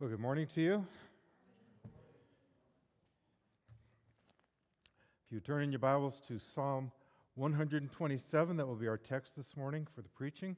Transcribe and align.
Well, 0.00 0.08
good 0.08 0.18
morning 0.18 0.46
to 0.54 0.62
you. 0.62 0.86
If 5.26 5.30
you 5.30 5.40
turn 5.40 5.62
in 5.62 5.72
your 5.72 5.78
Bibles 5.78 6.22
to 6.26 6.38
Psalm 6.38 6.90
127, 7.34 8.56
that 8.56 8.66
will 8.66 8.76
be 8.76 8.88
our 8.88 8.96
text 8.96 9.36
this 9.36 9.58
morning 9.58 9.86
for 9.94 10.00
the 10.00 10.08
preaching. 10.08 10.56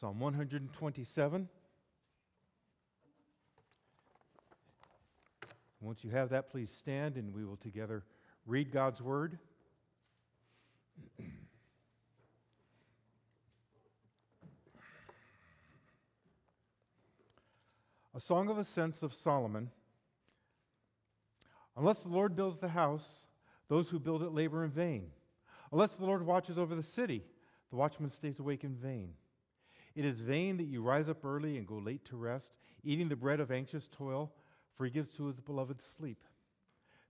Psalm 0.00 0.18
127. 0.18 1.46
Once 5.82 6.02
you 6.02 6.08
have 6.08 6.30
that, 6.30 6.48
please 6.48 6.70
stand 6.70 7.18
and 7.18 7.34
we 7.34 7.44
will 7.44 7.58
together 7.58 8.02
read 8.46 8.72
God's 8.72 9.02
word. 9.02 9.38
A 18.16 18.20
song 18.20 18.48
of 18.48 18.56
ascents 18.56 19.02
of 19.02 19.12
Solomon. 19.12 19.70
Unless 21.76 22.00
the 22.00 22.08
Lord 22.08 22.34
builds 22.34 22.58
the 22.58 22.68
house, 22.68 23.26
those 23.68 23.90
who 23.90 24.00
build 24.00 24.22
it 24.22 24.32
labor 24.32 24.64
in 24.64 24.70
vain. 24.70 25.10
Unless 25.70 25.96
the 25.96 26.06
Lord 26.06 26.24
watches 26.24 26.56
over 26.56 26.74
the 26.74 26.82
city, 26.82 27.22
the 27.68 27.76
watchman 27.76 28.08
stays 28.08 28.38
awake 28.38 28.64
in 28.64 28.74
vain. 28.74 29.10
It 29.94 30.06
is 30.06 30.20
vain 30.20 30.56
that 30.56 30.64
you 30.64 30.80
rise 30.80 31.10
up 31.10 31.26
early 31.26 31.58
and 31.58 31.66
go 31.66 31.74
late 31.74 32.06
to 32.06 32.16
rest, 32.16 32.54
eating 32.82 33.10
the 33.10 33.16
bread 33.16 33.38
of 33.38 33.52
anxious 33.52 33.86
toil, 33.86 34.32
for 34.74 34.86
he 34.86 34.90
gives 34.90 35.14
to 35.16 35.26
his 35.26 35.40
beloved 35.40 35.82
sleep. 35.82 36.24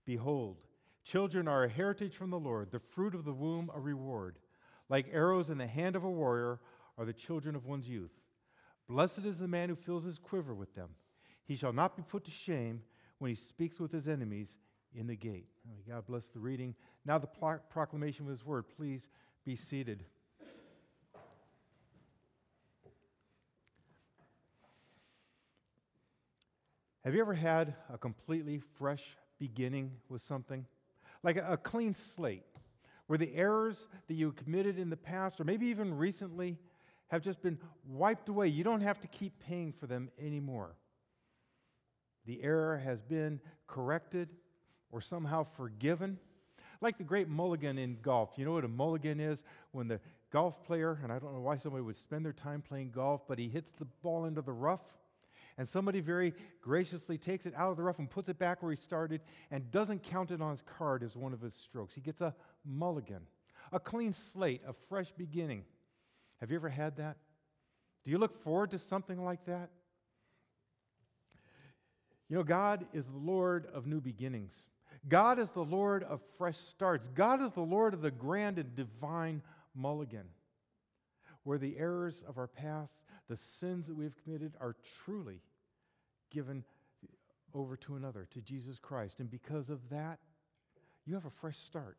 Behold, 0.06 0.56
children 1.04 1.46
are 1.46 1.62
a 1.62 1.68
heritage 1.68 2.16
from 2.16 2.30
the 2.30 2.38
Lord, 2.38 2.72
the 2.72 2.80
fruit 2.80 3.14
of 3.14 3.24
the 3.24 3.32
womb 3.32 3.70
a 3.72 3.78
reward. 3.78 4.40
Like 4.88 5.06
arrows 5.12 5.50
in 5.50 5.58
the 5.58 5.68
hand 5.68 5.94
of 5.94 6.02
a 6.02 6.10
warrior 6.10 6.58
are 6.98 7.04
the 7.04 7.12
children 7.12 7.54
of 7.54 7.64
one's 7.64 7.88
youth. 7.88 8.10
Blessed 8.88 9.24
is 9.24 9.38
the 9.38 9.48
man 9.48 9.68
who 9.68 9.74
fills 9.74 10.04
his 10.04 10.18
quiver 10.18 10.54
with 10.54 10.74
them. 10.74 10.90
He 11.44 11.56
shall 11.56 11.72
not 11.72 11.96
be 11.96 12.02
put 12.02 12.24
to 12.24 12.30
shame 12.30 12.82
when 13.18 13.30
he 13.30 13.34
speaks 13.34 13.80
with 13.80 13.92
his 13.92 14.06
enemies 14.08 14.56
in 14.94 15.06
the 15.06 15.16
gate. 15.16 15.46
God 15.88 16.06
bless 16.06 16.26
the 16.26 16.38
reading. 16.38 16.74
Now, 17.04 17.18
the 17.18 17.26
pro- 17.26 17.58
proclamation 17.70 18.24
of 18.24 18.30
his 18.30 18.44
word. 18.44 18.64
Please 18.76 19.08
be 19.44 19.56
seated. 19.56 20.04
Have 27.04 27.14
you 27.14 27.20
ever 27.20 27.34
had 27.34 27.74
a 27.92 27.96
completely 27.96 28.58
fresh 28.58 29.16
beginning 29.38 29.92
with 30.08 30.22
something? 30.22 30.66
Like 31.22 31.36
a 31.36 31.56
clean 31.56 31.94
slate, 31.94 32.42
where 33.06 33.16
the 33.16 33.32
errors 33.34 33.86
that 34.08 34.14
you 34.14 34.32
committed 34.32 34.76
in 34.76 34.90
the 34.90 34.96
past, 34.96 35.40
or 35.40 35.44
maybe 35.44 35.66
even 35.66 35.96
recently, 35.96 36.58
have 37.08 37.22
just 37.22 37.42
been 37.42 37.58
wiped 37.86 38.28
away. 38.28 38.48
You 38.48 38.64
don't 38.64 38.80
have 38.80 39.00
to 39.00 39.08
keep 39.08 39.38
paying 39.40 39.72
for 39.72 39.86
them 39.86 40.10
anymore. 40.18 40.76
The 42.26 42.42
error 42.42 42.78
has 42.78 43.00
been 43.00 43.40
corrected 43.66 44.28
or 44.90 45.00
somehow 45.00 45.44
forgiven. 45.44 46.18
Like 46.80 46.98
the 46.98 47.04
great 47.04 47.28
mulligan 47.28 47.78
in 47.78 47.98
golf. 48.02 48.30
You 48.36 48.44
know 48.44 48.52
what 48.52 48.64
a 48.64 48.68
mulligan 48.68 49.20
is? 49.20 49.44
When 49.72 49.88
the 49.88 50.00
golf 50.30 50.62
player, 50.64 50.98
and 51.02 51.12
I 51.12 51.18
don't 51.18 51.32
know 51.32 51.40
why 51.40 51.56
somebody 51.56 51.82
would 51.82 51.96
spend 51.96 52.24
their 52.24 52.32
time 52.32 52.60
playing 52.60 52.90
golf, 52.90 53.22
but 53.26 53.38
he 53.38 53.48
hits 53.48 53.70
the 53.70 53.86
ball 54.02 54.26
into 54.26 54.42
the 54.42 54.52
rough, 54.52 54.82
and 55.56 55.66
somebody 55.66 56.00
very 56.00 56.34
graciously 56.60 57.16
takes 57.16 57.46
it 57.46 57.54
out 57.56 57.70
of 57.70 57.76
the 57.76 57.82
rough 57.82 57.98
and 57.98 58.10
puts 58.10 58.28
it 58.28 58.38
back 58.38 58.62
where 58.62 58.72
he 58.72 58.76
started 58.76 59.22
and 59.50 59.70
doesn't 59.70 60.02
count 60.02 60.30
it 60.30 60.42
on 60.42 60.50
his 60.50 60.62
card 60.62 61.02
as 61.02 61.16
one 61.16 61.32
of 61.32 61.40
his 61.40 61.54
strokes. 61.54 61.94
He 61.94 62.02
gets 62.02 62.20
a 62.20 62.34
mulligan, 62.64 63.22
a 63.72 63.80
clean 63.80 64.12
slate, 64.12 64.60
a 64.68 64.74
fresh 64.88 65.12
beginning. 65.16 65.64
Have 66.40 66.50
you 66.50 66.56
ever 66.56 66.68
had 66.68 66.96
that? 66.96 67.16
Do 68.04 68.10
you 68.10 68.18
look 68.18 68.42
forward 68.42 68.70
to 68.70 68.78
something 68.78 69.24
like 69.24 69.44
that? 69.46 69.70
You 72.28 72.36
know, 72.36 72.42
God 72.42 72.86
is 72.92 73.06
the 73.06 73.18
Lord 73.18 73.66
of 73.72 73.86
new 73.86 74.00
beginnings. 74.00 74.66
God 75.08 75.38
is 75.38 75.50
the 75.50 75.64
Lord 75.64 76.02
of 76.02 76.20
fresh 76.36 76.56
starts. 76.56 77.08
God 77.14 77.40
is 77.40 77.52
the 77.52 77.60
Lord 77.60 77.94
of 77.94 78.02
the 78.02 78.10
grand 78.10 78.58
and 78.58 78.74
divine 78.74 79.42
mulligan, 79.74 80.26
where 81.44 81.58
the 81.58 81.76
errors 81.78 82.24
of 82.26 82.38
our 82.38 82.48
past, 82.48 82.96
the 83.28 83.36
sins 83.36 83.86
that 83.86 83.94
we 83.94 84.04
have 84.04 84.16
committed, 84.24 84.54
are 84.60 84.74
truly 85.04 85.40
given 86.30 86.64
over 87.54 87.76
to 87.76 87.94
another, 87.96 88.26
to 88.32 88.40
Jesus 88.40 88.78
Christ. 88.78 89.20
And 89.20 89.30
because 89.30 89.70
of 89.70 89.88
that, 89.90 90.18
you 91.04 91.14
have 91.14 91.26
a 91.26 91.30
fresh 91.30 91.56
start. 91.56 91.96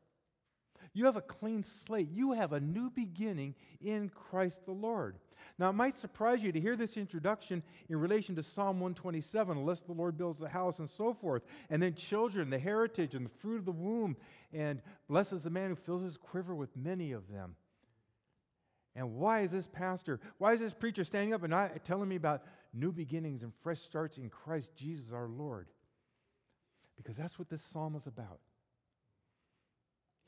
You 0.93 1.05
have 1.05 1.17
a 1.17 1.21
clean 1.21 1.63
slate. 1.63 2.09
You 2.11 2.33
have 2.33 2.53
a 2.53 2.59
new 2.59 2.89
beginning 2.89 3.55
in 3.81 4.09
Christ 4.09 4.65
the 4.65 4.71
Lord. 4.71 5.17
Now, 5.59 5.69
it 5.69 5.73
might 5.73 5.95
surprise 5.95 6.43
you 6.43 6.51
to 6.51 6.59
hear 6.59 6.75
this 6.75 6.97
introduction 6.97 7.63
in 7.89 7.99
relation 7.99 8.35
to 8.35 8.43
Psalm 8.43 8.79
127, 8.79 9.57
unless 9.57 9.81
the 9.81 9.93
Lord 9.93 10.17
builds 10.17 10.39
the 10.39 10.49
house 10.49 10.79
and 10.79 10.89
so 10.89 11.13
forth. 11.13 11.43
And 11.69 11.81
then 11.81 11.95
children, 11.95 12.49
the 12.49 12.59
heritage, 12.59 13.15
and 13.15 13.25
the 13.25 13.33
fruit 13.39 13.57
of 13.57 13.65
the 13.65 13.71
womb, 13.71 14.17
and 14.53 14.81
blesses 15.07 15.43
the 15.43 15.49
man 15.49 15.69
who 15.69 15.75
fills 15.75 16.03
his 16.03 16.17
quiver 16.17 16.53
with 16.53 16.75
many 16.75 17.11
of 17.11 17.27
them. 17.31 17.55
And 18.95 19.15
why 19.15 19.41
is 19.41 19.51
this 19.51 19.67
pastor, 19.67 20.19
why 20.39 20.53
is 20.53 20.59
this 20.59 20.73
preacher 20.73 21.03
standing 21.03 21.33
up 21.33 21.43
and 21.43 21.51
not 21.51 21.83
telling 21.85 22.09
me 22.09 22.15
about 22.15 22.43
new 22.73 22.91
beginnings 22.91 23.43
and 23.43 23.53
fresh 23.61 23.79
starts 23.79 24.17
in 24.17 24.29
Christ 24.29 24.69
Jesus 24.75 25.11
our 25.13 25.27
Lord? 25.27 25.67
Because 26.97 27.15
that's 27.15 27.37
what 27.37 27.49
this 27.49 27.61
psalm 27.61 27.95
is 27.95 28.07
about. 28.07 28.39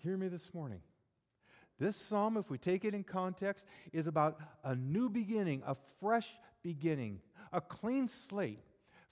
Hear 0.04 0.16
me 0.16 0.30
this 0.30 0.54
morning. 0.54 0.82
This 1.78 1.96
psalm, 1.96 2.38
if 2.38 2.50
we 2.50 2.58
take 2.58 2.86
it 2.86 2.94
in 2.94 3.04
context, 3.04 3.66
is 3.94 4.08
about 4.08 4.40
a 4.64 4.76
new 4.76 5.10
beginning, 5.10 5.62
a 5.66 5.76
fresh 6.00 6.34
beginning, 6.64 7.22
a 7.52 7.62
clean 7.62 8.08
slate 8.08 8.60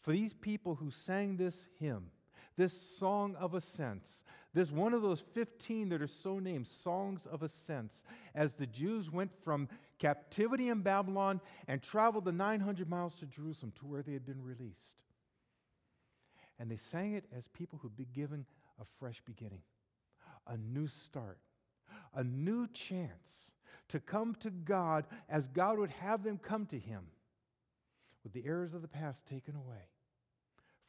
for 0.01 0.11
these 0.11 0.33
people 0.33 0.75
who 0.75 0.91
sang 0.91 1.37
this 1.37 1.67
hymn, 1.79 2.11
this 2.55 2.73
song 2.97 3.35
of 3.35 3.53
ascents, 3.53 4.23
this 4.53 4.71
one 4.71 4.93
of 4.93 5.01
those 5.01 5.21
15 5.33 5.89
that 5.89 6.01
are 6.01 6.07
so 6.07 6.39
named, 6.39 6.67
songs 6.67 7.25
of 7.25 7.43
ascents, 7.43 8.03
as 8.33 8.53
the 8.53 8.65
Jews 8.65 9.11
went 9.11 9.31
from 9.43 9.67
captivity 9.99 10.69
in 10.69 10.81
Babylon 10.81 11.41
and 11.67 11.81
traveled 11.81 12.25
the 12.25 12.31
900 12.31 12.89
miles 12.89 13.15
to 13.15 13.25
Jerusalem 13.25 13.73
to 13.79 13.85
where 13.85 14.01
they 14.01 14.13
had 14.13 14.25
been 14.25 14.41
released. 14.41 15.03
And 16.59 16.71
they 16.71 16.77
sang 16.77 17.13
it 17.13 17.25
as 17.35 17.47
people 17.47 17.79
who'd 17.81 17.95
been 17.95 18.07
given 18.13 18.45
a 18.79 18.85
fresh 18.99 19.21
beginning 19.25 19.61
a 20.47 20.57
new 20.57 20.87
start, 20.87 21.39
a 22.15 22.23
new 22.23 22.67
chance 22.67 23.51
to 23.89 23.99
come 23.99 24.35
to 24.35 24.49
God 24.49 25.05
as 25.29 25.47
God 25.47 25.79
would 25.79 25.91
have 25.91 26.23
them 26.23 26.37
come 26.37 26.65
to 26.67 26.79
Him 26.79 27.03
with 28.23 28.33
the 28.33 28.45
errors 28.45 28.73
of 28.73 28.81
the 28.81 28.87
past 28.87 29.25
taken 29.25 29.55
away, 29.55 29.87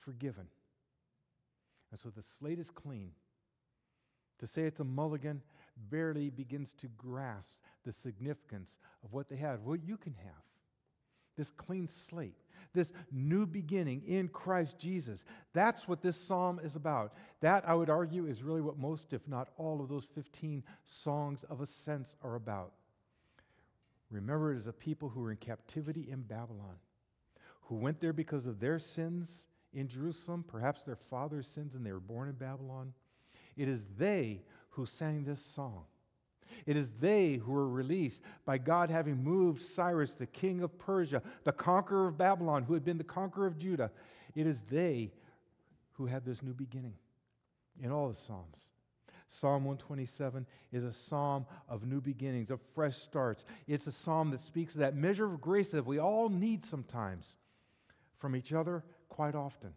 forgiven. 0.01 0.47
And 1.91 2.01
so 2.01 2.11
the 2.11 2.23
slate 2.23 2.59
is 2.59 2.71
clean. 2.71 3.13
To 4.41 4.47
say 4.47 4.63
it's 4.63 4.81
a 4.81 4.85
mulligan 4.85 5.43
barely 5.91 6.31
begins 6.31 6.73
to 6.75 6.89
grasp 6.97 7.59
the 7.85 7.93
significance 7.93 8.79
of 9.05 9.13
what 9.13 9.29
they 9.29 9.37
had, 9.37 9.65
what 9.65 9.85
you 9.85 9.97
can 9.97 10.15
have. 10.15 10.48
This 11.39 11.51
clean 11.51 11.89
slate 11.89 12.35
this 12.75 12.93
new 13.11 13.47
beginning 13.47 14.03
in 14.07 14.29
Christ 14.29 14.79
Jesus. 14.79 15.25
That's 15.53 15.89
what 15.89 16.03
this 16.03 16.21
psalm 16.21 16.61
is 16.63 16.77
about. 16.77 17.15
That, 17.41 17.69
I 17.69 17.75
would 17.75 17.91
argue, 17.91 18.27
is 18.27 18.43
really 18.43 18.61
what 18.61 18.79
most, 18.79 19.13
if 19.13 19.27
not 19.29 19.49
all, 19.57 19.81
of 19.81 19.89
those 19.89 20.07
15 20.15 20.63
songs 20.85 21.45
of 21.49 21.61
ascents 21.61 22.15
are 22.23 22.35
about. 22.35 22.73
Remember, 24.11 24.53
it 24.53 24.59
is 24.59 24.67
a 24.67 24.73
people 24.73 25.09
who 25.09 25.21
were 25.21 25.31
in 25.31 25.37
captivity 25.37 26.09
in 26.11 26.23
Babylon, 26.23 26.77
who 27.63 27.77
went 27.77 28.01
there 28.01 28.13
because 28.13 28.47
of 28.47 28.61
their 28.61 28.79
sins 28.79 29.47
in 29.75 29.87
Jerusalem, 29.89 30.45
perhaps 30.47 30.83
their 30.83 30.97
father's 30.97 31.47
sins, 31.47 31.75
and 31.75 31.85
they 31.85 31.93
were 31.93 32.01
born 32.01 32.29
in 32.29 32.35
Babylon. 32.35 32.95
It 33.57 33.69
is 33.69 33.87
they 33.99 34.43
who 34.71 34.87
sang 34.87 35.25
this 35.25 35.45
song. 35.45 35.85
It 36.67 36.77
is 36.77 36.93
they 36.95 37.35
who 37.35 37.55
are 37.55 37.69
released 37.69 38.23
by 38.45 38.59
God 38.59 38.91
having 38.91 39.23
moved 39.23 39.63
Cyrus, 39.63 40.13
the 40.13 40.27
king 40.27 40.63
of 40.63 40.79
Persia, 40.79 41.23
the 41.45 41.53
conqueror 41.53 42.09
of 42.09 42.19
Babylon, 42.19 42.63
who 42.65 42.75
had 42.75 42.85
been 42.85 42.99
the 42.99 43.05
conqueror 43.05 43.47
of 43.47 43.59
Judah. 43.59 43.91
It 44.35 44.47
is 44.47 44.63
they 44.71 45.13
who 45.93 46.07
had 46.07 46.25
this 46.25 46.43
new 46.43 46.55
beginning 46.55 46.95
in 47.83 47.91
all 47.91 48.09
the 48.09 48.15
Psalms. 48.15 48.71
Psalm 49.29 49.65
127 49.65 50.47
is 50.73 50.85
a 50.85 50.93
psalm 50.93 51.45
of 51.69 51.87
new 51.87 52.01
beginnings, 52.01 52.51
of 52.51 52.61
fresh 52.75 52.97
starts. 52.97 53.45
It's 53.67 53.87
a 53.87 53.93
psalm 53.93 54.31
that 54.31 54.41
speaks 54.41 54.75
of 54.75 54.81
that 54.81 54.97
measure 54.97 55.27
of 55.27 55.41
grace 55.41 55.69
that 55.69 55.85
we 55.85 55.99
all 55.99 56.31
need 56.31 56.65
sometimes 56.65 57.37
from 58.17 58.35
each 58.35 58.53
other 58.53 58.83
quite 59.09 59.35
often, 59.35 59.75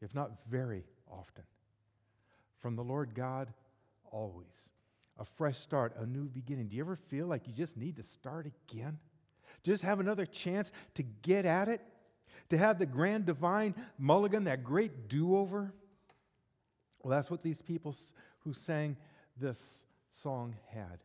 if 0.00 0.14
not 0.14 0.30
very 0.48 0.84
often. 1.10 1.44
From 2.58 2.76
the 2.76 2.84
Lord 2.84 3.14
God, 3.14 3.52
always 4.10 4.46
a 5.18 5.24
fresh 5.24 5.58
start, 5.58 5.94
a 5.98 6.06
new 6.06 6.28
beginning. 6.28 6.68
Do 6.68 6.76
you 6.76 6.82
ever 6.82 6.96
feel 6.96 7.26
like 7.26 7.46
you 7.46 7.52
just 7.52 7.76
need 7.76 7.96
to 7.96 8.02
start 8.02 8.46
again? 8.46 8.98
Just 9.62 9.82
have 9.82 10.00
another 10.00 10.26
chance 10.26 10.70
to 10.94 11.02
get 11.02 11.46
at 11.46 11.68
it? 11.68 11.80
To 12.50 12.58
have 12.58 12.78
the 12.78 12.86
grand 12.86 13.26
divine 13.26 13.74
mulligan, 13.98 14.44
that 14.44 14.62
great 14.62 15.08
do 15.08 15.36
over? 15.36 15.72
Well, 17.02 17.10
that's 17.10 17.30
what 17.30 17.42
these 17.42 17.60
people 17.60 17.94
who 18.40 18.52
sang 18.52 18.96
this 19.36 19.82
song 20.12 20.54
had. 20.72 21.02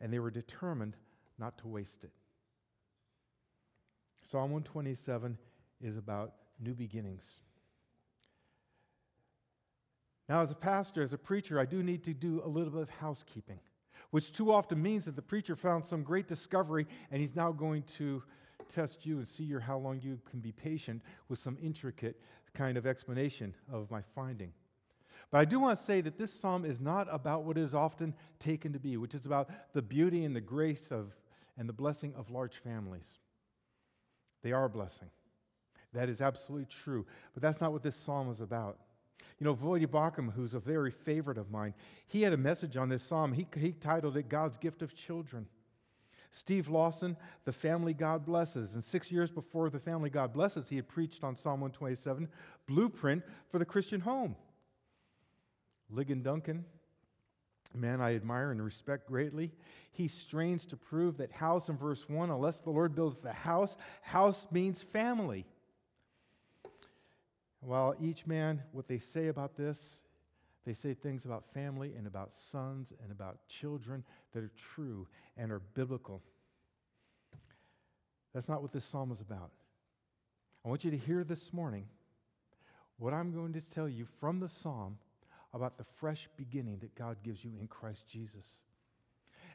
And 0.00 0.12
they 0.12 0.18
were 0.18 0.30
determined 0.30 0.96
not 1.38 1.58
to 1.58 1.68
waste 1.68 2.04
it. 2.04 2.12
Psalm 4.30 4.52
127 4.52 5.36
is 5.80 5.96
about 5.96 6.34
new 6.60 6.74
beginnings. 6.74 7.40
Now, 10.30 10.42
as 10.42 10.52
a 10.52 10.54
pastor, 10.54 11.02
as 11.02 11.12
a 11.12 11.18
preacher, 11.18 11.58
I 11.58 11.64
do 11.64 11.82
need 11.82 12.04
to 12.04 12.14
do 12.14 12.40
a 12.44 12.48
little 12.48 12.70
bit 12.70 12.82
of 12.82 12.88
housekeeping, 12.88 13.58
which 14.12 14.32
too 14.32 14.52
often 14.52 14.80
means 14.80 15.06
that 15.06 15.16
the 15.16 15.22
preacher 15.22 15.56
found 15.56 15.84
some 15.84 16.04
great 16.04 16.28
discovery 16.28 16.86
and 17.10 17.20
he's 17.20 17.34
now 17.34 17.50
going 17.50 17.82
to 17.96 18.22
test 18.68 19.04
you 19.04 19.16
and 19.16 19.26
see 19.26 19.42
your, 19.42 19.58
how 19.58 19.76
long 19.76 19.98
you 20.00 20.20
can 20.30 20.38
be 20.38 20.52
patient 20.52 21.02
with 21.28 21.40
some 21.40 21.58
intricate 21.60 22.20
kind 22.54 22.78
of 22.78 22.86
explanation 22.86 23.52
of 23.72 23.90
my 23.90 24.02
finding. 24.14 24.52
But 25.32 25.38
I 25.38 25.46
do 25.46 25.58
want 25.58 25.76
to 25.76 25.84
say 25.84 26.00
that 26.00 26.16
this 26.16 26.32
psalm 26.32 26.64
is 26.64 26.80
not 26.80 27.08
about 27.10 27.42
what 27.42 27.58
is 27.58 27.74
often 27.74 28.14
taken 28.38 28.72
to 28.72 28.78
be, 28.78 28.96
which 28.96 29.16
is 29.16 29.26
about 29.26 29.50
the 29.72 29.82
beauty 29.82 30.24
and 30.24 30.36
the 30.36 30.40
grace 30.40 30.92
of 30.92 31.12
and 31.58 31.68
the 31.68 31.72
blessing 31.72 32.14
of 32.16 32.30
large 32.30 32.54
families. 32.54 33.18
They 34.44 34.52
are 34.52 34.66
a 34.66 34.70
blessing. 34.70 35.10
That 35.92 36.08
is 36.08 36.22
absolutely 36.22 36.66
true. 36.66 37.04
But 37.34 37.42
that's 37.42 37.60
not 37.60 37.72
what 37.72 37.82
this 37.82 37.96
psalm 37.96 38.30
is 38.30 38.38
about. 38.38 38.78
You 39.38 39.44
know, 39.44 39.54
Voddie 39.54 39.86
Baucham, 39.86 40.32
who's 40.32 40.54
a 40.54 40.60
very 40.60 40.90
favorite 40.90 41.38
of 41.38 41.50
mine, 41.50 41.74
he 42.06 42.22
had 42.22 42.32
a 42.32 42.36
message 42.36 42.76
on 42.76 42.88
this 42.88 43.02
psalm. 43.02 43.32
He, 43.32 43.46
he 43.56 43.72
titled 43.72 44.16
it 44.16 44.28
God's 44.28 44.56
Gift 44.56 44.82
of 44.82 44.94
Children. 44.94 45.46
Steve 46.32 46.68
Lawson, 46.68 47.16
The 47.44 47.52
Family 47.52 47.92
God 47.92 48.24
Blesses. 48.24 48.74
And 48.74 48.84
six 48.84 49.10
years 49.10 49.30
before 49.30 49.68
The 49.68 49.80
Family 49.80 50.10
God 50.10 50.32
Blesses, 50.32 50.68
he 50.68 50.76
had 50.76 50.88
preached 50.88 51.24
on 51.24 51.34
Psalm 51.34 51.60
127, 51.60 52.28
Blueprint 52.66 53.22
for 53.48 53.58
the 53.58 53.64
Christian 53.64 54.00
Home. 54.00 54.36
Ligon 55.92 56.22
Duncan, 56.22 56.64
a 57.74 57.76
man 57.76 58.00
I 58.00 58.14
admire 58.14 58.52
and 58.52 58.62
respect 58.62 59.08
greatly, 59.08 59.50
he 59.90 60.06
strains 60.06 60.66
to 60.66 60.76
prove 60.76 61.16
that 61.16 61.32
house 61.32 61.68
in 61.68 61.76
verse 61.76 62.08
1, 62.08 62.30
unless 62.30 62.60
the 62.60 62.70
Lord 62.70 62.94
builds 62.94 63.20
the 63.20 63.32
house, 63.32 63.76
house 64.02 64.46
means 64.52 64.82
family. 64.82 65.46
While 67.60 67.94
each 68.00 68.26
man, 68.26 68.62
what 68.72 68.88
they 68.88 68.98
say 68.98 69.28
about 69.28 69.56
this, 69.56 70.00
they 70.64 70.72
say 70.72 70.94
things 70.94 71.24
about 71.24 71.44
family 71.52 71.94
and 71.96 72.06
about 72.06 72.34
sons 72.34 72.92
and 73.02 73.10
about 73.10 73.46
children 73.48 74.04
that 74.32 74.42
are 74.42 74.52
true 74.74 75.06
and 75.36 75.50
are 75.52 75.60
biblical. 75.74 76.22
That's 78.34 78.48
not 78.48 78.62
what 78.62 78.72
this 78.72 78.84
psalm 78.84 79.10
is 79.10 79.20
about. 79.20 79.50
I 80.64 80.68
want 80.68 80.84
you 80.84 80.90
to 80.90 80.96
hear 80.96 81.24
this 81.24 81.52
morning 81.52 81.86
what 82.98 83.14
I'm 83.14 83.32
going 83.32 83.54
to 83.54 83.62
tell 83.62 83.88
you 83.88 84.06
from 84.20 84.40
the 84.40 84.48
psalm 84.48 84.98
about 85.54 85.78
the 85.78 85.84
fresh 85.84 86.28
beginning 86.36 86.78
that 86.80 86.94
God 86.94 87.16
gives 87.24 87.42
you 87.42 87.52
in 87.58 87.66
Christ 87.66 88.06
Jesus. 88.06 88.46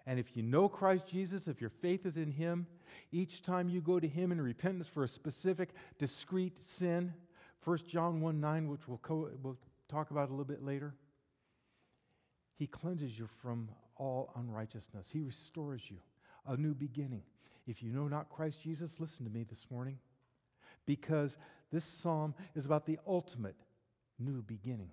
And 0.08 0.20
if 0.20 0.36
you 0.36 0.44
know 0.44 0.68
Christ 0.68 1.08
Jesus, 1.08 1.48
if 1.48 1.62
your 1.62 1.70
faith 1.70 2.06
is 2.06 2.18
in 2.18 2.32
Him, 2.32 2.68
each 3.12 3.42
time 3.42 3.70
you 3.70 3.82
go 3.82 4.00
to 4.00 4.08
Him 4.08 4.32
in 4.32 4.42
repentance 4.42 4.88
for 4.88 5.04
a 5.04 5.08
specific, 5.08 5.70
discrete 5.98 6.58
sin, 6.68 7.14
1 7.66 7.80
John 7.88 8.22
1 8.22 8.40
9, 8.40 8.70
which 8.70 8.88
we'll, 8.88 9.00
co- 9.00 9.32
we'll 9.42 9.58
talk 9.90 10.12
about 10.12 10.30
a 10.30 10.32
little 10.32 10.46
bit 10.46 10.64
later, 10.64 10.94
He 12.58 12.68
cleanses 12.68 13.18
you 13.18 13.28
from 13.28 13.70
all 13.98 14.32
unrighteousness. 14.36 15.10
He 15.12 15.22
restores 15.22 15.82
you, 15.90 15.98
a 16.48 16.56
new 16.56 16.76
beginning. 16.76 17.24
If 17.68 17.82
you 17.82 17.92
know 17.92 18.08
not 18.08 18.30
Christ 18.30 18.62
Jesus, 18.62 19.00
listen 19.00 19.26
to 19.26 19.32
me 19.32 19.44
this 19.44 19.66
morning, 19.72 19.98
because 20.86 21.38
this 21.72 21.84
psalm 21.84 22.36
is 22.56 22.66
about 22.68 22.86
the 22.86 23.00
ultimate 23.08 23.56
new 24.20 24.44
beginning 24.44 24.92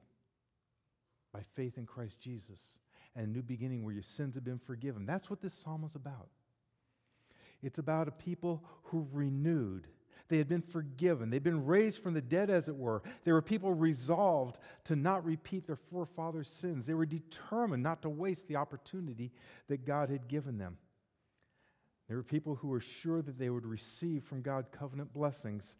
by 1.32 1.40
faith 1.54 1.76
in 1.76 1.86
Christ 1.86 2.18
Jesus 2.18 2.78
and 3.14 3.26
a 3.26 3.30
new 3.30 3.42
beginning 3.42 3.84
where 3.84 3.92
your 3.92 4.02
sins 4.02 4.34
have 4.34 4.44
been 4.44 4.58
forgiven. 4.58 5.04
That's 5.04 5.28
what 5.28 5.42
this 5.42 5.52
psalm 5.52 5.84
is 5.84 5.94
about. 5.94 6.28
It's 7.62 7.78
about 7.78 8.08
a 8.08 8.12
people 8.12 8.64
who 8.84 9.06
renewed 9.12 9.86
they 10.28 10.38
had 10.38 10.48
been 10.48 10.62
forgiven. 10.62 11.30
They'd 11.30 11.42
been 11.42 11.66
raised 11.66 12.02
from 12.02 12.14
the 12.14 12.20
dead, 12.20 12.50
as 12.50 12.68
it 12.68 12.76
were. 12.76 13.02
They 13.24 13.32
were 13.32 13.42
people 13.42 13.74
resolved 13.74 14.58
to 14.84 14.96
not 14.96 15.24
repeat 15.24 15.66
their 15.66 15.76
forefathers' 15.76 16.48
sins. 16.48 16.86
They 16.86 16.94
were 16.94 17.06
determined 17.06 17.82
not 17.82 18.02
to 18.02 18.08
waste 18.08 18.48
the 18.48 18.56
opportunity 18.56 19.32
that 19.68 19.84
God 19.84 20.08
had 20.08 20.28
given 20.28 20.58
them. 20.58 20.78
They 22.08 22.14
were 22.14 22.22
people 22.22 22.56
who 22.56 22.68
were 22.68 22.80
sure 22.80 23.22
that 23.22 23.38
they 23.38 23.50
would 23.50 23.66
receive 23.66 24.24
from 24.24 24.42
God 24.42 24.66
covenant 24.72 25.12
blessings 25.12 25.76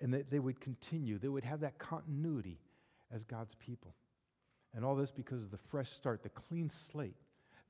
and 0.00 0.14
that 0.14 0.30
they 0.30 0.38
would 0.38 0.60
continue. 0.60 1.18
They 1.18 1.28
would 1.28 1.44
have 1.44 1.60
that 1.60 1.78
continuity 1.78 2.58
as 3.12 3.24
God's 3.24 3.54
people. 3.56 3.94
And 4.74 4.84
all 4.84 4.94
this 4.94 5.10
because 5.10 5.42
of 5.42 5.50
the 5.50 5.58
fresh 5.58 5.90
start, 5.90 6.22
the 6.22 6.28
clean 6.28 6.70
slate 6.70 7.16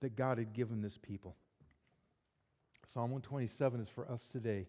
that 0.01 0.17
God 0.17 0.39
had 0.39 0.53
given 0.53 0.83
this 0.83 0.99
people. 0.99 1.37
Psalm 2.87 3.11
127 3.11 3.81
is 3.81 3.89
for 3.89 4.11
us 4.11 4.27
today. 4.27 4.67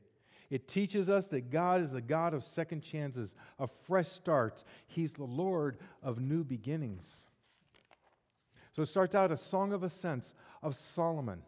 It 0.53 0.67
teaches 0.67 1.09
us 1.09 1.29
that 1.29 1.50
God 1.50 1.81
is 1.81 1.94
the 1.94 2.00
God 2.00 2.35
of 2.35 2.44
second 2.44 2.81
chances, 2.81 3.33
of 3.57 3.71
fresh 3.88 4.07
starts. 4.07 4.63
He's 4.85 5.11
the 5.11 5.23
Lord 5.23 5.79
of 6.03 6.19
new 6.19 6.44
beginnings. 6.44 7.25
So 8.71 8.83
it 8.83 8.85
starts 8.85 9.15
out 9.15 9.31
a 9.31 9.38
song 9.38 9.73
of 9.73 9.81
ascents 9.81 10.35
of 10.61 10.75
Solomon. 10.75 11.41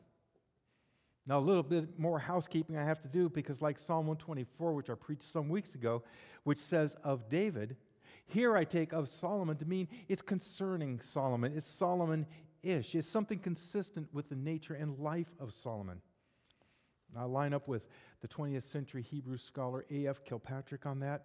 Now, 1.27 1.37
a 1.37 1.39
little 1.39 1.61
bit 1.61 1.99
more 1.99 2.17
housekeeping 2.17 2.77
I 2.77 2.83
have 2.83 2.99
to 3.03 3.07
do 3.07 3.29
because, 3.29 3.61
like 3.61 3.77
Psalm 3.77 4.07
124, 4.07 4.73
which 4.73 4.89
I 4.89 4.95
preached 4.95 5.25
some 5.25 5.49
weeks 5.49 5.75
ago, 5.75 6.01
which 6.43 6.57
says 6.57 6.95
of 7.03 7.29
David, 7.29 7.75
here 8.25 8.57
I 8.57 8.63
take 8.63 8.91
of 8.91 9.07
Solomon 9.07 9.55
to 9.57 9.65
mean 9.65 9.87
it's 10.07 10.23
concerning 10.23 10.99
Solomon. 10.99 11.53
It's 11.55 11.69
Solomon 11.69 12.25
ish. 12.63 12.95
It's 12.95 13.07
something 13.07 13.37
consistent 13.37 14.11
with 14.11 14.29
the 14.29 14.35
nature 14.35 14.73
and 14.73 14.97
life 14.97 15.31
of 15.39 15.53
Solomon. 15.53 16.01
I 17.15 17.23
line 17.25 17.53
up 17.53 17.67
with 17.67 17.85
the 18.21 18.27
20th 18.27 18.63
century 18.63 19.01
Hebrew 19.01 19.37
scholar 19.37 19.85
A.F. 19.91 20.23
Kirkpatrick 20.25 20.85
on 20.85 20.99
that. 20.99 21.23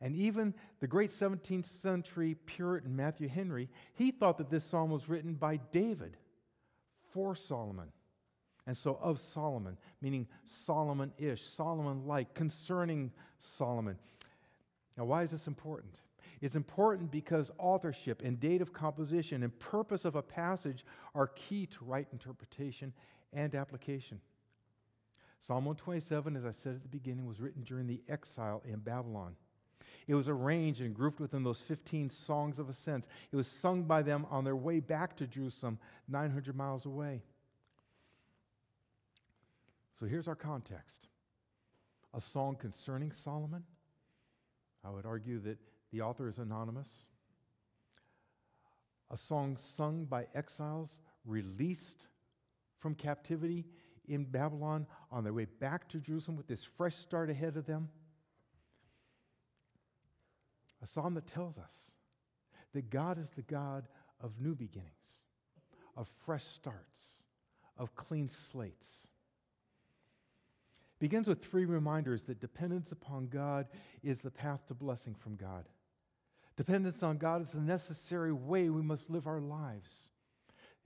And 0.00 0.14
even 0.16 0.54
the 0.80 0.86
great 0.86 1.10
17th 1.10 1.66
century 1.80 2.36
Puritan 2.46 2.94
Matthew 2.94 3.28
Henry, 3.28 3.68
he 3.94 4.10
thought 4.10 4.38
that 4.38 4.50
this 4.50 4.64
psalm 4.64 4.90
was 4.90 5.08
written 5.08 5.34
by 5.34 5.58
David 5.72 6.16
for 7.12 7.34
Solomon. 7.34 7.88
And 8.66 8.76
so 8.76 8.98
of 9.00 9.18
Solomon, 9.18 9.76
meaning 10.00 10.26
Solomon 10.44 11.12
ish, 11.18 11.42
Solomon 11.42 12.06
like, 12.06 12.34
concerning 12.34 13.12
Solomon. 13.38 13.98
Now, 14.96 15.04
why 15.04 15.22
is 15.22 15.30
this 15.30 15.46
important? 15.46 16.00
It's 16.40 16.56
important 16.56 17.10
because 17.10 17.50
authorship 17.58 18.22
and 18.22 18.38
date 18.40 18.62
of 18.62 18.72
composition 18.72 19.42
and 19.42 19.58
purpose 19.58 20.04
of 20.04 20.14
a 20.14 20.22
passage 20.22 20.84
are 21.14 21.28
key 21.28 21.66
to 21.66 21.84
right 21.84 22.06
interpretation 22.12 22.92
and 23.32 23.54
application. 23.54 24.20
Psalm 25.46 25.66
127, 25.66 26.36
as 26.36 26.46
I 26.46 26.52
said 26.52 26.76
at 26.76 26.82
the 26.82 26.88
beginning, 26.88 27.26
was 27.26 27.38
written 27.38 27.64
during 27.64 27.86
the 27.86 28.00
exile 28.08 28.62
in 28.64 28.78
Babylon. 28.78 29.36
It 30.06 30.14
was 30.14 30.26
arranged 30.26 30.80
and 30.80 30.94
grouped 30.94 31.20
within 31.20 31.42
those 31.42 31.60
15 31.60 32.08
songs 32.08 32.58
of 32.58 32.70
ascent. 32.70 33.08
It 33.30 33.36
was 33.36 33.46
sung 33.46 33.82
by 33.82 34.00
them 34.00 34.26
on 34.30 34.44
their 34.44 34.56
way 34.56 34.80
back 34.80 35.16
to 35.16 35.26
Jerusalem, 35.26 35.78
900 36.08 36.56
miles 36.56 36.86
away. 36.86 37.20
So 40.00 40.06
here's 40.06 40.28
our 40.28 40.34
context 40.34 41.08
a 42.14 42.20
song 42.22 42.56
concerning 42.56 43.12
Solomon. 43.12 43.64
I 44.82 44.88
would 44.88 45.04
argue 45.04 45.40
that 45.40 45.58
the 45.92 46.00
author 46.00 46.26
is 46.26 46.38
anonymous. 46.38 47.04
A 49.10 49.16
song 49.18 49.58
sung 49.58 50.06
by 50.06 50.26
exiles 50.34 51.00
released 51.26 52.06
from 52.78 52.94
captivity 52.94 53.66
in 54.08 54.24
Babylon 54.24 54.86
on 55.10 55.24
their 55.24 55.32
way 55.32 55.46
back 55.46 55.88
to 55.90 55.98
Jerusalem 55.98 56.36
with 56.36 56.46
this 56.46 56.64
fresh 56.64 56.96
start 56.96 57.30
ahead 57.30 57.56
of 57.56 57.66
them. 57.66 57.88
A 60.82 60.86
psalm 60.86 61.14
that 61.14 61.26
tells 61.26 61.56
us 61.56 61.92
that 62.72 62.90
God 62.90 63.18
is 63.18 63.30
the 63.30 63.42
God 63.42 63.88
of 64.20 64.40
new 64.40 64.54
beginnings, 64.54 65.22
of 65.96 66.08
fresh 66.26 66.44
starts, 66.44 67.22
of 67.78 67.94
clean 67.94 68.28
slates. 68.28 69.08
It 70.96 71.00
begins 71.00 71.28
with 71.28 71.44
three 71.44 71.64
reminders 71.64 72.24
that 72.24 72.40
dependence 72.40 72.92
upon 72.92 73.28
God 73.28 73.66
is 74.02 74.20
the 74.20 74.30
path 74.30 74.66
to 74.68 74.74
blessing 74.74 75.14
from 75.14 75.36
God. 75.36 75.64
Dependence 76.56 77.02
on 77.02 77.18
God 77.18 77.42
is 77.42 77.50
the 77.50 77.60
necessary 77.60 78.32
way 78.32 78.68
we 78.68 78.82
must 78.82 79.10
live 79.10 79.26
our 79.26 79.40
lives. 79.40 80.10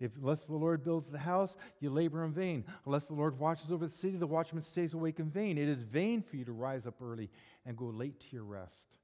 If 0.00 0.16
unless 0.16 0.44
the 0.44 0.54
Lord 0.54 0.84
builds 0.84 1.08
the 1.08 1.18
house, 1.18 1.56
you 1.80 1.90
labor 1.90 2.24
in 2.24 2.32
vain. 2.32 2.64
Unless 2.86 3.06
the 3.06 3.14
Lord 3.14 3.38
watches 3.38 3.72
over 3.72 3.86
the 3.86 3.92
city, 3.92 4.16
the 4.16 4.26
watchman 4.26 4.62
stays 4.62 4.94
awake 4.94 5.18
in 5.18 5.30
vain. 5.30 5.58
It 5.58 5.68
is 5.68 5.82
vain 5.82 6.22
for 6.22 6.36
you 6.36 6.44
to 6.44 6.52
rise 6.52 6.86
up 6.86 7.02
early 7.02 7.30
and 7.66 7.76
go 7.76 7.86
late 7.86 8.20
to 8.20 8.26
your 8.30 8.44
rest, 8.44 8.98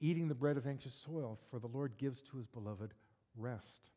eating 0.00 0.28
the 0.28 0.34
bread 0.34 0.56
of 0.56 0.66
anxious 0.66 1.00
toil, 1.04 1.38
for 1.50 1.58
the 1.58 1.66
Lord 1.66 1.96
gives 1.98 2.20
to 2.22 2.36
his 2.36 2.46
beloved 2.46 2.94
rest. 3.36 3.90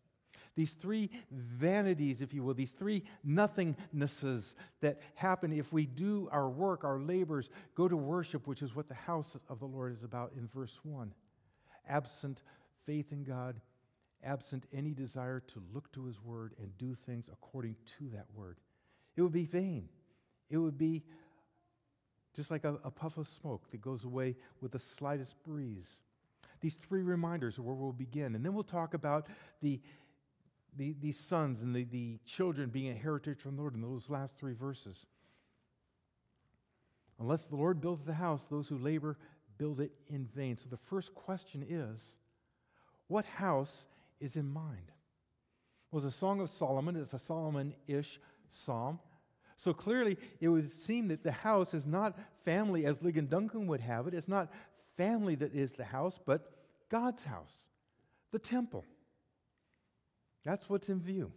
These 0.56 0.72
three 0.72 1.10
vanities, 1.32 2.22
if 2.22 2.34
you 2.34 2.44
will, 2.44 2.54
these 2.54 2.72
three 2.72 3.04
nothingnesses 3.26 4.54
that 4.82 5.00
happen 5.16 5.54
if 5.54 5.72
we 5.72 5.86
do 5.86 6.28
our 6.32 6.50
work, 6.50 6.84
our 6.84 7.00
labors, 7.00 7.50
go 7.76 7.88
to 7.88 7.96
worship, 7.96 8.48
which 8.48 8.62
is 8.62 8.76
what 8.76 8.90
the 8.90 8.94
house 8.94 9.38
of 9.48 9.60
the 9.60 9.66
Lord 9.66 9.94
is 9.94 10.04
about 10.04 10.34
in 10.36 10.48
verse 10.48 10.78
1. 10.84 11.14
Absent 11.88 12.42
faith 12.86 13.12
in 13.12 13.24
God, 13.24 13.62
absent 14.24 14.66
any 14.74 14.94
desire 14.94 15.40
to 15.40 15.62
look 15.74 15.92
to 15.94 16.06
his 16.06 16.22
word 16.22 16.54
and 16.60 16.78
do 16.78 16.96
things 16.96 17.30
according 17.32 17.76
to 17.98 18.10
that 18.10 18.26
word. 18.34 18.58
It 19.16 19.22
would 19.22 19.32
be 19.32 19.46
vain. 19.46 19.90
It 20.50 20.58
would 20.58 20.78
be 20.78 21.04
just 22.36 22.52
like 22.52 22.64
a, 22.64 22.76
a 22.84 22.92
puff 22.92 23.18
of 23.18 23.28
smoke 23.28 23.70
that 23.72 23.82
goes 23.82 24.04
away 24.04 24.36
with 24.62 24.72
the 24.72 24.80
slightest 24.80 25.36
breeze. 25.44 26.00
These 26.62 26.76
three 26.76 27.02
reminders 27.02 27.58
are 27.58 27.64
where 27.64 27.76
we'll 27.76 27.92
begin. 27.92 28.36
And 28.36 28.46
then 28.46 28.54
we'll 28.54 28.64
talk 28.64 28.94
about 28.94 29.28
the, 29.62 29.82
the, 30.78 31.12
sons 31.12 31.62
and 31.62 31.76
the, 31.76 31.84
the 31.84 32.20
children 32.26 32.70
being 32.70 32.92
a 32.92 32.96
heritage 32.96 33.40
from 33.40 33.56
the 33.56 33.62
Lord 33.62 33.76
in 33.76 33.82
those 33.82 34.10
last 34.10 34.38
three 34.38 34.54
verses. 34.54 35.06
Unless 37.20 37.46
the 37.46 37.56
Lord 37.56 37.82
builds 37.82 38.04
the 38.04 38.14
house, 38.14 38.46
those 38.50 38.68
who 38.68 38.78
labor 38.78 39.18
build 39.58 39.80
it 39.80 39.92
in 40.08 40.26
vain. 40.26 40.58
So 40.58 40.66
the 40.70 40.78
first 40.78 41.14
question 41.14 41.66
is 41.68 42.16
what 43.08 43.26
house 43.26 43.88
is 44.22 44.38
in 44.38 44.48
mind? 44.48 44.92
Well, 45.92 46.02
the 46.02 46.12
Song 46.12 46.40
of 46.40 46.50
Solomon 46.50 46.96
is 46.96 47.14
a 47.14 47.20
Solomon 47.20 47.74
ish 47.88 48.20
psalm. 48.50 49.00
So 49.58 49.74
clearly, 49.74 50.18
it 50.40 50.48
would 50.48 50.72
seem 50.72 51.10
that 51.10 51.24
the 51.24 51.32
house 51.32 51.74
is 51.74 51.86
not 51.86 52.18
family 52.44 52.86
as 52.86 53.00
Ligon 53.00 53.30
Duncan 53.30 53.68
would 53.68 53.82
have 53.82 54.08
it. 54.08 54.14
It's 54.14 54.28
not 54.28 54.52
family 54.96 55.36
that 55.36 55.54
is 55.54 55.74
the 55.74 55.84
house, 55.84 56.20
but 56.26 56.52
God's 56.90 57.24
house, 57.24 57.68
the 58.32 58.40
temple. 58.40 58.86
That's 60.44 60.70
what's 60.70 60.90
in 60.90 61.00
view. 61.00 61.32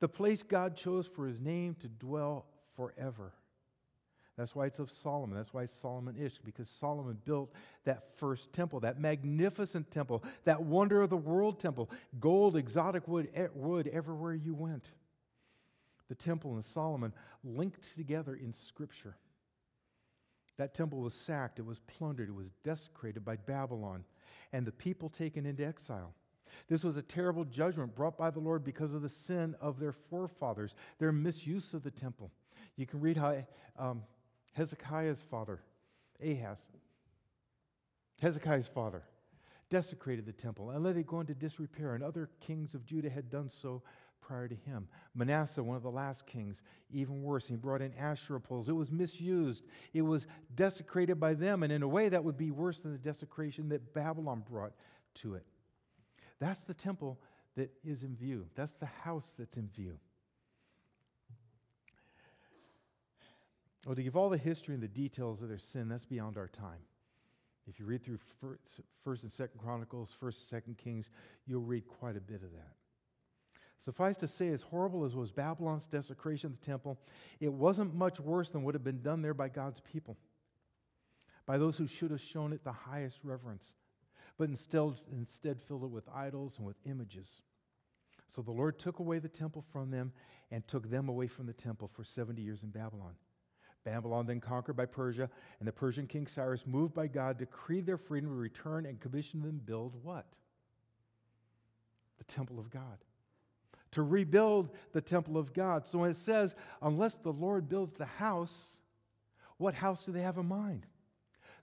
The 0.00 0.08
place 0.08 0.42
God 0.42 0.76
chose 0.76 1.06
for 1.06 1.26
his 1.26 1.40
name 1.40 1.74
to 1.80 1.88
dwell 1.88 2.46
forever. 2.76 3.32
That's 4.38 4.54
why 4.54 4.66
it's 4.66 4.78
of 4.78 4.88
Solomon. 4.88 5.36
That's 5.36 5.52
why 5.52 5.64
it's 5.64 5.76
Solomon 5.76 6.14
ish, 6.16 6.38
because 6.38 6.68
Solomon 6.68 7.18
built 7.24 7.52
that 7.84 8.16
first 8.18 8.52
temple, 8.52 8.78
that 8.80 9.00
magnificent 9.00 9.90
temple, 9.90 10.22
that 10.44 10.62
wonder 10.62 11.02
of 11.02 11.10
the 11.10 11.16
world 11.16 11.58
temple, 11.58 11.90
gold, 12.20 12.56
exotic 12.56 13.08
wood, 13.08 13.28
wood 13.52 13.90
everywhere 13.92 14.34
you 14.34 14.54
went. 14.54 14.92
The 16.08 16.14
temple 16.14 16.54
and 16.54 16.64
Solomon 16.64 17.12
linked 17.42 17.96
together 17.96 18.36
in 18.36 18.52
Scripture. 18.52 19.16
That 20.56 20.72
temple 20.72 21.00
was 21.00 21.14
sacked, 21.14 21.58
it 21.58 21.66
was 21.66 21.80
plundered, 21.80 22.28
it 22.28 22.34
was 22.34 22.50
desecrated 22.62 23.24
by 23.24 23.36
Babylon, 23.36 24.04
and 24.52 24.64
the 24.64 24.72
people 24.72 25.08
taken 25.08 25.46
into 25.46 25.66
exile. 25.66 26.14
This 26.68 26.84
was 26.84 26.96
a 26.96 27.02
terrible 27.02 27.44
judgment 27.44 27.96
brought 27.96 28.16
by 28.16 28.30
the 28.30 28.38
Lord 28.38 28.62
because 28.62 28.94
of 28.94 29.02
the 29.02 29.08
sin 29.08 29.56
of 29.60 29.80
their 29.80 29.92
forefathers, 29.92 30.76
their 31.00 31.12
misuse 31.12 31.74
of 31.74 31.82
the 31.82 31.90
temple. 31.90 32.30
You 32.76 32.86
can 32.86 33.00
read 33.00 33.16
how 33.16 33.44
um, 33.76 34.02
Hezekiah's 34.52 35.22
father, 35.30 35.60
Ahaz, 36.22 36.58
Hezekiah's 38.20 38.66
father, 38.66 39.02
desecrated 39.70 40.26
the 40.26 40.32
temple 40.32 40.70
and 40.70 40.82
let 40.82 40.96
it 40.96 41.06
go 41.06 41.20
into 41.20 41.34
disrepair, 41.34 41.94
and 41.94 42.02
other 42.02 42.30
kings 42.40 42.74
of 42.74 42.84
Judah 42.84 43.10
had 43.10 43.30
done 43.30 43.48
so 43.48 43.82
prior 44.20 44.48
to 44.48 44.54
him. 44.54 44.88
Manasseh, 45.14 45.62
one 45.62 45.76
of 45.76 45.82
the 45.82 45.90
last 45.90 46.26
kings, 46.26 46.60
even 46.90 47.22
worse. 47.22 47.46
He 47.46 47.56
brought 47.56 47.80
in 47.80 47.94
Asherah 47.94 48.40
poles. 48.40 48.68
It 48.68 48.72
was 48.72 48.90
misused, 48.90 49.64
it 49.94 50.02
was 50.02 50.26
desecrated 50.54 51.18
by 51.18 51.34
them, 51.34 51.62
and 51.62 51.72
in 51.72 51.82
a 51.82 51.88
way 51.88 52.08
that 52.08 52.22
would 52.24 52.36
be 52.36 52.50
worse 52.50 52.80
than 52.80 52.92
the 52.92 52.98
desecration 52.98 53.68
that 53.70 53.94
Babylon 53.94 54.42
brought 54.48 54.72
to 55.16 55.34
it. 55.34 55.44
That's 56.40 56.60
the 56.60 56.74
temple 56.74 57.18
that 57.56 57.70
is 57.84 58.02
in 58.02 58.14
view, 58.14 58.46
that's 58.54 58.72
the 58.72 58.86
house 58.86 59.34
that's 59.38 59.56
in 59.56 59.68
view. 59.68 59.98
Well, 63.86 63.94
to 63.94 64.02
give 64.02 64.16
all 64.16 64.28
the 64.28 64.38
history 64.38 64.74
and 64.74 64.82
the 64.82 64.88
details 64.88 65.40
of 65.40 65.48
their 65.48 65.58
sin, 65.58 65.88
that's 65.88 66.04
beyond 66.04 66.36
our 66.36 66.48
time. 66.48 66.80
If 67.66 67.78
you 67.78 67.86
read 67.86 68.02
through 68.02 68.18
First 69.04 69.22
and 69.22 69.30
Second 69.30 69.60
Chronicles, 69.60 70.14
First 70.18 70.40
and 70.40 70.46
Second 70.48 70.78
Kings, 70.78 71.10
you'll 71.46 71.62
read 71.62 71.86
quite 71.86 72.16
a 72.16 72.20
bit 72.20 72.42
of 72.42 72.52
that. 72.52 72.74
Suffice 73.76 74.16
to 74.16 74.26
say, 74.26 74.48
as 74.48 74.62
horrible 74.62 75.04
as 75.04 75.14
was 75.14 75.30
Babylon's 75.30 75.86
desecration 75.86 76.48
of 76.50 76.58
the 76.58 76.66
temple, 76.66 76.98
it 77.40 77.52
wasn't 77.52 77.94
much 77.94 78.18
worse 78.18 78.50
than 78.50 78.64
what 78.64 78.74
had 78.74 78.82
been 78.82 79.02
done 79.02 79.22
there 79.22 79.34
by 79.34 79.48
God's 79.48 79.80
people, 79.80 80.16
by 81.46 81.58
those 81.58 81.76
who 81.76 81.86
should 81.86 82.10
have 82.10 82.20
shown 82.20 82.52
it 82.52 82.64
the 82.64 82.72
highest 82.72 83.20
reverence, 83.22 83.74
but 84.36 84.48
instead, 84.48 84.94
instead 85.12 85.60
filled 85.62 85.84
it 85.84 85.90
with 85.90 86.08
idols 86.12 86.56
and 86.58 86.66
with 86.66 86.76
images. 86.86 87.42
So 88.26 88.42
the 88.42 88.50
Lord 88.50 88.78
took 88.78 88.98
away 88.98 89.20
the 89.20 89.28
temple 89.28 89.64
from 89.72 89.90
them 89.90 90.12
and 90.50 90.66
took 90.66 90.90
them 90.90 91.08
away 91.08 91.28
from 91.28 91.46
the 91.46 91.52
temple 91.52 91.88
for 91.88 92.02
70 92.02 92.42
years 92.42 92.62
in 92.62 92.70
Babylon. 92.70 93.14
Babylon, 93.84 94.26
then 94.26 94.40
conquered 94.40 94.76
by 94.76 94.86
Persia, 94.86 95.30
and 95.58 95.68
the 95.68 95.72
Persian 95.72 96.06
king 96.06 96.26
Cyrus, 96.26 96.66
moved 96.66 96.94
by 96.94 97.06
God, 97.06 97.38
decreed 97.38 97.86
their 97.86 97.96
freedom 97.96 98.30
to 98.30 98.36
return 98.36 98.86
and 98.86 99.00
commissioned 99.00 99.44
them 99.44 99.60
build 99.64 99.94
what? 100.02 100.26
The 102.18 102.24
temple 102.24 102.58
of 102.58 102.70
God. 102.70 102.98
To 103.92 104.02
rebuild 104.02 104.70
the 104.92 105.00
temple 105.00 105.38
of 105.38 105.54
God. 105.54 105.86
So 105.86 106.04
it 106.04 106.14
says, 106.14 106.54
unless 106.82 107.14
the 107.14 107.32
Lord 107.32 107.68
builds 107.68 107.96
the 107.96 108.04
house, 108.04 108.80
what 109.56 109.74
house 109.74 110.04
do 110.04 110.12
they 110.12 110.22
have 110.22 110.36
in 110.36 110.46
mind? 110.46 110.86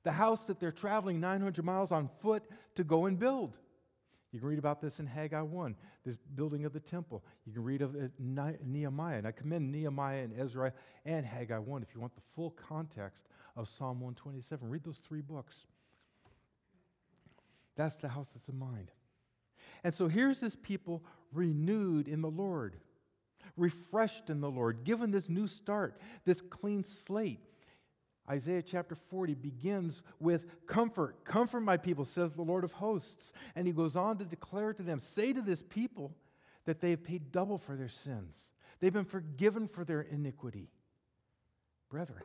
The 0.04 0.12
house 0.12 0.46
that 0.46 0.60
they're 0.60 0.72
traveling 0.72 1.20
900 1.20 1.64
miles 1.64 1.92
on 1.92 2.10
foot 2.22 2.44
to 2.76 2.84
go 2.84 3.06
and 3.06 3.20
build. 3.20 3.58
You 4.36 4.42
can 4.42 4.50
read 4.50 4.60
about 4.60 4.82
this 4.82 5.00
in 5.00 5.08
Haggai 5.08 5.44
1, 5.44 5.78
this 6.04 6.18
building 6.36 6.66
of 6.66 6.74
the 6.74 6.80
temple. 6.82 7.24
You 7.46 7.54
can 7.54 7.64
read 7.64 7.82
of 7.82 7.96
it 7.96 8.12
Nehemiah. 8.20 9.20
And 9.20 9.26
I 9.26 9.32
commend 9.32 9.72
Nehemiah 9.72 10.24
and 10.24 10.38
Ezra 10.38 10.74
and 11.06 11.26
Haggai 11.26 11.58
1 11.58 11.82
if 11.82 11.96
you 11.96 12.02
want 12.02 12.14
the 12.16 12.22
full 12.36 12.52
context 12.52 13.30
of 13.56 13.70
Psalm 13.70 14.02
127. 14.02 14.70
Read 14.70 14.84
those 14.84 14.98
three 14.98 15.22
books. 15.22 15.68
That's 17.78 17.96
the 17.96 18.10
house 18.10 18.28
that's 18.34 18.50
in 18.50 18.60
mind. 18.60 18.92
And 19.86 19.96
so 19.96 20.10
here's 20.10 20.42
this 20.42 20.58
people 20.62 21.02
renewed 21.32 22.10
in 22.10 22.22
the 22.22 22.30
Lord, 22.30 22.76
refreshed 23.56 24.30
in 24.30 24.42
the 24.42 24.52
Lord, 24.52 24.84
given 24.84 25.12
this 25.12 25.30
new 25.30 25.48
start, 25.48 25.98
this 26.26 26.42
clean 26.42 26.84
slate. 26.84 27.40
Isaiah 28.30 28.62
chapter 28.62 28.96
40 28.96 29.36
begins 29.36 30.02
with 30.20 30.46
comfort. 30.66 31.24
Comfort 31.26 31.62
my 31.62 31.78
people, 31.78 32.06
says 32.06 32.32
the 32.32 32.42
Lord 32.42 32.64
of 32.64 32.74
hosts. 32.74 33.34
And 33.56 33.68
he 33.68 33.74
goes 33.74 33.96
on 33.96 34.18
to 34.18 34.26
declare 34.26 34.74
to 34.74 34.84
them, 34.84 35.00
say 35.00 35.34
to 35.34 35.42
this 35.42 35.62
people 35.62 36.16
that 36.66 36.82
they 36.82 36.90
have 36.92 37.04
paid 37.04 37.32
double 37.32 37.58
for 37.58 37.76
their 37.76 37.90
sins. 37.90 38.50
They've 38.80 38.92
been 38.92 39.06
forgiven 39.06 39.68
for 39.68 39.84
their 39.84 40.02
iniquity. 40.02 40.70
Brethren, 41.90 42.24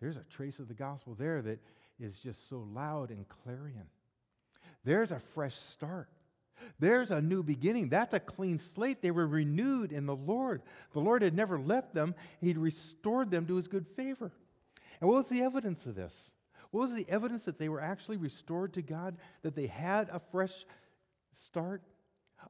there's 0.00 0.18
a 0.18 0.24
trace 0.24 0.58
of 0.58 0.68
the 0.68 0.74
gospel 0.74 1.14
there 1.14 1.40
that 1.42 1.60
is 1.98 2.18
just 2.18 2.48
so 2.48 2.66
loud 2.72 3.10
and 3.10 3.26
clarion. 3.28 3.86
There's 4.84 5.12
a 5.12 5.18
fresh 5.18 5.54
start. 5.54 6.08
There's 6.78 7.10
a 7.10 7.20
new 7.20 7.42
beginning. 7.42 7.88
That's 7.88 8.14
a 8.14 8.20
clean 8.20 8.58
slate. 8.58 9.02
They 9.02 9.10
were 9.10 9.26
renewed 9.26 9.92
in 9.92 10.06
the 10.06 10.16
Lord. 10.16 10.62
The 10.92 11.00
Lord 11.00 11.22
had 11.22 11.34
never 11.34 11.58
left 11.58 11.94
them, 11.94 12.14
He'd 12.40 12.58
restored 12.58 13.30
them 13.30 13.46
to 13.46 13.56
His 13.56 13.68
good 13.68 13.86
favor. 13.86 14.32
And 15.00 15.08
what 15.08 15.16
was 15.16 15.28
the 15.28 15.42
evidence 15.42 15.86
of 15.86 15.94
this? 15.94 16.32
What 16.70 16.82
was 16.82 16.94
the 16.94 17.06
evidence 17.08 17.44
that 17.44 17.58
they 17.58 17.68
were 17.68 17.80
actually 17.80 18.16
restored 18.16 18.74
to 18.74 18.82
God, 18.82 19.16
that 19.42 19.54
they 19.54 19.66
had 19.66 20.08
a 20.10 20.20
fresh 20.20 20.64
start? 21.32 21.82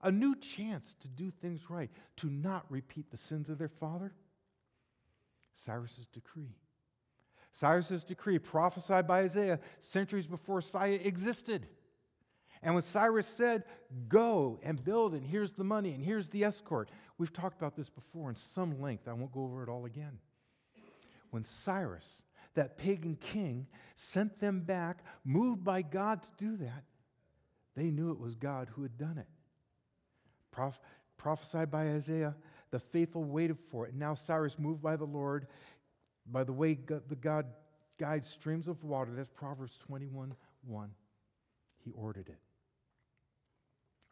A 0.03 0.11
new 0.11 0.35
chance 0.37 0.95
to 1.01 1.09
do 1.09 1.31
things 1.31 1.69
right, 1.69 1.91
to 2.17 2.31
not 2.31 2.65
repeat 2.71 3.11
the 3.11 3.17
sins 3.17 3.49
of 3.49 3.59
their 3.59 3.69
father? 3.69 4.13
Cyrus's 5.55 6.07
decree. 6.07 6.57
Cyrus's 7.53 8.05
decree, 8.05 8.39
prophesied 8.39 9.07
by 9.07 9.21
Isaiah 9.21 9.61
centuries 9.79 10.27
before 10.27 10.61
Cyrus 10.61 11.03
existed. 11.05 11.67
And 12.63 12.75
when 12.75 12.83
Cyrus 12.83 13.27
said, 13.27 13.65
Go 14.09 14.61
and 14.63 14.83
build, 14.83 15.15
and 15.15 15.27
here's 15.27 15.53
the 15.53 15.65
money, 15.65 15.93
and 15.93 16.03
here's 16.03 16.29
the 16.29 16.45
escort, 16.45 16.91
we've 17.19 17.33
talked 17.33 17.59
about 17.59 17.77
this 17.77 17.91
before 17.91 18.31
in 18.31 18.37
some 18.37 18.81
length. 18.81 19.09
I 19.09 19.13
won't 19.13 19.33
go 19.33 19.43
over 19.45 19.63
it 19.63 19.69
all 19.69 19.85
again. 19.85 20.19
When 21.31 21.45
Cyrus 21.45 22.23
that 22.55 22.77
pagan 22.77 23.17
king 23.17 23.67
sent 23.95 24.39
them 24.39 24.61
back, 24.61 25.05
moved 25.25 25.65
by 25.65 25.83
God 25.83 26.23
to 26.23 26.29
do 26.37 26.57
that, 26.59 26.85
they 27.75 27.91
knew 27.91 28.11
it 28.11 28.19
was 28.19 28.35
God 28.35 28.69
who 28.71 28.83
had 28.83 28.99
done 28.99 29.19
it. 29.19 29.29
Proph- 30.51 30.81
prophesied 31.17 31.71
by 31.71 31.89
Isaiah, 31.89 32.35
the 32.71 32.79
faithful 32.79 33.25
waited 33.25 33.59
for 33.71 33.87
it. 33.87 33.95
Now 33.95 34.15
Cyrus, 34.15 34.59
moved 34.59 34.83
by 34.83 34.97
the 34.97 35.05
Lord, 35.05 35.47
by 36.31 36.45
the 36.45 36.53
way 36.53 36.75
the 36.75 37.17
God 37.17 37.47
guides 37.99 38.29
streams 38.29 38.69
of 38.69 38.83
water, 38.85 39.13
that's 39.15 39.31
Proverbs 39.31 39.79
21 39.87 40.35
1. 40.67 40.91
He 41.85 41.91
ordered 41.93 42.29
it. 42.29 42.39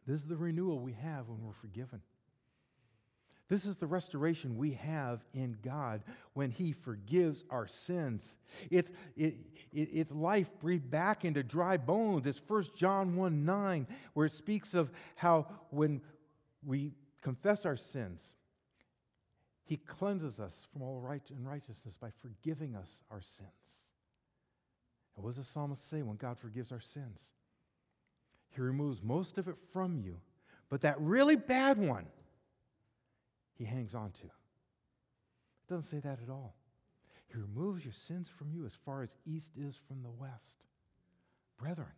This 0.06 0.20
is 0.20 0.26
the 0.26 0.36
renewal 0.36 0.78
we 0.78 0.94
have 0.94 1.28
when 1.28 1.44
we're 1.44 1.52
forgiven. 1.52 2.00
This 3.50 3.66
is 3.66 3.76
the 3.76 3.86
restoration 3.88 4.56
we 4.56 4.74
have 4.74 5.24
in 5.34 5.56
God 5.60 6.02
when 6.34 6.52
He 6.52 6.70
forgives 6.70 7.44
our 7.50 7.66
sins. 7.66 8.36
It's, 8.70 8.92
it, 9.16 9.34
it, 9.72 9.88
it's 9.92 10.12
life 10.12 10.48
breathed 10.60 10.88
back 10.88 11.24
into 11.24 11.42
dry 11.42 11.76
bones. 11.76 12.28
It's 12.28 12.40
1 12.46 12.66
John 12.76 13.16
1 13.16 13.44
9, 13.44 13.86
where 14.14 14.26
it 14.26 14.32
speaks 14.32 14.74
of 14.74 14.92
how 15.16 15.48
when 15.70 16.00
we 16.64 16.92
confess 17.22 17.66
our 17.66 17.76
sins, 17.76 18.22
He 19.64 19.76
cleanses 19.78 20.38
us 20.38 20.68
from 20.72 20.82
all 20.82 21.00
right 21.00 21.22
unrighteousness 21.28 21.96
by 21.96 22.10
forgiving 22.22 22.76
us 22.76 23.02
our 23.10 23.20
sins. 23.20 23.50
And 25.16 25.24
what 25.24 25.34
does 25.34 25.44
the 25.44 25.52
psalmist 25.52 25.90
say 25.90 26.02
when 26.02 26.16
God 26.16 26.38
forgives 26.38 26.70
our 26.70 26.80
sins? 26.80 27.18
He 28.50 28.60
removes 28.60 29.02
most 29.02 29.38
of 29.38 29.48
it 29.48 29.56
from 29.72 29.98
you, 29.98 30.16
but 30.68 30.80
that 30.82 31.00
really 31.00 31.36
bad 31.36 31.78
one, 31.78 32.06
he 33.54 33.64
hangs 33.64 33.94
on 33.94 34.10
to. 34.12 34.24
It 34.24 35.68
doesn't 35.68 35.84
say 35.84 36.00
that 36.00 36.18
at 36.22 36.30
all. 36.30 36.54
He 37.28 37.38
removes 37.38 37.84
your 37.84 37.92
sins 37.92 38.28
from 38.28 38.50
you 38.50 38.66
as 38.66 38.74
far 38.84 39.02
as 39.02 39.14
east 39.24 39.52
is 39.56 39.76
from 39.86 40.02
the 40.02 40.10
west. 40.10 40.66
Brethren, 41.58 41.92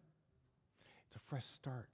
it's 1.07 1.17
a 1.17 1.29
fresh 1.31 1.47
start. 1.47 1.89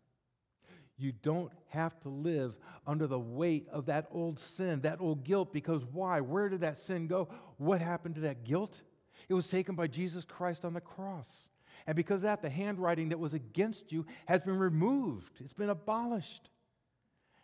You 0.96 1.12
don't 1.12 1.52
have 1.68 1.98
to 2.00 2.08
live 2.08 2.58
under 2.84 3.06
the 3.06 3.18
weight 3.18 3.68
of 3.70 3.86
that 3.86 4.08
old 4.10 4.40
sin, 4.40 4.80
that 4.80 5.00
old 5.00 5.22
guilt, 5.22 5.52
because 5.52 5.84
why? 5.84 6.20
Where 6.20 6.48
did 6.48 6.62
that 6.62 6.78
sin 6.78 7.06
go? 7.06 7.28
What 7.58 7.80
happened 7.80 8.16
to 8.16 8.22
that 8.22 8.42
guilt? 8.42 8.82
It 9.28 9.34
was 9.34 9.46
taken 9.46 9.76
by 9.76 9.86
Jesus 9.86 10.24
Christ 10.24 10.64
on 10.64 10.72
the 10.72 10.80
cross. 10.80 11.48
And 11.86 11.96
because 11.96 12.16
of 12.16 12.22
that, 12.22 12.42
the 12.42 12.50
handwriting 12.50 13.10
that 13.10 13.18
was 13.18 13.34
against 13.34 13.92
you 13.92 14.06
has 14.26 14.42
been 14.42 14.58
removed, 14.58 15.40
it's 15.40 15.52
been 15.52 15.70
abolished. 15.70 16.50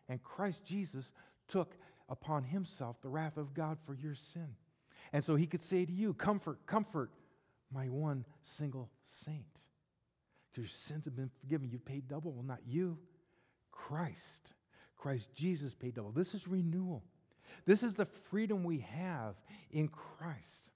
And 0.09 0.23
Christ 0.23 0.65
Jesus 0.65 1.13
took 1.49 1.77
upon 2.09 2.45
himself 2.45 3.01
the 3.01 3.09
wrath 3.09 3.37
of 3.37 3.55
God 3.55 3.79
for 3.87 3.95
your 3.95 4.15
sin. 4.15 4.49
And 5.13 5.23
so 5.23 5.37
he 5.37 5.47
could 5.47 5.63
say 5.63 5.85
to 5.85 5.93
you, 5.93 6.13
Comfort, 6.15 6.67
comfort 6.67 7.11
my 7.73 7.89
one 7.89 8.25
single 8.43 8.91
saint. 9.07 9.45
Your 10.57 10.67
sins 10.67 11.05
have 11.07 11.17
been 11.17 11.31
forgiven. 11.41 11.69
You've 11.71 11.85
paid 11.85 12.07
double. 12.07 12.33
Well, 12.33 12.45
not 12.45 12.61
you, 12.67 12.99
Christ. 13.73 14.55
Christ 14.97 15.29
Jesus 15.35 15.75
paid 15.75 15.95
double. 15.95 16.13
This 16.13 16.35
is 16.35 16.47
renewal. 16.47 17.03
This 17.67 17.83
is 17.83 17.95
the 17.95 18.05
freedom 18.05 18.65
we 18.65 18.79
have 18.81 19.35
in 19.71 19.89
Christ. 19.89 20.71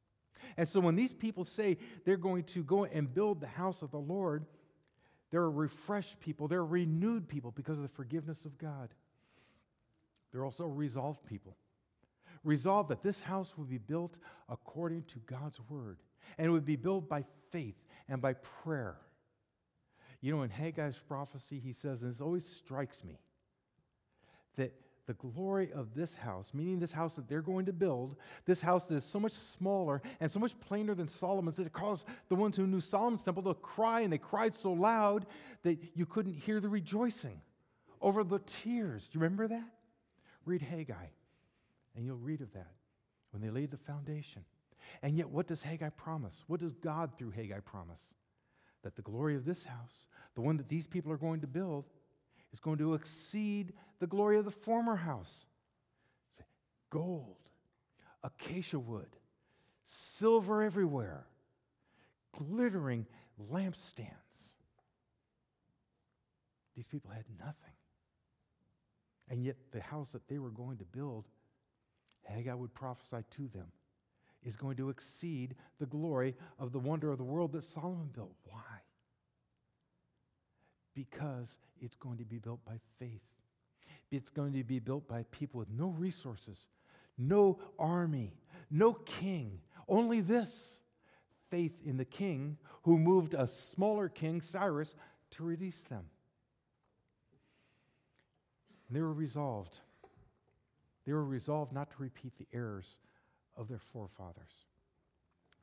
And 0.58 0.68
so 0.68 0.80
when 0.80 0.96
these 0.96 1.12
people 1.12 1.44
say 1.44 1.78
they're 2.04 2.16
going 2.16 2.42
to 2.44 2.64
go 2.64 2.84
and 2.84 3.14
build 3.14 3.40
the 3.40 3.46
house 3.46 3.80
of 3.80 3.92
the 3.92 3.98
Lord, 3.98 4.44
they're 5.30 5.48
refreshed 5.48 6.18
people, 6.18 6.48
they're 6.48 6.64
renewed 6.64 7.28
people 7.28 7.52
because 7.52 7.76
of 7.76 7.84
the 7.84 7.88
forgiveness 7.88 8.44
of 8.44 8.58
God. 8.58 8.88
They're 10.32 10.44
also 10.44 10.66
resolved 10.66 11.24
people. 11.24 11.56
Resolved 12.42 12.90
that 12.90 13.02
this 13.02 13.20
house 13.20 13.54
would 13.56 13.68
be 13.68 13.78
built 13.78 14.18
according 14.48 15.04
to 15.04 15.20
God's 15.26 15.60
word, 15.68 15.98
and 16.36 16.46
it 16.46 16.50
would 16.50 16.66
be 16.66 16.76
built 16.76 17.08
by 17.08 17.24
faith 17.50 17.76
and 18.08 18.20
by 18.20 18.34
prayer. 18.34 18.96
You 20.20 20.34
know, 20.34 20.42
in 20.42 20.50
Haggai's 20.50 20.98
prophecy, 20.98 21.60
he 21.60 21.72
says, 21.72 22.02
and 22.02 22.10
this 22.10 22.20
always 22.20 22.44
strikes 22.44 23.04
me, 23.04 23.20
that 24.56 24.72
the 25.08 25.14
glory 25.14 25.72
of 25.72 25.94
this 25.94 26.14
house, 26.14 26.50
meaning 26.52 26.78
this 26.78 26.92
house 26.92 27.14
that 27.14 27.26
they're 27.26 27.40
going 27.40 27.64
to 27.64 27.72
build, 27.72 28.14
this 28.44 28.60
house 28.60 28.84
that 28.84 28.96
is 28.96 29.04
so 29.04 29.18
much 29.18 29.32
smaller 29.32 30.02
and 30.20 30.30
so 30.30 30.38
much 30.38 30.58
plainer 30.60 30.94
than 30.94 31.08
Solomon's, 31.08 31.56
that 31.56 31.66
it 31.66 31.72
caused 31.72 32.06
the 32.28 32.34
ones 32.34 32.56
who 32.56 32.66
knew 32.66 32.78
Solomon's 32.78 33.22
temple 33.22 33.42
to 33.44 33.54
cry, 33.54 34.02
and 34.02 34.12
they 34.12 34.18
cried 34.18 34.54
so 34.54 34.70
loud 34.70 35.24
that 35.62 35.78
you 35.94 36.04
couldn't 36.04 36.34
hear 36.34 36.60
the 36.60 36.68
rejoicing 36.68 37.40
over 38.02 38.22
the 38.22 38.38
tears. 38.40 39.06
Do 39.06 39.18
you 39.18 39.22
remember 39.22 39.48
that? 39.48 39.70
Read 40.44 40.60
Haggai, 40.60 41.06
and 41.96 42.04
you'll 42.04 42.18
read 42.18 42.42
of 42.42 42.52
that 42.52 42.74
when 43.30 43.40
they 43.40 43.50
laid 43.50 43.70
the 43.70 43.78
foundation. 43.78 44.44
And 45.02 45.16
yet, 45.16 45.30
what 45.30 45.46
does 45.46 45.62
Haggai 45.62 45.88
promise? 45.88 46.44
What 46.48 46.60
does 46.60 46.74
God 46.74 47.12
through 47.16 47.30
Haggai 47.30 47.60
promise? 47.60 48.00
That 48.82 48.94
the 48.94 49.02
glory 49.02 49.36
of 49.36 49.46
this 49.46 49.64
house, 49.64 50.06
the 50.34 50.42
one 50.42 50.58
that 50.58 50.68
these 50.68 50.86
people 50.86 51.10
are 51.10 51.16
going 51.16 51.40
to 51.40 51.46
build, 51.46 51.86
is 52.52 52.60
going 52.60 52.78
to 52.78 52.94
exceed 52.94 53.72
the 53.98 54.06
glory 54.06 54.38
of 54.38 54.44
the 54.44 54.50
former 54.50 54.96
house. 54.96 55.46
Gold, 56.90 57.36
acacia 58.22 58.78
wood, 58.78 59.16
silver 59.86 60.62
everywhere, 60.62 61.26
glittering 62.32 63.06
lampstands. 63.52 64.06
These 66.74 66.86
people 66.86 67.10
had 67.10 67.24
nothing. 67.38 67.72
And 69.30 69.44
yet, 69.44 69.56
the 69.72 69.80
house 69.80 70.10
that 70.12 70.26
they 70.28 70.38
were 70.38 70.50
going 70.50 70.78
to 70.78 70.84
build, 70.84 71.26
Haggai 72.22 72.54
would 72.54 72.72
prophesy 72.72 73.22
to 73.32 73.48
them, 73.48 73.66
is 74.42 74.56
going 74.56 74.76
to 74.76 74.88
exceed 74.88 75.54
the 75.78 75.86
glory 75.86 76.34
of 76.58 76.72
the 76.72 76.78
wonder 76.78 77.10
of 77.10 77.18
the 77.18 77.24
world 77.24 77.52
that 77.52 77.64
Solomon 77.64 78.08
built. 78.14 78.34
Why? 78.44 78.60
Because 80.98 81.58
it's 81.80 81.94
going 81.94 82.18
to 82.18 82.24
be 82.24 82.38
built 82.38 82.58
by 82.64 82.80
faith. 82.98 83.22
It's 84.10 84.30
going 84.30 84.52
to 84.54 84.64
be 84.64 84.80
built 84.80 85.06
by 85.06 85.24
people 85.30 85.60
with 85.60 85.70
no 85.70 85.90
resources, 85.90 86.58
no 87.16 87.60
army, 87.78 88.32
no 88.68 88.94
king, 88.94 89.60
only 89.88 90.20
this 90.20 90.80
faith 91.50 91.78
in 91.84 91.98
the 91.98 92.04
king 92.04 92.56
who 92.82 92.98
moved 92.98 93.34
a 93.34 93.46
smaller 93.46 94.08
king, 94.08 94.42
Cyrus, 94.42 94.96
to 95.30 95.44
release 95.44 95.82
them. 95.82 96.02
And 98.88 98.96
they 98.96 99.00
were 99.00 99.12
resolved. 99.12 99.78
They 101.06 101.12
were 101.12 101.24
resolved 101.24 101.72
not 101.72 101.92
to 101.92 101.96
repeat 101.98 102.32
the 102.38 102.48
errors 102.52 102.98
of 103.56 103.68
their 103.68 103.78
forefathers. 103.78 104.66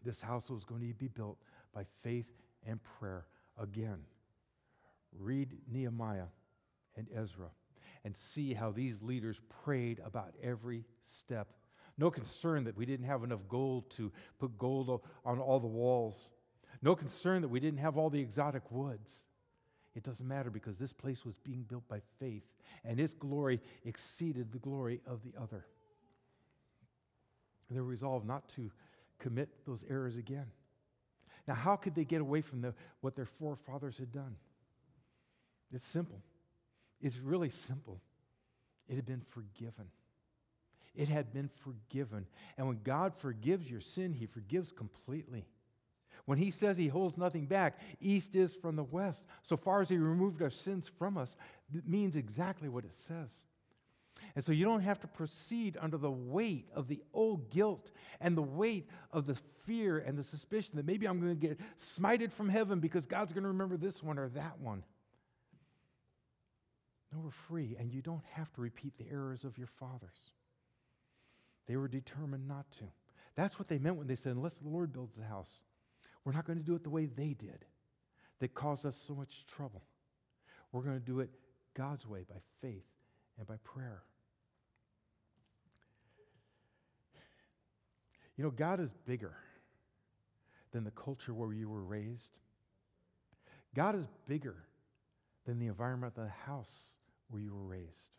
This 0.01 0.21
house 0.21 0.49
was 0.49 0.63
going 0.63 0.87
to 0.87 0.93
be 0.93 1.09
built 1.09 1.39
by 1.73 1.83
faith 2.03 2.31
and 2.65 2.79
prayer 2.99 3.25
again. 3.61 3.99
Read 5.19 5.57
Nehemiah 5.71 6.27
and 6.95 7.07
Ezra 7.15 7.49
and 8.03 8.15
see 8.15 8.53
how 8.53 8.71
these 8.71 9.01
leaders 9.01 9.41
prayed 9.63 9.99
about 10.05 10.33
every 10.41 10.85
step. 11.05 11.47
No 11.97 12.11
concern 12.11 12.63
that 12.65 12.77
we 12.77 12.85
didn't 12.85 13.07
have 13.07 13.23
enough 13.23 13.39
gold 13.49 13.89
to 13.91 14.11
put 14.39 14.57
gold 14.57 15.01
on 15.25 15.39
all 15.39 15.59
the 15.59 15.67
walls. 15.67 16.29
No 16.81 16.95
concern 16.95 17.41
that 17.41 17.47
we 17.47 17.59
didn't 17.59 17.79
have 17.79 17.97
all 17.97 18.09
the 18.09 18.19
exotic 18.19 18.71
woods. 18.71 19.23
It 19.95 20.03
doesn't 20.03 20.27
matter 20.27 20.49
because 20.49 20.77
this 20.77 20.91
place 20.91 21.25
was 21.25 21.35
being 21.37 21.63
built 21.63 21.87
by 21.87 22.01
faith, 22.19 22.43
and 22.83 22.99
its 22.99 23.13
glory 23.13 23.61
exceeded 23.85 24.51
the 24.51 24.59
glory 24.59 25.01
of 25.07 25.21
the 25.23 25.33
other. 25.41 25.65
They're 27.71 27.83
resolved 27.83 28.27
not 28.27 28.47
to 28.49 28.71
commit 29.19 29.49
those 29.65 29.83
errors 29.89 30.17
again. 30.17 30.47
Now, 31.47 31.53
how 31.55 31.75
could 31.75 31.95
they 31.95 32.03
get 32.03 32.21
away 32.21 32.41
from 32.41 32.61
the, 32.61 32.73
what 33.01 33.15
their 33.15 33.25
forefathers 33.25 33.97
had 33.97 34.11
done? 34.11 34.35
It's 35.71 35.85
simple. 35.85 36.21
It's 37.01 37.17
really 37.17 37.49
simple. 37.49 37.99
It 38.87 38.95
had 38.95 39.05
been 39.05 39.21
forgiven. 39.21 39.87
It 40.95 41.09
had 41.09 41.33
been 41.33 41.49
forgiven. 41.63 42.25
And 42.57 42.67
when 42.67 42.79
God 42.83 43.13
forgives 43.13 43.69
your 43.69 43.81
sin, 43.81 44.13
He 44.13 44.25
forgives 44.25 44.71
completely. 44.71 45.45
When 46.25 46.37
he 46.37 46.49
says 46.49 46.75
he 46.77 46.87
holds 46.87 47.17
nothing 47.17 47.45
back, 47.45 47.79
east 48.01 48.35
is 48.35 48.53
from 48.53 48.75
the 48.75 48.83
west. 48.83 49.23
So 49.43 49.55
far 49.55 49.81
as 49.81 49.89
he 49.89 49.97
removed 49.97 50.41
our 50.41 50.49
sins 50.49 50.89
from 50.97 51.17
us, 51.17 51.35
it 51.73 51.87
means 51.87 52.15
exactly 52.15 52.67
what 52.67 52.83
it 52.83 52.95
says. 52.95 53.31
And 54.35 54.43
so 54.43 54.51
you 54.51 54.65
don't 54.65 54.81
have 54.81 54.99
to 55.01 55.07
proceed 55.07 55.77
under 55.79 55.97
the 55.97 56.11
weight 56.11 56.67
of 56.73 56.87
the 56.87 57.01
old 57.13 57.51
guilt 57.51 57.91
and 58.19 58.35
the 58.35 58.41
weight 58.41 58.89
of 59.11 59.27
the 59.27 59.35
fear 59.65 59.99
and 59.99 60.17
the 60.17 60.23
suspicion 60.23 60.73
that 60.75 60.85
maybe 60.85 61.05
I'm 61.05 61.19
going 61.19 61.39
to 61.39 61.47
get 61.47 61.59
smited 61.77 62.31
from 62.31 62.49
heaven 62.49 62.79
because 62.79 63.05
God's 63.05 63.31
going 63.31 63.43
to 63.43 63.49
remember 63.49 63.77
this 63.77 64.01
one 64.01 64.17
or 64.17 64.29
that 64.29 64.59
one. 64.59 64.83
No, 67.15 67.21
we're 67.23 67.31
free, 67.31 67.77
and 67.79 67.93
you 67.93 68.01
don't 68.01 68.23
have 68.33 68.51
to 68.53 68.61
repeat 68.61 68.97
the 68.97 69.05
errors 69.09 69.45
of 69.45 69.57
your 69.57 69.67
fathers. 69.67 70.31
They 71.65 71.77
were 71.77 71.87
determined 71.87 72.45
not 72.45 72.69
to. 72.79 72.85
That's 73.35 73.57
what 73.57 73.69
they 73.69 73.77
meant 73.77 73.95
when 73.95 74.07
they 74.07 74.15
said, 74.15 74.35
unless 74.35 74.55
the 74.55 74.67
Lord 74.67 74.91
builds 74.91 75.15
the 75.15 75.23
house, 75.23 75.61
we're 76.23 76.33
not 76.33 76.45
going 76.45 76.59
to 76.59 76.65
do 76.65 76.75
it 76.75 76.83
the 76.83 76.89
way 76.89 77.05
they 77.05 77.33
did 77.33 77.63
that 78.39 78.53
caused 78.53 78.85
us 78.85 78.97
so 78.97 79.15
much 79.15 79.45
trouble. 79.47 79.83
We're 80.71 80.81
going 80.81 80.99
to 80.99 81.05
do 81.05 81.21
it 81.21 81.29
God's 81.73 82.05
way 82.05 82.25
by 82.27 82.35
faith 82.61 82.85
and 83.37 83.47
by 83.47 83.55
prayer. 83.63 84.03
You 88.35 88.43
know, 88.43 88.51
God 88.51 88.81
is 88.81 88.93
bigger 89.05 89.37
than 90.71 90.83
the 90.83 90.91
culture 90.91 91.33
where 91.33 91.53
you 91.53 91.69
were 91.69 91.83
raised. 91.83 92.31
God 93.73 93.95
is 93.95 94.05
bigger 94.27 94.57
than 95.45 95.59
the 95.59 95.67
environment 95.67 96.13
of 96.17 96.23
the 96.25 96.29
house 96.51 96.94
where 97.29 97.41
you 97.41 97.53
were 97.53 97.63
raised. 97.63 98.09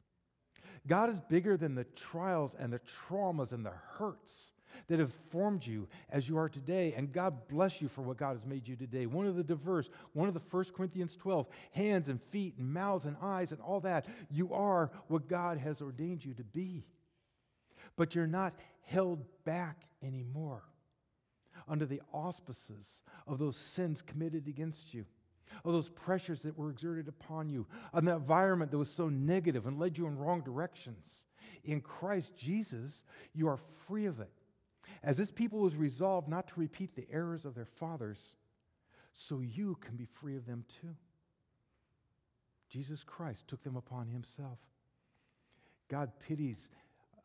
God 0.86 1.10
is 1.10 1.20
bigger 1.20 1.56
than 1.56 1.74
the 1.74 1.84
trials 1.84 2.54
and 2.58 2.72
the 2.72 2.80
traumas 2.80 3.52
and 3.52 3.64
the 3.64 3.72
hurts 3.98 4.52
that 4.88 4.98
have 4.98 5.12
formed 5.30 5.66
you 5.66 5.88
as 6.10 6.28
you 6.28 6.38
are 6.38 6.48
today. 6.48 6.94
And 6.96 7.12
God 7.12 7.48
bless 7.48 7.80
you 7.80 7.88
for 7.88 8.02
what 8.02 8.18
God 8.18 8.36
has 8.36 8.44
made 8.44 8.68
you 8.68 8.76
today. 8.76 9.06
One 9.06 9.26
of 9.26 9.36
the 9.36 9.42
diverse, 9.42 9.88
one 10.12 10.28
of 10.28 10.34
the 10.34 10.42
1 10.50 10.64
Corinthians 10.76 11.16
12, 11.16 11.46
hands 11.72 12.08
and 12.08 12.22
feet 12.22 12.54
and 12.58 12.72
mouths 12.72 13.06
and 13.06 13.16
eyes 13.22 13.52
and 13.52 13.60
all 13.60 13.80
that. 13.80 14.06
You 14.30 14.52
are 14.52 14.90
what 15.08 15.28
God 15.28 15.58
has 15.58 15.80
ordained 15.80 16.24
you 16.24 16.34
to 16.34 16.44
be. 16.44 16.84
But 17.96 18.14
you're 18.14 18.26
not 18.26 18.54
held 18.82 19.24
back 19.44 19.82
anymore 20.02 20.62
under 21.68 21.86
the 21.86 22.02
auspices 22.12 23.02
of 23.26 23.38
those 23.38 23.56
sins 23.56 24.02
committed 24.02 24.46
against 24.46 24.94
you 24.94 25.04
of 25.64 25.72
those 25.72 25.88
pressures 25.88 26.42
that 26.42 26.56
were 26.56 26.70
exerted 26.70 27.08
upon 27.08 27.48
you, 27.48 27.66
on 27.92 28.04
that 28.04 28.16
environment 28.16 28.70
that 28.70 28.78
was 28.78 28.90
so 28.90 29.08
negative 29.08 29.66
and 29.66 29.78
led 29.78 29.96
you 29.96 30.06
in 30.06 30.16
wrong 30.16 30.42
directions. 30.42 31.26
In 31.64 31.80
Christ 31.80 32.36
Jesus, 32.36 33.02
you 33.34 33.48
are 33.48 33.58
free 33.86 34.06
of 34.06 34.20
it. 34.20 34.30
As 35.02 35.16
this 35.16 35.30
people 35.30 35.60
was 35.60 35.76
resolved 35.76 36.28
not 36.28 36.48
to 36.48 36.60
repeat 36.60 36.94
the 36.94 37.06
errors 37.10 37.44
of 37.44 37.54
their 37.54 37.64
fathers, 37.66 38.36
so 39.12 39.40
you 39.40 39.76
can 39.80 39.96
be 39.96 40.04
free 40.04 40.36
of 40.36 40.46
them 40.46 40.64
too. 40.80 40.94
Jesus 42.68 43.02
Christ 43.04 43.46
took 43.48 43.62
them 43.62 43.76
upon 43.76 44.08
himself. 44.08 44.58
God 45.88 46.10
pities 46.26 46.68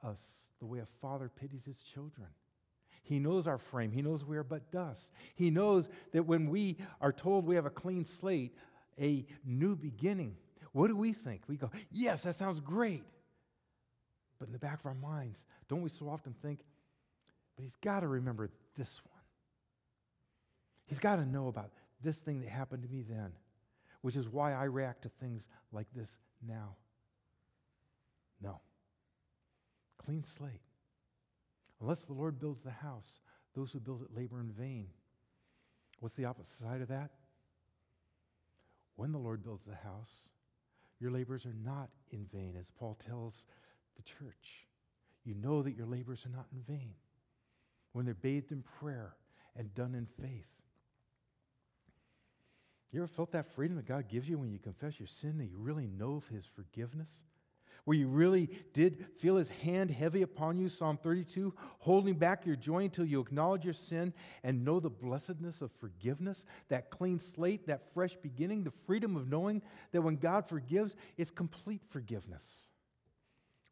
us 0.03 0.47
the 0.59 0.65
way 0.65 0.79
a 0.79 0.85
father 0.85 1.29
pities 1.29 1.65
his 1.65 1.81
children. 1.81 2.27
He 3.03 3.19
knows 3.19 3.47
our 3.47 3.57
frame. 3.57 3.91
He 3.91 4.01
knows 4.01 4.23
we 4.23 4.37
are 4.37 4.43
but 4.43 4.71
dust. 4.71 5.09
He 5.35 5.49
knows 5.49 5.89
that 6.11 6.23
when 6.23 6.49
we 6.49 6.77
are 6.99 7.11
told 7.11 7.45
we 7.45 7.55
have 7.55 7.65
a 7.65 7.71
clean 7.71 8.03
slate, 8.03 8.55
a 8.99 9.25
new 9.43 9.75
beginning, 9.75 10.35
what 10.71 10.87
do 10.87 10.95
we 10.95 11.13
think? 11.13 11.41
We 11.47 11.57
go, 11.57 11.71
yes, 11.91 12.23
that 12.23 12.35
sounds 12.35 12.59
great. 12.59 13.03
But 14.39 14.47
in 14.47 14.53
the 14.53 14.59
back 14.59 14.79
of 14.79 14.85
our 14.85 14.95
minds, 14.95 15.45
don't 15.67 15.81
we 15.81 15.89
so 15.89 16.09
often 16.09 16.33
think, 16.41 16.59
but 17.55 17.63
he's 17.63 17.75
got 17.75 17.99
to 18.01 18.07
remember 18.07 18.49
this 18.77 19.01
one. 19.03 19.21
He's 20.85 20.99
got 20.99 21.17
to 21.17 21.25
know 21.25 21.47
about 21.47 21.71
this 22.03 22.17
thing 22.17 22.41
that 22.41 22.49
happened 22.49 22.83
to 22.83 22.89
me 22.89 23.03
then, 23.07 23.31
which 24.01 24.15
is 24.15 24.27
why 24.27 24.53
I 24.53 24.63
react 24.63 25.03
to 25.03 25.09
things 25.09 25.47
like 25.71 25.87
this 25.95 26.09
now. 26.47 26.75
No. 28.41 28.59
Clean 30.03 30.23
slate. 30.23 30.61
Unless 31.81 32.05
the 32.05 32.13
Lord 32.13 32.39
builds 32.39 32.61
the 32.61 32.71
house, 32.71 33.19
those 33.55 33.71
who 33.71 33.79
build 33.79 34.03
it 34.03 34.15
labor 34.15 34.39
in 34.39 34.51
vain. 34.51 34.87
What's 35.99 36.15
the 36.15 36.25
opposite 36.25 36.63
side 36.63 36.81
of 36.81 36.87
that? 36.89 37.11
When 38.95 39.11
the 39.11 39.17
Lord 39.17 39.43
builds 39.43 39.65
the 39.65 39.75
house, 39.75 40.29
your 40.99 41.11
labors 41.11 41.45
are 41.45 41.55
not 41.65 41.89
in 42.11 42.25
vain, 42.31 42.55
as 42.59 42.69
Paul 42.69 42.97
tells 43.07 43.45
the 43.97 44.03
church. 44.03 44.67
You 45.23 45.33
know 45.33 45.63
that 45.63 45.75
your 45.75 45.87
labors 45.87 46.25
are 46.25 46.35
not 46.35 46.47
in 46.53 46.61
vain 46.61 46.93
when 47.93 48.05
they're 48.05 48.13
bathed 48.13 48.51
in 48.51 48.63
prayer 48.79 49.15
and 49.55 49.73
done 49.73 49.95
in 49.95 50.05
faith. 50.21 50.47
You 52.91 52.99
ever 53.01 53.07
felt 53.07 53.31
that 53.31 53.47
freedom 53.47 53.77
that 53.77 53.87
God 53.87 54.09
gives 54.09 54.27
you 54.27 54.37
when 54.37 54.51
you 54.51 54.59
confess 54.59 54.99
your 54.99 55.07
sin, 55.07 55.37
that 55.37 55.45
you 55.45 55.57
really 55.57 55.87
know 55.87 56.15
of 56.15 56.27
His 56.27 56.45
forgiveness? 56.45 57.23
Where 57.85 57.97
you 57.97 58.07
really 58.07 58.49
did 58.73 59.05
feel 59.17 59.37
His 59.37 59.49
hand 59.49 59.89
heavy 59.89 60.21
upon 60.21 60.57
you, 60.57 60.69
Psalm 60.69 60.97
32, 61.01 61.53
holding 61.79 62.13
back 62.13 62.45
your 62.45 62.55
joy 62.55 62.83
until 62.83 63.05
you 63.05 63.19
acknowledge 63.19 63.63
your 63.63 63.73
sin 63.73 64.13
and 64.43 64.63
know 64.63 64.79
the 64.79 64.89
blessedness 64.89 65.61
of 65.61 65.71
forgiveness, 65.71 66.45
that 66.69 66.91
clean 66.91 67.17
slate, 67.19 67.67
that 67.67 67.93
fresh 67.93 68.15
beginning, 68.17 68.63
the 68.63 68.73
freedom 68.85 69.15
of 69.15 69.27
knowing 69.27 69.61
that 69.91 70.01
when 70.01 70.17
God 70.17 70.47
forgives, 70.47 70.95
it's 71.17 71.31
complete 71.31 71.81
forgiveness, 71.89 72.69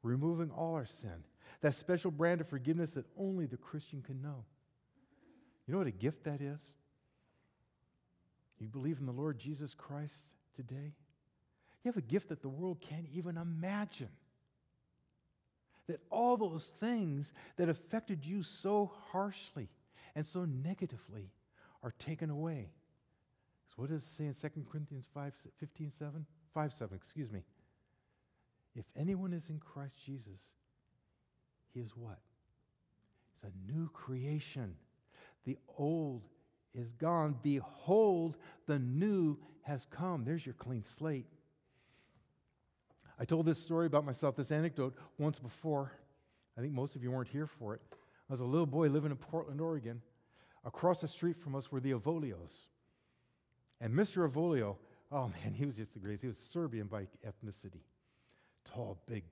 removing 0.01 0.49
all 0.49 0.73
our 0.73 0.85
sin, 0.85 1.23
that 1.61 1.75
special 1.75 2.09
brand 2.09 2.41
of 2.41 2.47
forgiveness 2.47 2.91
that 2.91 3.05
only 3.17 3.45
the 3.45 3.57
Christian 3.57 4.01
can 4.01 4.21
know. 4.21 4.43
You 5.67 5.73
know 5.73 5.77
what 5.77 5.87
a 5.87 5.91
gift 5.91 6.23
that 6.23 6.41
is? 6.41 6.59
You 8.59 8.67
believe 8.67 8.97
in 8.99 9.05
the 9.05 9.11
Lord 9.11 9.37
Jesus 9.37 9.75
Christ 9.75 10.15
today? 10.55 10.93
You 11.83 11.89
have 11.89 11.97
a 11.97 12.01
gift 12.01 12.29
that 12.29 12.41
the 12.41 12.49
world 12.49 12.81
can't 12.81 13.07
even 13.13 13.37
imagine. 13.37 14.09
That 15.87 16.01
all 16.09 16.37
those 16.37 16.65
things 16.79 17.33
that 17.57 17.69
affected 17.69 18.25
you 18.25 18.43
so 18.43 18.91
harshly 19.11 19.69
and 20.15 20.25
so 20.25 20.45
negatively 20.45 21.31
are 21.81 21.93
taken 21.97 22.29
away. 22.29 22.69
So 23.69 23.75
what 23.77 23.89
does 23.89 24.03
it 24.03 24.07
say 24.07 24.25
in 24.25 24.33
2 24.33 24.65
Corinthians 24.71 25.07
5, 25.13 25.33
15, 25.59 25.91
7? 25.91 26.25
5, 26.53 26.73
7, 26.73 26.95
excuse 26.95 27.31
me. 27.31 27.43
If 28.75 28.85
anyone 28.95 29.33
is 29.33 29.49
in 29.49 29.59
Christ 29.59 29.95
Jesus, 30.05 30.41
he 31.73 31.79
is 31.79 31.91
what? 31.95 32.19
He's 33.41 33.51
a 33.51 33.71
new 33.71 33.89
creation. 33.89 34.75
The 35.45 35.57
old 35.77 36.23
is 36.73 36.91
gone. 36.93 37.35
Behold, 37.41 38.37
the 38.67 38.79
new 38.79 39.37
has 39.63 39.85
come. 39.89 40.23
There's 40.23 40.45
your 40.45 40.55
clean 40.55 40.83
slate. 40.83 41.25
I 43.19 43.25
told 43.25 43.45
this 43.45 43.59
story 43.59 43.85
about 43.85 44.05
myself, 44.05 44.37
this 44.37 44.51
anecdote, 44.51 44.95
once 45.17 45.39
before. 45.39 45.91
I 46.57 46.61
think 46.61 46.73
most 46.73 46.95
of 46.95 47.03
you 47.03 47.11
weren't 47.11 47.27
here 47.27 47.45
for 47.47 47.75
it. 47.75 47.81
I 47.91 48.33
was 48.33 48.39
a 48.39 48.45
little 48.45 48.65
boy 48.65 48.87
living 48.87 49.11
in 49.11 49.17
Portland, 49.17 49.59
Oregon. 49.59 50.01
Across 50.63 51.01
the 51.01 51.07
street 51.07 51.37
from 51.37 51.55
us 51.55 51.71
were 51.71 51.81
the 51.81 51.91
Avolios. 51.91 52.67
And 53.81 53.93
Mr. 53.93 54.29
Avolio, 54.29 54.77
oh 55.11 55.27
man, 55.27 55.53
he 55.53 55.65
was 55.65 55.75
just 55.75 55.93
the 55.93 55.99
greatest. 55.99 56.21
He 56.21 56.27
was 56.27 56.37
Serbian 56.37 56.87
by 56.87 57.07
ethnicity. 57.25 57.81
Tall, 58.63 58.97
big, 59.05 59.23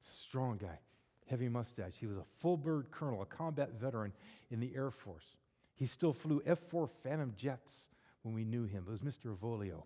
strong 0.00 0.56
guy, 0.56 0.78
heavy 1.26 1.48
mustache. 1.48 1.94
He 1.98 2.06
was 2.06 2.16
a 2.16 2.24
full 2.40 2.56
bird 2.56 2.90
colonel, 2.90 3.22
a 3.22 3.26
combat 3.26 3.70
veteran 3.80 4.12
in 4.50 4.60
the 4.60 4.72
Air 4.76 4.90
Force. 4.90 5.36
He 5.74 5.86
still 5.86 6.12
flew 6.12 6.40
F 6.46 6.60
4 6.68 6.88
Phantom 7.02 7.32
jets 7.36 7.88
when 8.22 8.34
we 8.34 8.44
knew 8.44 8.64
him. 8.64 8.84
It 8.86 8.90
was 8.90 9.00
Mr. 9.00 9.36
Avolio. 9.36 9.84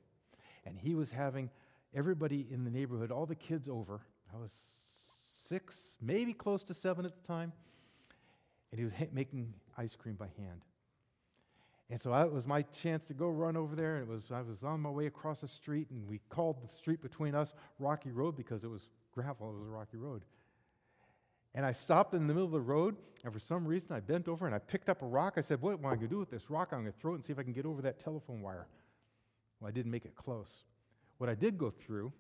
And 0.66 0.76
he 0.76 0.94
was 0.94 1.11
having 1.11 1.48
everybody 1.94 2.46
in 2.51 2.64
the 2.64 2.70
neighborhood, 2.70 3.11
all 3.11 3.27
the 3.27 3.35
kids 3.35 3.68
over. 3.68 4.01
I 4.33 4.38
was 4.38 4.53
six, 5.48 5.96
maybe 6.01 6.33
close 6.33 6.62
to 6.64 6.74
seven 6.74 7.05
at 7.05 7.14
the 7.14 7.27
time. 7.27 7.53
And 8.70 8.79
he 8.79 8.85
was 8.85 8.92
making 9.12 9.55
ice 9.77 9.96
cream 9.96 10.14
by 10.14 10.29
hand. 10.37 10.62
And 11.90 11.98
so 11.98 12.12
I, 12.12 12.24
it 12.24 12.33
was 12.33 12.46
my 12.46 12.62
chance 12.62 13.05
to 13.05 13.14
go 13.14 13.29
run 13.29 13.57
over 13.57 13.74
there. 13.74 13.96
And 13.96 14.09
it 14.09 14.12
was, 14.12 14.31
I 14.31 14.42
was 14.42 14.62
on 14.62 14.81
my 14.81 14.90
way 14.90 15.07
across 15.07 15.40
the 15.40 15.48
street, 15.48 15.88
and 15.90 16.07
we 16.07 16.20
called 16.29 16.62
the 16.62 16.68
street 16.68 17.01
between 17.01 17.35
us 17.35 17.55
Rocky 17.79 18.11
Road 18.11 18.37
because 18.37 18.62
it 18.62 18.68
was 18.68 18.90
gravel, 19.12 19.51
it 19.51 19.59
was 19.59 19.66
a 19.66 19.70
rocky 19.70 19.96
road. 19.96 20.22
And 21.55 21.64
I 21.64 21.72
stopped 21.72 22.12
in 22.12 22.27
the 22.27 22.35
middle 22.35 22.46
of 22.46 22.53
the 22.53 22.61
road, 22.61 22.96
and 23.24 23.33
for 23.33 23.38
some 23.38 23.66
reason 23.66 23.92
I 23.92 24.01
bent 24.01 24.29
over 24.29 24.46
and 24.46 24.55
I 24.55 24.59
picked 24.59 24.90
up 24.90 25.03
a 25.03 25.07
rock. 25.07 25.35
I 25.38 25.40
said, 25.40 25.62
What 25.62 25.79
am 25.79 25.87
I 25.87 25.90
going 25.90 26.01
to 26.01 26.09
do 26.09 26.18
with 26.18 26.31
this 26.31 26.51
rock? 26.51 26.68
I'm 26.72 26.83
going 26.83 26.92
to 26.92 26.98
throw 26.98 27.12
it 27.12 27.16
and 27.16 27.24
see 27.24 27.33
if 27.33 27.38
I 27.38 27.42
can 27.42 27.55
get 27.55 27.64
over 27.64 27.81
that 27.83 27.98
telephone 27.98 28.42
wire. 28.42 28.66
Well, 29.59 29.68
I 29.68 29.72
didn't 29.72 29.90
make 29.90 30.05
it 30.05 30.14
close. 30.14 30.62
What 31.18 31.28
I 31.28 31.35
did 31.35 31.59
go 31.59 31.70
through 31.70 32.12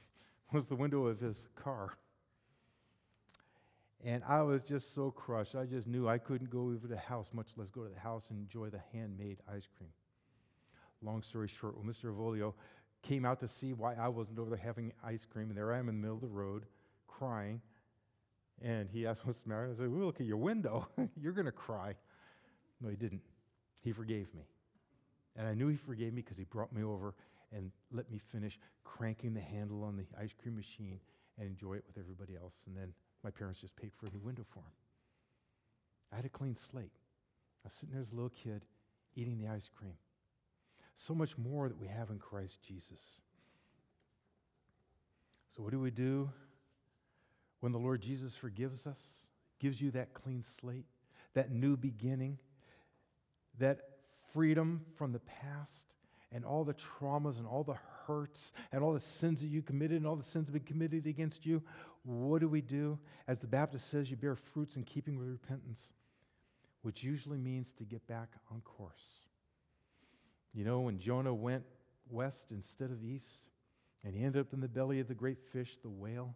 was 0.52 0.66
the 0.66 0.76
window 0.76 1.06
of 1.06 1.20
his 1.20 1.46
car. 1.54 1.96
And 4.04 4.22
I 4.28 4.42
was 4.42 4.62
just 4.62 4.94
so 4.94 5.10
crushed. 5.10 5.54
I 5.54 5.64
just 5.64 5.86
knew 5.86 6.08
I 6.08 6.18
couldn't 6.18 6.50
go 6.50 6.60
over 6.60 6.80
to 6.82 6.86
the 6.86 6.96
house, 6.96 7.30
much 7.32 7.48
less 7.56 7.70
go 7.70 7.82
to 7.82 7.88
the 7.92 8.00
house 8.00 8.26
and 8.30 8.38
enjoy 8.38 8.68
the 8.68 8.80
handmade 8.92 9.38
ice 9.48 9.66
cream. 9.76 9.90
Long 11.02 11.22
story 11.22 11.48
short, 11.48 11.76
when 11.76 11.86
Mr. 11.86 12.14
Avolio 12.14 12.54
came 13.02 13.24
out 13.24 13.40
to 13.40 13.48
see 13.48 13.72
why 13.72 13.94
I 13.94 14.08
wasn't 14.08 14.38
over 14.38 14.50
there 14.50 14.58
having 14.58 14.92
ice 15.04 15.24
cream, 15.24 15.48
and 15.48 15.56
there 15.56 15.72
I 15.72 15.78
am 15.78 15.88
in 15.88 15.96
the 15.96 16.00
middle 16.00 16.16
of 16.16 16.22
the 16.22 16.28
road 16.28 16.64
crying. 17.06 17.60
And 18.62 18.88
he 18.88 19.06
asked, 19.06 19.26
What's 19.26 19.40
the 19.40 19.48
matter? 19.48 19.70
I 19.72 19.76
said, 19.76 19.90
well, 19.90 20.06
Look 20.06 20.20
at 20.20 20.26
your 20.26 20.38
window. 20.38 20.88
You're 21.20 21.32
going 21.32 21.46
to 21.46 21.52
cry. 21.52 21.94
No, 22.80 22.88
he 22.88 22.96
didn't. 22.96 23.22
He 23.82 23.92
forgave 23.92 24.32
me. 24.34 24.42
And 25.36 25.46
I 25.46 25.54
knew 25.54 25.68
he 25.68 25.76
forgave 25.76 26.12
me 26.14 26.22
because 26.22 26.38
he 26.38 26.44
brought 26.44 26.72
me 26.72 26.82
over 26.82 27.14
and 27.52 27.70
let 27.92 28.10
me 28.10 28.20
finish 28.32 28.58
cranking 28.84 29.34
the 29.34 29.40
handle 29.40 29.84
on 29.84 29.96
the 29.96 30.04
ice 30.20 30.32
cream 30.32 30.56
machine 30.56 31.00
and 31.38 31.48
enjoy 31.48 31.74
it 31.74 31.84
with 31.86 31.98
everybody 31.98 32.36
else. 32.36 32.54
And 32.66 32.76
then 32.76 32.92
my 33.22 33.30
parents 33.30 33.60
just 33.60 33.76
paid 33.76 33.92
for 33.96 34.06
a 34.06 34.10
new 34.10 34.20
window 34.20 34.44
for 34.52 34.60
him. 34.60 34.72
I 36.12 36.16
had 36.16 36.24
a 36.24 36.30
clean 36.30 36.56
slate. 36.56 36.92
I 37.64 37.68
was 37.68 37.72
sitting 37.74 37.92
there 37.92 38.02
as 38.02 38.12
a 38.12 38.14
little 38.14 38.30
kid 38.30 38.64
eating 39.14 39.38
the 39.38 39.48
ice 39.48 39.68
cream. 39.68 39.94
So 40.94 41.14
much 41.14 41.36
more 41.36 41.68
that 41.68 41.78
we 41.78 41.88
have 41.88 42.10
in 42.10 42.18
Christ 42.18 42.58
Jesus. 42.66 43.20
So, 45.54 45.62
what 45.62 45.72
do 45.72 45.80
we 45.80 45.90
do 45.90 46.30
when 47.60 47.72
the 47.72 47.78
Lord 47.78 48.02
Jesus 48.02 48.34
forgives 48.34 48.86
us, 48.86 49.00
gives 49.58 49.80
you 49.80 49.90
that 49.92 50.14
clean 50.14 50.42
slate, 50.42 50.86
that 51.34 51.50
new 51.50 51.76
beginning, 51.76 52.38
that 53.58 53.80
freedom 54.32 54.82
from 54.96 55.12
the 55.12 55.20
past? 55.20 55.86
And 56.32 56.44
all 56.44 56.64
the 56.64 56.74
traumas 56.74 57.38
and 57.38 57.46
all 57.46 57.64
the 57.64 57.78
hurts 58.06 58.52
and 58.72 58.82
all 58.82 58.92
the 58.92 59.00
sins 59.00 59.40
that 59.40 59.48
you 59.48 59.62
committed 59.62 59.96
and 59.96 60.06
all 60.06 60.16
the 60.16 60.22
sins 60.22 60.46
that 60.46 60.54
have 60.54 60.64
been 60.64 60.72
committed 60.72 61.06
against 61.06 61.46
you, 61.46 61.62
what 62.04 62.40
do 62.40 62.48
we 62.48 62.60
do? 62.60 62.98
As 63.26 63.40
the 63.40 63.46
Baptist 63.46 63.88
says, 63.90 64.10
you 64.10 64.16
bear 64.16 64.36
fruits 64.36 64.76
in 64.76 64.84
keeping 64.84 65.18
with 65.18 65.28
repentance, 65.28 65.92
which 66.82 67.02
usually 67.02 67.38
means 67.38 67.72
to 67.74 67.84
get 67.84 68.06
back 68.06 68.28
on 68.50 68.60
course. 68.60 69.26
You 70.54 70.64
know, 70.64 70.80
when 70.80 70.98
Jonah 70.98 71.34
went 71.34 71.64
west 72.08 72.50
instead 72.50 72.90
of 72.90 73.04
east, 73.04 73.42
and 74.04 74.14
he 74.14 74.22
ended 74.22 74.40
up 74.40 74.52
in 74.52 74.60
the 74.60 74.68
belly 74.68 75.00
of 75.00 75.08
the 75.08 75.14
great 75.14 75.38
fish, 75.52 75.76
the 75.82 75.88
whale, 75.88 76.34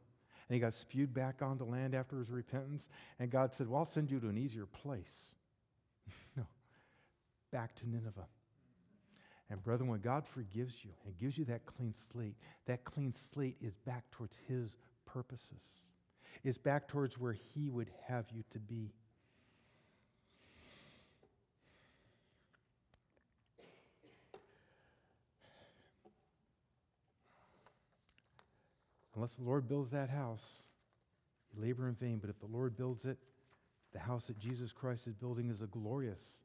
and 0.49 0.55
he 0.55 0.61
got 0.61 0.75
spewed 0.75 1.15
back 1.15 1.43
onto 1.43 1.65
land 1.65 1.95
after 1.95 2.19
his 2.19 2.29
repentance, 2.29 2.89
and 3.21 3.31
God 3.31 3.55
said, 3.55 3.69
Well, 3.69 3.79
I'll 3.79 3.87
send 3.87 4.11
you 4.11 4.19
to 4.19 4.29
an 4.29 4.37
easier 4.37 4.67
place. 4.67 5.35
no, 6.37 6.45
back 7.53 7.77
to 7.77 7.89
Nineveh. 7.89 8.27
And, 9.51 9.61
brethren, 9.63 9.91
when 9.91 10.01
God 10.01 10.25
forgives 10.25 10.85
you 10.85 10.93
and 11.05 11.19
gives 11.19 11.37
you 11.37 11.45
that 11.47 11.67
clean 11.67 11.93
slate, 11.93 12.37
that 12.67 12.85
clean 12.85 13.13
slate 13.13 13.57
is 13.61 13.75
back 13.75 14.09
towards 14.13 14.37
His 14.47 14.77
purposes, 15.07 15.63
is 16.45 16.57
back 16.57 16.87
towards 16.87 17.19
where 17.19 17.33
He 17.33 17.69
would 17.69 17.91
have 18.07 18.27
you 18.33 18.45
to 18.51 18.61
be. 18.61 18.93
Unless 29.17 29.35
the 29.35 29.43
Lord 29.43 29.69
builds 29.69 29.91
that 29.91 30.09
house, 30.09 30.63
you 31.53 31.61
labor 31.61 31.89
in 31.89 31.95
vain. 31.97 32.19
But 32.19 32.31
if 32.31 32.39
the 32.39 32.47
Lord 32.47 32.77
builds 32.77 33.05
it, 33.05 33.19
the 33.93 33.99
house 33.99 34.29
that 34.29 34.39
Jesus 34.39 34.73
Christ 34.73 35.09
is 35.09 35.15
building 35.15 35.51
is 35.51 35.61
a 35.61 35.67
glorious 35.67 36.39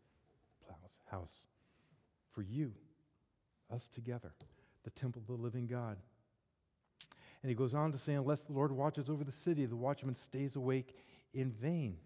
house 1.06 1.46
for 2.34 2.42
you 2.42 2.74
us 3.74 3.88
together, 3.88 4.34
the 4.84 4.90
temple 4.92 5.22
of 5.22 5.28
the 5.28 5.42
living 5.42 5.68
God. 5.68 5.98
And 7.42 7.50
he 7.50 7.56
goes 7.56 7.74
on 7.74 7.92
to 7.92 7.98
say, 7.98 8.14
Unless 8.14 8.44
the 8.44 8.54
Lord 8.54 8.72
watches 8.72 9.10
over 9.10 9.24
the 9.24 9.32
city, 9.32 9.66
the 9.66 9.76
watchman 9.76 10.16
stays 10.16 10.56
awake 10.56 10.96
in 11.34 11.52
vain. 11.52 11.98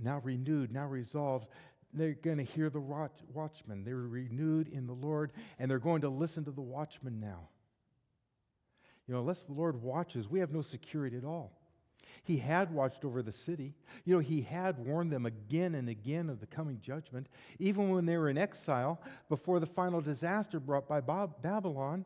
now 0.00 0.20
renewed, 0.22 0.72
now 0.72 0.86
resolved. 0.86 1.46
They're 1.92 2.14
going 2.14 2.38
to 2.38 2.44
hear 2.44 2.70
the 2.70 2.80
watch, 2.80 3.12
watchman. 3.32 3.84
They're 3.84 3.96
renewed 3.96 4.68
in 4.68 4.86
the 4.86 4.94
Lord, 4.94 5.32
and 5.58 5.70
they're 5.70 5.78
going 5.78 6.00
to 6.00 6.08
listen 6.08 6.44
to 6.44 6.50
the 6.50 6.60
watchman 6.60 7.20
now. 7.20 7.48
You 9.06 9.14
know, 9.14 9.20
unless 9.20 9.42
the 9.42 9.52
Lord 9.52 9.82
watches, 9.82 10.28
we 10.28 10.40
have 10.40 10.52
no 10.52 10.62
security 10.62 11.16
at 11.16 11.24
all. 11.24 11.52
He 12.22 12.38
had 12.38 12.72
watched 12.72 13.04
over 13.04 13.22
the 13.22 13.32
city. 13.32 13.74
You 14.04 14.14
know, 14.14 14.20
he 14.20 14.42
had 14.42 14.78
warned 14.78 15.12
them 15.12 15.26
again 15.26 15.74
and 15.74 15.88
again 15.88 16.28
of 16.28 16.40
the 16.40 16.46
coming 16.46 16.80
judgment. 16.80 17.28
Even 17.58 17.90
when 17.90 18.06
they 18.06 18.16
were 18.16 18.28
in 18.28 18.38
exile, 18.38 19.00
before 19.28 19.60
the 19.60 19.66
final 19.66 20.00
disaster 20.00 20.60
brought 20.60 20.88
by 20.88 21.00
Babylon, 21.00 22.04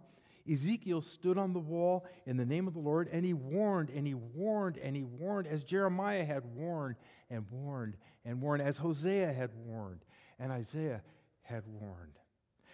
Ezekiel 0.50 1.00
stood 1.00 1.36
on 1.36 1.52
the 1.52 1.60
wall 1.60 2.06
in 2.26 2.36
the 2.36 2.46
name 2.46 2.66
of 2.66 2.74
the 2.74 2.80
Lord 2.80 3.08
and 3.12 3.24
he 3.24 3.34
warned 3.34 3.90
and 3.90 4.06
he 4.06 4.14
warned 4.14 4.78
and 4.78 4.96
he 4.96 5.04
warned 5.04 5.46
as 5.46 5.62
Jeremiah 5.62 6.24
had 6.24 6.44
warned 6.54 6.96
and 7.30 7.44
warned 7.50 7.96
and 8.24 8.40
warned, 8.40 8.62
as 8.62 8.78
Hosea 8.78 9.32
had 9.32 9.50
warned 9.54 10.04
and 10.38 10.50
Isaiah 10.50 11.02
had 11.42 11.64
warned. 11.66 12.18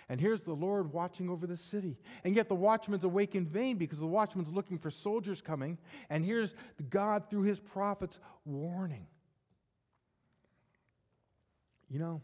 And 0.08 0.20
here's 0.20 0.42
the 0.42 0.52
Lord 0.52 0.92
watching 0.92 1.30
over 1.30 1.46
the 1.46 1.56
city. 1.56 1.96
And 2.24 2.36
yet 2.36 2.48
the 2.48 2.54
watchman's 2.54 3.04
awake 3.04 3.34
in 3.34 3.46
vain 3.46 3.76
because 3.76 3.98
the 3.98 4.06
watchman's 4.06 4.50
looking 4.50 4.78
for 4.78 4.90
soldiers 4.90 5.40
coming. 5.40 5.78
And 6.10 6.24
here's 6.24 6.54
God 6.90 7.30
through 7.30 7.42
his 7.42 7.58
prophets 7.58 8.18
warning. 8.44 9.06
You 11.88 11.98
know, 11.98 12.20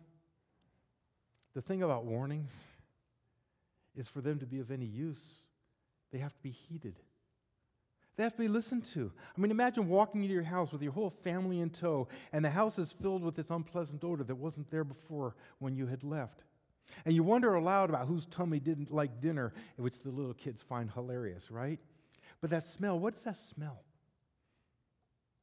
the 1.54 1.62
thing 1.62 1.82
about 1.82 2.04
warnings 2.04 2.64
is 3.96 4.08
for 4.08 4.20
them 4.20 4.38
to 4.40 4.46
be 4.46 4.60
of 4.60 4.70
any 4.70 4.86
use, 4.86 5.44
they 6.12 6.18
have 6.18 6.34
to 6.34 6.42
be 6.42 6.50
heeded. 6.50 6.96
They 8.16 8.24
have 8.24 8.32
to 8.32 8.38
be 8.38 8.48
listened 8.48 8.84
to. 8.92 9.10
I 9.36 9.40
mean, 9.40 9.50
imagine 9.50 9.88
walking 9.88 10.22
into 10.22 10.34
your 10.34 10.42
house 10.42 10.72
with 10.72 10.82
your 10.82 10.92
whole 10.92 11.10
family 11.10 11.60
in 11.60 11.70
tow, 11.70 12.08
and 12.32 12.44
the 12.44 12.50
house 12.50 12.78
is 12.78 12.92
filled 12.92 13.22
with 13.22 13.34
this 13.34 13.50
unpleasant 13.50 14.04
odor 14.04 14.24
that 14.24 14.34
wasn't 14.34 14.70
there 14.70 14.84
before 14.84 15.34
when 15.58 15.74
you 15.74 15.86
had 15.86 16.04
left. 16.04 16.42
And 17.04 17.14
you 17.14 17.22
wonder 17.22 17.54
aloud 17.54 17.90
about 17.90 18.06
whose 18.06 18.26
tummy 18.26 18.60
didn't 18.60 18.90
like 18.90 19.20
dinner, 19.20 19.52
which 19.76 20.00
the 20.02 20.10
little 20.10 20.34
kids 20.34 20.62
find 20.62 20.90
hilarious, 20.90 21.50
right? 21.50 21.78
But 22.40 22.50
that 22.50 22.62
smell, 22.62 22.98
what 22.98 23.14
does 23.14 23.24
that 23.24 23.36
smell? 23.36 23.82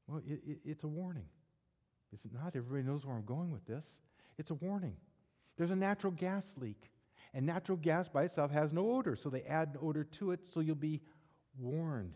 Well, 0.08 0.22
it, 0.26 0.42
it, 0.48 0.60
it's 0.66 0.84
a 0.84 0.88
warning. 0.88 1.28
Is 2.14 2.26
it 2.26 2.34
not? 2.34 2.56
Everybody 2.56 2.84
knows 2.84 3.06
where 3.06 3.16
I'm 3.16 3.26
going 3.26 3.52
with 3.52 3.66
this. 3.66 4.02
It's 4.38 4.52
a 4.52 4.56
warning. 4.56 4.96
There's 5.58 5.72
a 5.72 5.76
natural 5.76 6.12
gas 6.12 6.56
leak, 6.60 6.90
and 7.34 7.46
natural 7.46 7.78
gas 7.78 8.08
by 8.08 8.24
itself 8.24 8.52
has 8.52 8.72
no 8.72 8.92
odor, 8.92 9.16
so 9.16 9.30
they 9.30 9.42
add 9.42 9.70
an 9.70 9.80
odor 9.82 10.04
to 10.04 10.32
it 10.32 10.46
so 10.52 10.60
you'll 10.60 10.76
be 10.76 11.02
warned. 11.60 12.14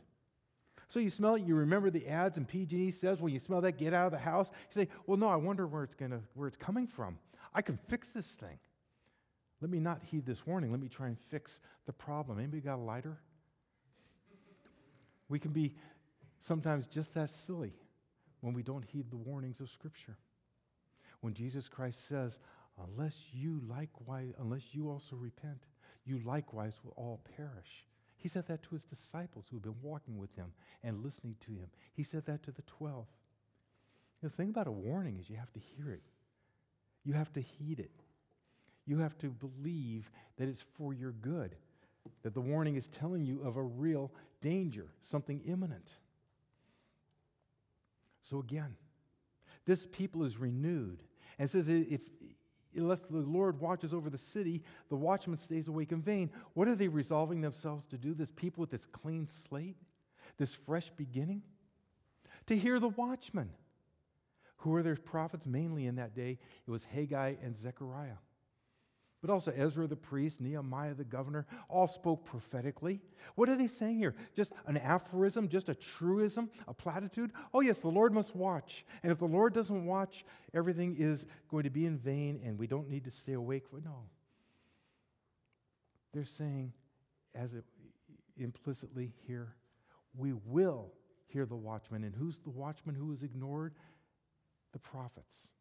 So 0.87 0.99
you 0.99 1.09
smell 1.09 1.35
it, 1.35 1.43
you 1.43 1.55
remember 1.55 1.89
the 1.89 2.07
ads, 2.07 2.37
and 2.37 2.47
PG&E 2.47 2.91
says, 2.91 3.21
when 3.21 3.33
you 3.33 3.39
smell 3.39 3.61
that, 3.61 3.77
get 3.77 3.93
out 3.93 4.07
of 4.07 4.11
the 4.11 4.19
house. 4.19 4.51
You 4.51 4.83
say, 4.83 4.87
well, 5.05 5.17
no, 5.17 5.29
I 5.29 5.37
wonder 5.37 5.65
where 5.65 5.83
it's, 5.83 5.95
gonna, 5.95 6.19
where 6.33 6.47
it's 6.47 6.57
coming 6.57 6.85
from. 6.85 7.17
I 7.53 7.61
can 7.61 7.77
fix 7.87 8.09
this 8.09 8.27
thing. 8.27 8.59
Let 9.61 9.69
me 9.69 9.79
not 9.79 10.01
heed 10.03 10.25
this 10.25 10.45
warning. 10.45 10.71
Let 10.71 10.81
me 10.81 10.89
try 10.89 11.07
and 11.07 11.17
fix 11.29 11.59
the 11.85 11.93
problem. 11.93 12.39
Anybody 12.39 12.61
got 12.61 12.79
a 12.79 12.81
lighter? 12.81 13.17
We 15.29 15.39
can 15.39 15.51
be 15.51 15.75
sometimes 16.39 16.87
just 16.87 17.15
as 17.15 17.33
silly 17.33 17.73
when 18.41 18.53
we 18.53 18.63
don't 18.63 18.83
heed 18.83 19.09
the 19.11 19.17
warnings 19.17 19.61
of 19.61 19.69
Scripture. 19.69 20.17
When 21.21 21.33
Jesus 21.33 21.69
Christ 21.69 22.07
says, 22.07 22.39
unless 22.83 23.15
you 23.31 23.61
likewise, 23.69 24.33
unless 24.39 24.73
you 24.73 24.89
also 24.89 25.15
repent, 25.15 25.67
you 26.05 26.19
likewise 26.25 26.79
will 26.83 26.93
all 26.97 27.21
perish. 27.37 27.85
He 28.17 28.27
said 28.27 28.47
that 28.47 28.63
to 28.63 28.69
his 28.71 28.83
disciples 28.83 29.45
who 29.49 29.57
had 29.57 29.63
been 29.63 29.81
walking 29.81 30.17
with 30.17 30.35
him 30.35 30.53
and 30.83 31.03
listening 31.03 31.35
to 31.41 31.51
him. 31.51 31.69
He 31.93 32.03
said 32.03 32.25
that 32.25 32.43
to 32.43 32.51
the 32.51 32.63
12. 32.63 33.05
The 34.21 34.29
thing 34.29 34.49
about 34.49 34.67
a 34.67 34.71
warning 34.71 35.17
is 35.19 35.29
you 35.29 35.37
have 35.37 35.53
to 35.53 35.59
hear 35.59 35.91
it. 35.91 36.03
You 37.03 37.13
have 37.13 37.31
to 37.33 37.41
heed 37.41 37.79
it. 37.79 38.03
You 38.85 38.97
have 38.99 39.17
to 39.19 39.29
believe 39.29 40.11
that 40.37 40.47
it's 40.47 40.63
for 40.75 40.93
your 40.93 41.11
good, 41.11 41.55
that 42.23 42.33
the 42.33 42.41
warning 42.41 42.75
is 42.75 42.87
telling 42.87 43.25
you 43.25 43.41
of 43.43 43.57
a 43.57 43.61
real 43.61 44.11
danger, 44.41 44.87
something 45.01 45.41
imminent. 45.45 45.89
So 48.21 48.39
again, 48.39 48.75
this 49.65 49.87
people 49.91 50.23
is 50.23 50.37
renewed 50.37 51.03
and 51.37 51.49
says 51.49 51.69
if 51.69 52.01
unless 52.75 53.01
the 53.01 53.17
Lord 53.17 53.59
watches 53.59 53.93
over 53.93 54.09
the 54.09 54.17
city, 54.17 54.63
the 54.89 54.95
watchman 54.95 55.37
stays 55.37 55.67
awake 55.67 55.91
in 55.91 56.01
vain. 56.01 56.31
What 56.53 56.67
are 56.67 56.75
they 56.75 56.87
resolving 56.87 57.41
themselves 57.41 57.85
to 57.87 57.97
do? 57.97 58.13
This 58.13 58.31
people 58.31 58.61
with 58.61 58.71
this 58.71 58.85
clean 58.85 59.27
slate, 59.27 59.75
this 60.37 60.53
fresh 60.53 60.89
beginning? 60.91 61.41
To 62.47 62.57
hear 62.57 62.79
the 62.79 62.89
watchman. 62.89 63.49
Who 64.57 64.69
were 64.69 64.83
their 64.83 64.95
prophets? 64.95 65.45
Mainly 65.45 65.85
in 65.85 65.95
that 65.95 66.15
day, 66.15 66.39
it 66.65 66.71
was 66.71 66.85
Haggai 66.85 67.35
and 67.43 67.55
Zechariah 67.55 68.17
but 69.21 69.29
also 69.29 69.53
Ezra 69.55 69.85
the 69.85 69.95
priest, 69.95 70.41
Nehemiah 70.41 70.95
the 70.95 71.03
governor, 71.03 71.45
all 71.69 71.87
spoke 71.87 72.25
prophetically. 72.25 72.99
What 73.35 73.49
are 73.49 73.55
they 73.55 73.67
saying 73.67 73.97
here? 73.97 74.15
Just 74.35 74.53
an 74.65 74.77
aphorism, 74.77 75.47
just 75.47 75.69
a 75.69 75.75
truism, 75.75 76.49
a 76.67 76.73
platitude? 76.73 77.31
Oh, 77.53 77.61
yes, 77.61 77.79
the 77.79 77.87
Lord 77.87 78.13
must 78.13 78.35
watch. 78.35 78.83
And 79.03 79.11
if 79.11 79.19
the 79.19 79.25
Lord 79.25 79.53
doesn't 79.53 79.85
watch, 79.85 80.25
everything 80.53 80.95
is 80.97 81.27
going 81.49 81.63
to 81.63 81.69
be 81.69 81.85
in 81.85 81.97
vain 81.97 82.41
and 82.43 82.57
we 82.57 82.65
don't 82.65 82.89
need 82.89 83.03
to 83.03 83.11
stay 83.11 83.33
awake 83.33 83.67
for. 83.69 83.79
No. 83.79 84.07
They're 86.13 86.25
saying, 86.25 86.73
as 87.35 87.53
it 87.53 87.63
implicitly 88.37 89.13
here, 89.27 89.55
we 90.17 90.33
will 90.45 90.91
hear 91.27 91.45
the 91.45 91.55
watchman. 91.55 92.03
And 92.03 92.15
who's 92.15 92.39
the 92.39 92.49
watchman 92.49 92.95
who 92.95 93.11
is 93.11 93.21
ignored? 93.21 93.75
The 94.73 94.79
prophets. 94.79 95.51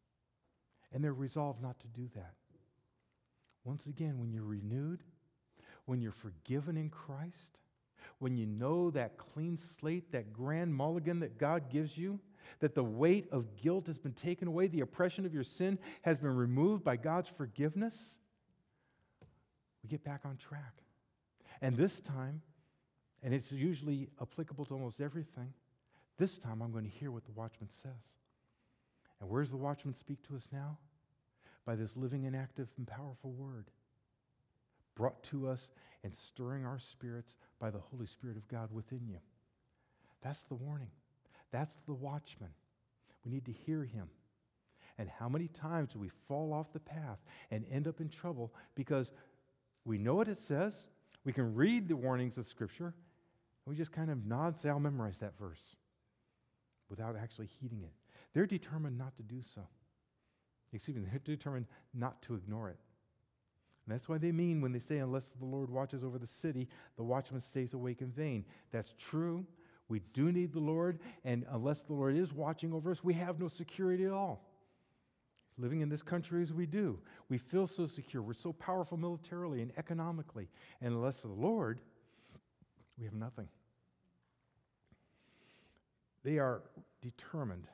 And 0.92 1.04
they're 1.04 1.12
resolved 1.12 1.62
not 1.62 1.78
to 1.80 1.86
do 1.88 2.08
that. 2.14 2.34
Once 3.64 3.86
again, 3.86 4.18
when 4.18 4.32
you're 4.32 4.42
renewed, 4.42 5.02
when 5.84 6.00
you're 6.00 6.12
forgiven 6.12 6.76
in 6.76 6.88
Christ, 6.88 7.58
when 8.18 8.36
you 8.36 8.46
know 8.46 8.90
that 8.90 9.16
clean 9.16 9.56
slate, 9.56 10.12
that 10.12 10.32
grand 10.32 10.74
mulligan 10.74 11.20
that 11.20 11.38
God 11.38 11.70
gives 11.70 11.96
you, 11.96 12.20
that 12.60 12.74
the 12.74 12.84
weight 12.84 13.28
of 13.32 13.56
guilt 13.56 13.86
has 13.86 13.98
been 13.98 14.12
taken 14.12 14.48
away, 14.48 14.66
the 14.66 14.80
oppression 14.80 15.24
of 15.26 15.34
your 15.34 15.44
sin 15.44 15.78
has 16.02 16.18
been 16.18 16.34
removed 16.34 16.84
by 16.84 16.96
God's 16.96 17.28
forgiveness, 17.28 18.18
we 19.82 19.88
get 19.88 20.04
back 20.04 20.22
on 20.24 20.36
track. 20.36 20.74
And 21.62 21.76
this 21.76 22.00
time, 22.00 22.42
and 23.22 23.34
it's 23.34 23.52
usually 23.52 24.08
applicable 24.20 24.64
to 24.66 24.74
almost 24.74 25.00
everything, 25.00 25.52
this 26.18 26.38
time 26.38 26.62
I'm 26.62 26.72
going 26.72 26.84
to 26.84 26.90
hear 26.90 27.10
what 27.10 27.24
the 27.24 27.32
watchman 27.32 27.70
says. 27.70 28.14
And 29.20 29.28
where 29.28 29.42
does 29.42 29.50
the 29.50 29.56
watchman 29.56 29.94
speak 29.94 30.22
to 30.28 30.34
us 30.34 30.48
now? 30.52 30.78
By 31.66 31.76
this 31.76 31.96
living 31.96 32.26
and 32.26 32.34
active 32.34 32.68
and 32.76 32.86
powerful 32.86 33.32
word 33.32 33.70
brought 34.94 35.22
to 35.24 35.48
us 35.48 35.70
and 36.04 36.14
stirring 36.14 36.64
our 36.64 36.78
spirits 36.78 37.36
by 37.58 37.70
the 37.70 37.78
Holy 37.78 38.06
Spirit 38.06 38.36
of 38.36 38.48
God 38.48 38.70
within 38.72 39.06
you. 39.06 39.18
That's 40.22 40.42
the 40.42 40.54
warning. 40.54 40.90
That's 41.52 41.74
the 41.86 41.94
watchman. 41.94 42.50
We 43.24 43.30
need 43.30 43.46
to 43.46 43.52
hear 43.52 43.84
him. 43.84 44.08
And 44.98 45.08
how 45.08 45.28
many 45.28 45.48
times 45.48 45.92
do 45.92 45.98
we 45.98 46.10
fall 46.28 46.52
off 46.52 46.72
the 46.72 46.80
path 46.80 47.18
and 47.50 47.64
end 47.70 47.88
up 47.88 48.00
in 48.00 48.08
trouble 48.08 48.52
because 48.74 49.12
we 49.84 49.96
know 49.96 50.14
what 50.14 50.28
it 50.28 50.38
says, 50.38 50.88
we 51.24 51.32
can 51.32 51.54
read 51.54 51.88
the 51.88 51.96
warnings 51.96 52.36
of 52.36 52.46
Scripture, 52.46 52.86
and 52.86 52.94
we 53.66 53.76
just 53.76 53.92
kind 53.92 54.10
of 54.10 54.26
nod, 54.26 54.58
say, 54.58 54.68
I'll 54.68 54.80
memorize 54.80 55.18
that 55.20 55.38
verse 55.38 55.76
without 56.90 57.16
actually 57.16 57.48
heeding 57.60 57.82
it. 57.82 57.92
They're 58.34 58.46
determined 58.46 58.98
not 58.98 59.16
to 59.16 59.22
do 59.22 59.40
so 59.40 59.62
excuse 60.72 60.96
me, 60.96 61.04
they're 61.10 61.20
determined 61.24 61.66
not 61.94 62.20
to 62.22 62.34
ignore 62.34 62.68
it. 62.68 62.78
And 63.86 63.94
that's 63.94 64.08
why 64.08 64.18
they 64.18 64.32
mean 64.32 64.60
when 64.60 64.72
they 64.72 64.78
say, 64.78 64.98
unless 64.98 65.28
the 65.38 65.44
Lord 65.44 65.70
watches 65.70 66.04
over 66.04 66.18
the 66.18 66.26
city, 66.26 66.68
the 66.96 67.02
watchman 67.02 67.40
stays 67.40 67.74
awake 67.74 68.02
in 68.02 68.10
vain. 68.10 68.44
That's 68.70 68.94
true. 68.98 69.44
We 69.88 70.00
do 70.12 70.30
need 70.30 70.52
the 70.52 70.60
Lord, 70.60 71.00
and 71.24 71.44
unless 71.50 71.80
the 71.80 71.94
Lord 71.94 72.16
is 72.16 72.32
watching 72.32 72.72
over 72.72 72.92
us, 72.92 73.02
we 73.02 73.14
have 73.14 73.40
no 73.40 73.48
security 73.48 74.04
at 74.04 74.12
all. 74.12 74.46
Living 75.58 75.80
in 75.80 75.88
this 75.88 76.02
country 76.02 76.40
as 76.40 76.52
we 76.52 76.64
do, 76.64 77.00
we 77.28 77.36
feel 77.36 77.66
so 77.66 77.86
secure. 77.86 78.22
We're 78.22 78.32
so 78.34 78.52
powerful 78.52 78.96
militarily 78.96 79.60
and 79.62 79.72
economically. 79.76 80.48
And 80.80 80.94
unless 80.94 81.20
the 81.20 81.28
Lord, 81.28 81.80
we 82.96 83.04
have 83.04 83.14
nothing. 83.14 83.48
They 86.22 86.38
are 86.38 86.62
determined 87.02 87.66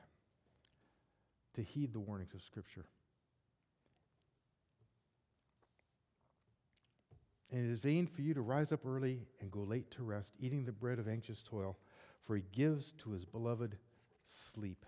to 1.57 1.63
heed 1.63 1.91
the 1.91 1.99
warnings 1.99 2.35
of 2.35 2.41
Scripture. 2.43 2.85
And 7.51 7.67
it 7.67 7.73
is 7.73 7.79
vain 7.79 8.05
for 8.05 8.21
you 8.21 8.35
to 8.35 8.41
rise 8.41 8.71
up 8.71 8.85
early 8.85 9.21
and 9.41 9.49
go 9.49 9.61
late 9.61 9.89
to 9.91 10.03
rest, 10.03 10.33
eating 10.39 10.65
the 10.65 10.71
bread 10.71 10.99
of 10.99 11.07
anxious 11.07 11.41
toil, 11.41 11.75
for 12.25 12.35
he 12.35 12.43
gives 12.51 12.91
to 13.03 13.09
his 13.09 13.25
beloved 13.25 13.75
sleep. 14.27 14.85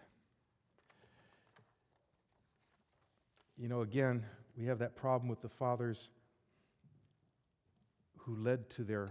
You 3.58 3.68
know, 3.68 3.82
again, 3.82 4.24
we 4.56 4.66
have 4.66 4.78
that 4.80 4.96
problem 4.96 5.28
with 5.28 5.42
the 5.42 5.50
fathers 5.50 6.10
who 8.18 8.36
led 8.36 8.70
to 8.72 8.84
their 8.84 9.10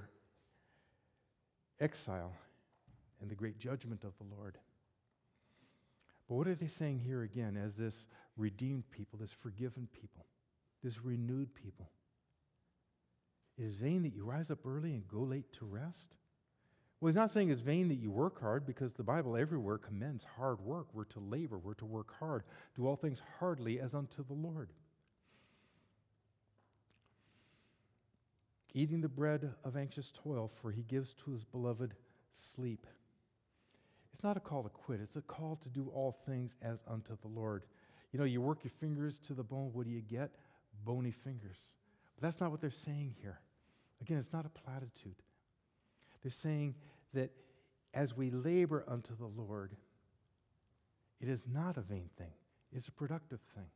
exile 1.81 2.35
and 3.21 3.29
the 3.29 3.35
great 3.35 3.59
judgment 3.59 4.05
of 4.05 4.13
the 4.19 4.37
Lord. 4.37 4.59
But 6.29 6.35
what 6.35 6.49
are 6.49 6.55
they 6.55 6.67
saying 6.67 7.01
here 7.01 7.23
again 7.23 7.57
as 7.57 7.75
this 7.75 8.07
redeemed 8.37 8.91
people, 8.91 9.19
this 9.19 9.33
forgiven 9.33 9.89
people, 9.93 10.27
this 10.85 11.03
renewed 11.03 11.55
people? 11.55 11.91
It 13.57 13.65
is 13.65 13.77
vain 13.77 14.03
that 14.03 14.15
you 14.15 14.25
rise 14.25 14.51
up 14.51 14.67
early 14.67 14.93
and 14.93 15.09
go 15.09 15.21
late 15.21 15.53
to 15.55 15.65
rest. 15.65 16.15
Well, 17.01 17.09
he's 17.09 17.17
not 17.17 17.31
saying 17.31 17.51
it's 17.51 17.61
vain 17.61 17.89
that 17.89 17.97
you 17.97 18.11
work 18.11 18.41
hard 18.41 18.67
because 18.67 18.93
the 18.93 19.05
Bible 19.05 19.37
everywhere 19.37 19.79
commends 19.79 20.27
hard 20.37 20.61
work. 20.61 20.89
We're 20.93 21.05
to 21.05 21.21
labor, 21.21 21.59
we're 21.59 21.75
to 21.75 21.87
work 21.87 22.13
hard, 22.19 22.43
do 22.77 22.87
all 22.87 22.97
things 22.97 23.23
hardly 23.39 23.81
as 23.81 23.95
unto 23.95 24.25
the 24.25 24.35
Lord. 24.35 24.73
Eating 28.75 29.01
the 29.01 29.09
bread 29.09 29.55
of 29.65 29.77
anxious 29.77 30.13
toil, 30.13 30.49
for 30.49 30.71
he 30.71 30.83
gives 30.83 31.15
to 31.15 31.31
his 31.31 31.45
beloved 31.45 31.95
sleep. 32.31 32.87
It's 34.13 34.23
not 34.23 34.37
a 34.37 34.41
call 34.41 34.63
to 34.63 34.69
quit, 34.69 35.01
it's 35.01 35.17
a 35.17 35.23
call 35.23 35.57
to 35.63 35.69
do 35.69 35.91
all 35.95 36.13
things 36.27 36.57
as 36.63 36.79
unto 36.89 37.17
the 37.21 37.29
Lord. 37.29 37.65
You 38.13 38.19
know, 38.19 38.25
you 38.25 38.41
work 38.41 38.65
your 38.65 38.73
fingers 38.81 39.19
to 39.27 39.35
the 39.35 39.43
bone, 39.43 39.71
what 39.73 39.85
do 39.85 39.93
you 39.93 40.01
get? 40.01 40.31
Bony 40.85 41.11
fingers. 41.11 41.59
But 42.17 42.23
that's 42.23 42.41
not 42.41 42.51
what 42.51 42.61
they're 42.61 42.71
saying 42.71 43.15
here. 43.21 43.41
Again, 44.01 44.19
it's 44.19 44.33
not 44.33 44.47
a 44.47 44.49
platitude. 44.49 45.15
They're 46.23 46.31
saying 46.31 46.75
that 47.15 47.31
as 47.95 48.17
we 48.17 48.31
labor 48.31 48.85
unto 48.89 49.17
the 49.17 49.27
Lord, 49.27 49.77
it 51.21 51.29
is 51.29 51.45
not 51.53 51.77
a 51.77 51.81
vain 51.81 52.09
thing, 52.17 52.33
it's 52.73 52.89
a 52.89 52.93
productive 52.93 53.41
thing. 53.55 53.67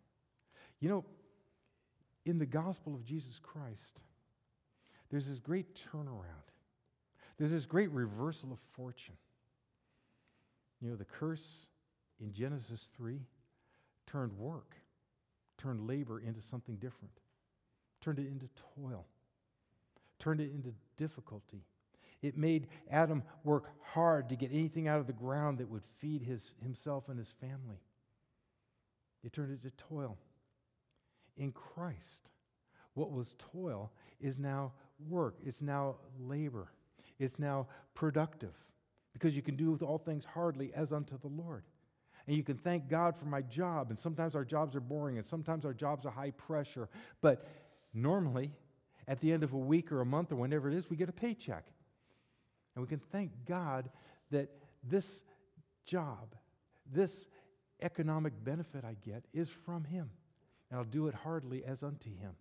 You 0.81 0.89
know, 0.89 1.05
in 2.25 2.39
the 2.39 2.47
gospel 2.47 2.95
of 2.95 3.05
Jesus 3.05 3.39
Christ, 3.39 4.01
there's 5.11 5.29
this 5.29 5.39
great 5.39 5.75
turnaround, 5.75 6.51
there's 7.39 7.51
this 7.51 7.67
great 7.67 7.91
reversal 7.91 8.53
of 8.53 8.59
fortune. 8.59 9.17
You 10.83 10.91
know, 10.91 10.97
the 10.97 11.05
curse 11.05 11.69
in 12.21 12.33
Genesis 12.33 12.89
3 12.97 13.21
turned 14.07 14.33
work, 14.33 14.75
turned 15.57 15.87
labor 15.87 16.19
into 16.21 16.43
something 16.43 16.75
different, 16.77 17.15
turned 18.01 18.19
it 18.19 18.27
into 18.27 18.49
toil, 18.77 19.07
turned 20.19 20.41
it 20.41 20.51
into 20.53 20.75
difficulty. 20.97 21.65
It 22.21 22.37
made 22.37 22.67
Adam 22.91 23.23
work 23.45 23.71
hard 23.81 24.29
to 24.29 24.37
get 24.37 24.51
anything 24.53 24.89
out 24.89 24.99
of 24.99 25.07
the 25.07 25.13
ground 25.13 25.59
that 25.59 25.71
would 25.71 25.85
feed 25.99 26.23
his, 26.23 26.55
himself 26.63 27.09
and 27.09 27.19
his 27.19 27.33
family. 27.41 27.79
It 29.23 29.33
turned 29.33 29.53
it 29.53 29.63
to 29.63 29.71
toil. 29.77 30.19
In 31.37 31.53
Christ, 31.53 32.31
what 32.95 33.13
was 33.13 33.37
toil 33.39 33.93
is 34.21 34.39
now 34.39 34.73
work, 35.09 35.37
it's 35.45 35.61
now 35.61 35.97
labor, 36.19 36.73
it's 37.19 37.39
now 37.39 37.69
productive 37.95 38.55
because 39.13 39.37
you 39.37 39.43
can 39.43 39.57
do 39.57 39.79
all 39.83 39.99
things 39.99 40.25
hardly 40.25 40.73
as 40.75 40.93
unto 40.93 41.19
the 41.19 41.29
Lord. 41.29 41.65
And 42.27 42.37
you 42.37 42.43
can 42.43 42.57
thank 42.57 42.89
God 42.89 43.17
for 43.17 43.25
my 43.25 43.43
job. 43.43 43.91
And 43.91 43.99
sometimes 43.99 44.35
our 44.35 44.45
jobs 44.45 44.77
are 44.77 44.81
boring, 44.81 45.17
and 45.17 45.27
sometimes 45.27 45.65
our 45.65 45.75
jobs 45.75 46.07
are 46.07 46.11
high 46.11 46.31
pressure. 46.31 46.89
But 47.21 47.47
normally, 47.93 48.53
at 49.09 49.21
the 49.21 49.33
end 49.33 49.43
of 49.43 49.53
a 49.53 49.59
week 49.59 49.91
or 49.91 50.01
a 50.01 50.07
month 50.07 50.33
or 50.33 50.37
whenever 50.37 50.69
it 50.69 50.75
is, 50.75 50.89
we 50.89 50.97
get 50.97 51.09
a 51.09 51.13
paycheck. 51.13 51.65
And 52.75 52.83
we 52.83 52.89
can 52.89 53.01
thank 53.11 53.33
God 53.47 53.91
that 54.31 54.49
this 54.85 55.25
job, 55.85 56.35
this 56.91 57.27
economic 57.83 58.33
benefit 58.45 58.85
I 58.85 58.97
get, 59.05 59.25
is 59.33 59.51
from 59.51 59.85
Him. 59.85 60.09
And 60.71 60.79
I'll 60.79 60.85
do 60.85 61.09
it 61.09 61.15
hardly 61.15 61.65
as 61.65 61.83
unto 61.83 62.09
Him. 62.09 62.33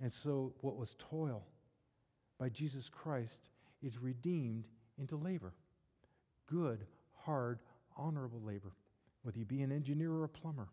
And 0.00 0.12
so, 0.12 0.52
what 0.60 0.76
was 0.76 0.94
toil 0.98 1.46
by 2.38 2.48
Jesus 2.48 2.88
Christ 2.88 3.48
is 3.82 3.98
redeemed 3.98 4.66
into 4.98 5.16
labor. 5.16 5.52
Good, 6.46 6.86
hard, 7.14 7.60
honorable 7.96 8.40
labor, 8.42 8.72
whether 9.22 9.38
you 9.38 9.44
be 9.44 9.62
an 9.62 9.72
engineer 9.72 10.12
or 10.12 10.24
a 10.24 10.28
plumber, 10.28 10.68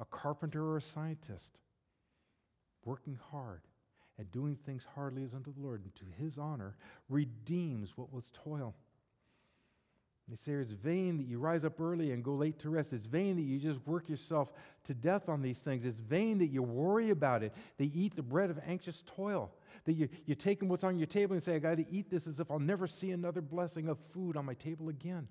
a 0.00 0.04
carpenter 0.04 0.64
or 0.64 0.76
a 0.76 0.82
scientist, 0.82 1.60
working 2.84 3.18
hard 3.30 3.62
and 4.18 4.30
doing 4.30 4.56
things 4.56 4.86
hardly 4.94 5.24
as 5.24 5.34
unto 5.34 5.52
the 5.52 5.60
Lord 5.60 5.82
and 5.82 5.94
to 5.96 6.22
his 6.22 6.38
honor 6.38 6.76
redeems 7.08 7.96
what 7.96 8.12
was 8.12 8.30
toil. 8.32 8.74
They 10.28 10.36
say 10.36 10.52
it's 10.52 10.72
vain 10.72 11.18
that 11.18 11.26
you 11.26 11.38
rise 11.38 11.64
up 11.64 11.78
early 11.78 12.12
and 12.12 12.24
go 12.24 12.34
late 12.34 12.58
to 12.60 12.70
rest. 12.70 12.94
It's 12.94 13.04
vain 13.04 13.36
that 13.36 13.42
you 13.42 13.58
just 13.58 13.86
work 13.86 14.08
yourself 14.08 14.52
to 14.84 14.94
death 14.94 15.28
on 15.28 15.42
these 15.42 15.58
things. 15.58 15.84
It's 15.84 16.00
vain 16.00 16.38
that 16.38 16.46
you 16.46 16.62
worry 16.62 17.10
about 17.10 17.42
it. 17.42 17.52
They 17.76 17.90
eat 17.94 18.16
the 18.16 18.22
bread 18.22 18.48
of 18.48 18.58
anxious 18.66 19.04
toil. 19.06 19.52
That 19.84 19.92
you, 19.92 20.08
you're 20.24 20.34
taking 20.34 20.68
what's 20.68 20.84
on 20.84 20.98
your 20.98 21.06
table 21.06 21.34
and 21.34 21.42
say, 21.42 21.56
I 21.56 21.58
got 21.58 21.76
to 21.76 21.90
eat 21.90 22.08
this 22.10 22.26
as 22.26 22.40
if 22.40 22.50
I'll 22.50 22.58
never 22.58 22.86
see 22.86 23.10
another 23.10 23.42
blessing 23.42 23.88
of 23.88 23.98
food 23.98 24.36
on 24.38 24.46
my 24.46 24.54
table 24.54 24.88
again. 24.88 25.28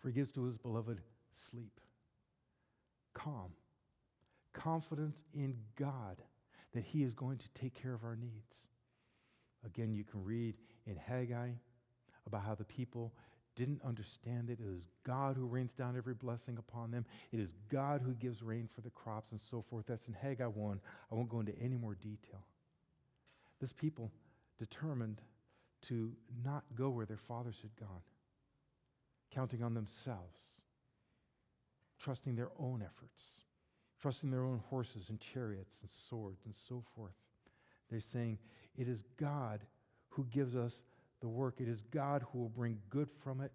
For 0.00 0.08
he 0.08 0.14
gives 0.14 0.32
to 0.32 0.42
his 0.42 0.56
beloved 0.56 1.00
sleep, 1.32 1.80
calm, 3.14 3.52
confidence 4.52 5.22
in 5.32 5.54
God 5.76 6.16
that 6.72 6.82
he 6.82 7.04
is 7.04 7.14
going 7.14 7.38
to 7.38 7.48
take 7.54 7.74
care 7.74 7.94
of 7.94 8.02
our 8.02 8.16
needs. 8.16 8.68
Again, 9.64 9.92
you 9.92 10.02
can 10.02 10.24
read 10.24 10.56
in 10.86 10.96
Haggai 10.96 11.50
about 12.28 12.44
how 12.44 12.54
the 12.54 12.64
people 12.64 13.12
didn't 13.56 13.82
understand 13.84 14.50
it. 14.50 14.60
It 14.60 14.68
is 14.68 14.88
God 15.04 15.34
who 15.36 15.46
rains 15.46 15.72
down 15.72 15.96
every 15.96 16.14
blessing 16.14 16.58
upon 16.58 16.92
them. 16.92 17.04
It 17.32 17.40
is 17.40 17.52
God 17.68 18.00
who 18.00 18.12
gives 18.12 18.40
rain 18.40 18.68
for 18.72 18.82
the 18.82 18.90
crops 18.90 19.32
and 19.32 19.40
so 19.40 19.64
forth. 19.68 19.86
That's 19.88 20.06
in 20.06 20.14
Haggai 20.14 20.46
1. 20.46 20.80
I 21.10 21.14
won't 21.16 21.28
go 21.28 21.40
into 21.40 21.58
any 21.60 21.76
more 21.76 21.96
detail. 21.96 22.44
This 23.60 23.72
people 23.72 24.12
determined 24.58 25.20
to 25.88 26.12
not 26.44 26.62
go 26.76 26.88
where 26.90 27.06
their 27.06 27.16
fathers 27.16 27.58
had 27.60 27.74
gone, 27.76 28.02
counting 29.32 29.64
on 29.64 29.74
themselves, 29.74 30.40
trusting 31.98 32.36
their 32.36 32.50
own 32.60 32.80
efforts, 32.80 33.42
trusting 34.00 34.30
their 34.30 34.44
own 34.44 34.60
horses 34.70 35.08
and 35.08 35.18
chariots 35.20 35.78
and 35.82 35.90
swords 35.90 36.42
and 36.44 36.54
so 36.54 36.84
forth. 36.94 37.14
They're 37.90 37.98
saying, 37.98 38.38
It 38.76 38.88
is 38.88 39.02
God 39.16 39.60
who 40.10 40.24
gives 40.26 40.54
us 40.54 40.82
the 41.20 41.28
work. 41.28 41.56
It 41.58 41.68
is 41.68 41.82
God 41.90 42.24
who 42.30 42.38
will 42.38 42.48
bring 42.48 42.78
good 42.90 43.08
from 43.22 43.40
it. 43.40 43.52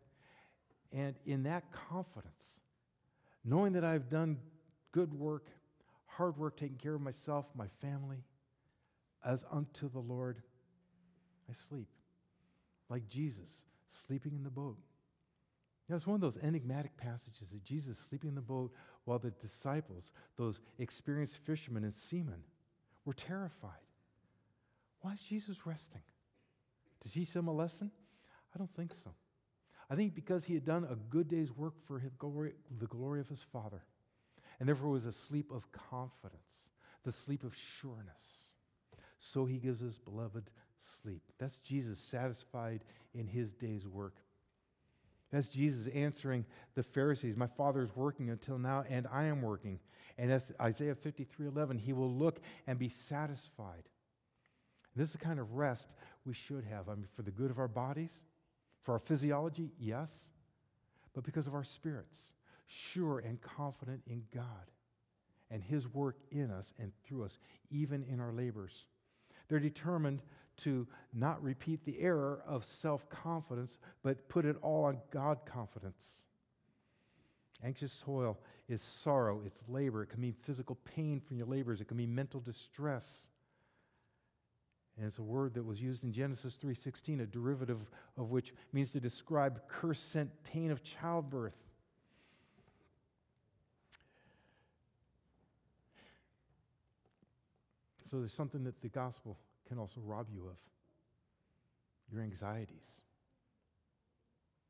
And 0.92 1.16
in 1.26 1.44
that 1.44 1.64
confidence, 1.72 2.60
knowing 3.44 3.74
that 3.74 3.84
I've 3.84 4.10
done 4.10 4.38
good 4.92 5.14
work, 5.14 5.48
hard 6.06 6.38
work, 6.38 6.58
taking 6.58 6.78
care 6.78 6.96
of 6.96 7.02
myself, 7.02 7.46
my 7.56 7.68
family, 7.82 8.24
as 9.26 9.44
unto 9.52 9.90
the 9.90 10.00
Lord, 10.00 10.42
I 11.50 11.54
sleep. 11.54 11.88
Like 12.90 13.08
Jesus 13.08 13.50
sleeping 13.88 14.34
in 14.36 14.44
the 14.44 14.50
boat. 14.50 14.78
Know, 15.90 15.98
it's 15.98 16.08
one 16.08 16.16
of 16.16 16.22
those 16.22 16.38
enigmatic 16.38 16.96
passages 16.98 17.50
that 17.52 17.64
Jesus 17.64 17.98
sleeping 17.98 18.30
in 18.30 18.36
the 18.36 18.42
boat 18.42 18.72
while 19.06 19.20
the 19.20 19.32
disciples, 19.32 20.12
those 20.38 20.60
experienced 20.80 21.38
fishermen 21.46 21.84
and 21.84 21.94
seamen, 21.94 22.42
were 23.06 23.14
terrified. 23.14 23.72
Why 25.02 25.14
is 25.14 25.20
Jesus 25.22 25.68
resting? 25.68 26.02
To 27.04 27.12
teach 27.12 27.34
them 27.34 27.48
a 27.48 27.54
lesson? 27.54 27.92
I 28.54 28.58
don't 28.58 28.74
think 28.76 28.94
so. 29.04 29.12
I 29.90 29.96
think 29.96 30.16
because 30.16 30.46
he 30.46 30.54
had 30.54 30.66
done 30.66 30.88
a 30.90 30.96
good 30.96 31.28
day's 31.28 31.52
work 31.52 31.74
for 31.86 32.02
glory, 32.18 32.54
the 32.80 32.88
glory 32.88 33.20
of 33.20 33.28
his 33.28 33.44
Father, 33.44 33.84
and 34.60 34.68
therefore 34.68 34.90
was 34.90 35.06
a 35.06 35.12
sleep 35.12 35.52
of 35.52 35.72
confidence, 35.72 36.70
the 37.04 37.12
sleep 37.12 37.44
of 37.44 37.56
sureness. 37.56 38.52
So 39.18 39.46
he 39.46 39.58
gives 39.58 39.80
his 39.80 39.98
beloved 39.98 40.50
sleep. 40.78 41.22
That's 41.40 41.58
Jesus 41.58 42.00
satisfied 42.00 42.84
in 43.14 43.28
his 43.28 43.52
day's 43.52 43.88
work. 43.88 44.16
That's 45.32 45.48
Jesus 45.48 45.88
answering 45.94 46.46
the 46.76 46.84
Pharisees. 46.84 47.36
My 47.36 47.48
Father 47.48 47.82
is 47.82 47.96
working 47.96 48.30
until 48.30 48.60
now, 48.60 48.86
and 48.88 49.08
I 49.12 49.24
am 49.24 49.42
working. 49.42 49.80
And 50.18 50.30
that's 50.30 50.52
Isaiah 50.62 50.96
53 50.96 51.48
11. 51.48 51.80
He 51.80 51.92
will 51.92 52.12
look 52.12 52.40
and 52.68 52.78
be 52.78 52.90
satisfied. 52.90 53.90
This 54.96 55.08
is 55.08 55.14
the 55.14 55.18
kind 55.18 55.40
of 55.40 55.54
rest 55.54 55.90
we 56.26 56.34
should 56.34 56.64
have. 56.70 56.90
I 56.90 56.96
mean, 56.96 57.08
for 57.16 57.22
the 57.22 57.32
good 57.32 57.52
of 57.52 57.60
our 57.60 57.68
bodies, 57.68 58.24
for 58.82 58.94
our 58.94 59.00
physiology, 59.00 59.72
yes, 59.80 60.26
but 61.14 61.24
because 61.24 61.48
of 61.48 61.54
our 61.54 61.64
spirits, 61.64 62.34
sure 62.66 63.20
and 63.20 63.42
confident 63.42 64.02
in 64.08 64.24
God 64.34 64.72
and 65.52 65.62
His 65.62 65.88
work 65.94 66.18
in 66.32 66.52
us 66.52 66.74
and 66.80 66.92
through 67.04 67.24
us, 67.24 67.38
even 67.70 68.04
in 68.04 68.20
our 68.20 68.34
labors. 68.34 68.86
They're 69.48 69.60
determined 69.60 70.22
to 70.58 70.88
not 71.14 71.42
repeat 71.44 71.84
the 71.86 72.00
error 72.00 72.42
of 72.48 72.64
self 72.64 73.10
confidence, 73.10 73.80
but 74.04 74.28
put 74.30 74.46
it 74.46 74.56
all 74.62 74.86
on 74.86 74.98
God 75.12 75.40
confidence. 75.46 76.24
Anxious 77.64 78.02
toil 78.04 78.38
is 78.68 78.82
sorrow, 78.82 79.42
it's 79.46 79.62
labor. 79.68 80.04
It 80.04 80.10
can 80.10 80.22
mean 80.22 80.36
physical 80.44 80.78
pain 80.96 81.20
from 81.20 81.38
your 81.38 81.48
labors, 81.48 81.82
it 81.82 81.88
can 81.88 81.98
mean 81.98 82.14
mental 82.14 82.40
distress. 82.40 83.30
And 84.98 85.08
it's 85.08 85.18
a 85.18 85.24
word 85.24 85.56
that 85.56 85.64
was 85.64 85.82
used 85.82 86.04
in 86.04 86.12
Genesis 86.12 86.56
3:16, 86.58 87.22
a 87.22 87.26
derivative 87.26 87.90
of 88.16 88.30
which 88.30 88.54
means 88.72 88.92
to 88.92 89.00
describe 89.00 89.68
curse-sent 89.68 90.44
pain 90.44 90.70
of 90.70 90.84
childbirth. 90.84 91.58
So 98.06 98.20
there's 98.20 98.34
something 98.34 98.64
that 98.66 98.80
the 98.82 98.90
gospel 98.90 99.40
can 99.68 99.80
also 99.80 100.00
rob 100.00 100.30
you 100.30 100.46
of. 100.46 100.58
Your 102.12 102.22
anxieties, 102.22 103.02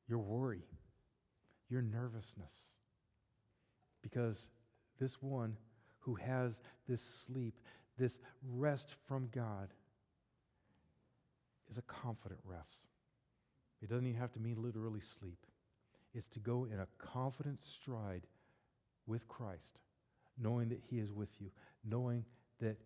your 0.08 0.20
worry, 0.20 0.64
your 1.68 1.82
nervousness. 1.82 2.54
Because 4.02 4.48
this 4.98 5.22
one 5.22 5.58
who 6.00 6.16
has 6.16 6.62
this 6.88 7.02
sleep, 7.02 7.60
this 7.98 8.18
rest 8.48 8.96
from 9.08 9.28
God, 9.34 9.74
is 11.74 11.80
a 11.80 11.82
confident 11.82 12.40
rest. 12.44 12.86
It 13.82 13.90
doesn't 13.90 14.06
even 14.06 14.20
have 14.20 14.32
to 14.34 14.40
mean 14.40 14.62
literally 14.62 15.02
sleep. 15.02 15.40
It's 16.14 16.28
to 16.28 16.40
go 16.40 16.66
in 16.72 16.80
a 16.80 16.88
confident 17.00 17.64
stride 17.64 18.28
with 19.08 19.28
Christ, 19.28 19.80
knowing 20.38 20.70
that 20.70 20.82
He 20.88 21.00
is 21.00 21.12
with 21.12 21.30
you, 21.40 21.50
knowing 21.84 22.26
that 22.62 22.78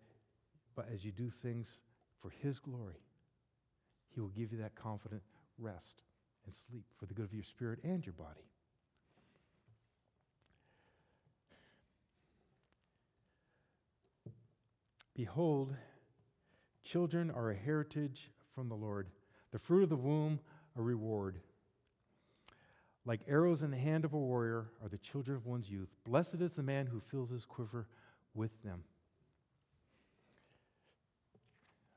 but 0.74 0.86
as 0.94 1.04
you 1.04 1.12
do 1.12 1.28
things 1.28 1.80
for 2.22 2.30
His 2.30 2.58
glory, 2.58 3.02
He 4.14 4.20
will 4.20 4.28
give 4.28 4.52
you 4.52 4.58
that 4.58 4.74
confident 4.74 5.22
rest 5.58 6.02
and 6.46 6.54
sleep 6.54 6.84
for 6.96 7.04
the 7.04 7.12
good 7.12 7.26
of 7.26 7.34
your 7.34 7.42
spirit 7.42 7.80
and 7.84 8.06
your 8.06 8.14
body. 8.14 8.48
Behold, 15.14 15.74
children 16.84 17.30
are 17.30 17.50
a 17.50 17.54
heritage 17.54 18.30
from 18.58 18.68
the 18.68 18.74
Lord, 18.74 19.06
the 19.52 19.58
fruit 19.60 19.84
of 19.84 19.88
the 19.88 19.94
womb, 19.94 20.40
a 20.76 20.82
reward. 20.82 21.38
Like 23.06 23.20
arrows 23.28 23.62
in 23.62 23.70
the 23.70 23.76
hand 23.76 24.04
of 24.04 24.14
a 24.14 24.18
warrior 24.18 24.66
are 24.82 24.88
the 24.88 24.98
children 24.98 25.36
of 25.36 25.46
one's 25.46 25.70
youth. 25.70 25.94
Blessed 26.04 26.40
is 26.40 26.54
the 26.54 26.64
man 26.64 26.88
who 26.88 26.98
fills 26.98 27.30
his 27.30 27.44
quiver 27.44 27.86
with 28.34 28.50
them. 28.64 28.82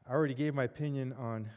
I 0.07 0.14
already 0.14 0.36
gave 0.36 0.53
my 0.53 0.66
opinion 0.66 1.14
on 1.14 1.49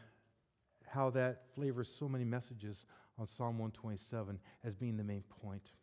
how 0.87 1.11
that 1.11 1.43
flavors 1.53 1.93
so 1.95 2.09
many 2.09 2.25
messages 2.25 2.87
on 3.19 3.27
Psalm 3.27 3.59
127 3.59 4.39
as 4.63 4.73
being 4.73 4.97
the 4.97 5.03
main 5.03 5.23
point. 5.43 5.73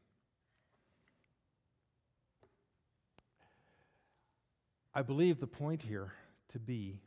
I 4.93 5.03
believe 5.03 5.39
the 5.39 5.47
point 5.47 5.85
here 5.85 6.13
to 6.49 6.59
be 6.59 6.99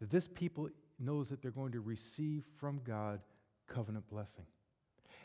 that 0.00 0.10
this 0.10 0.26
people 0.26 0.68
knows 0.98 1.28
that 1.28 1.42
they're 1.42 1.50
going 1.50 1.72
to 1.72 1.80
receive 1.80 2.44
from 2.56 2.80
God 2.84 3.20
covenant 3.68 4.08
blessing. 4.08 4.46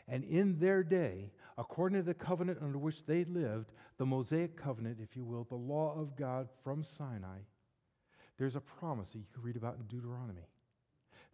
And 0.08 0.24
in 0.24 0.58
their 0.58 0.82
day, 0.82 1.30
according 1.56 1.98
to 1.98 2.02
the 2.04 2.14
covenant 2.14 2.58
under 2.60 2.78
which 2.78 3.06
they 3.06 3.24
lived, 3.24 3.72
the 3.98 4.06
Mosaic 4.06 4.56
covenant, 4.56 4.98
if 5.00 5.16
you 5.16 5.24
will, 5.24 5.44
the 5.44 5.54
law 5.54 5.94
of 5.96 6.16
God 6.16 6.48
from 6.64 6.82
Sinai, 6.82 7.38
there's 8.38 8.56
a 8.56 8.60
promise 8.60 9.08
that 9.10 9.18
you 9.18 9.26
can 9.32 9.42
read 9.42 9.56
about 9.56 9.76
in 9.76 9.84
Deuteronomy 9.84 10.48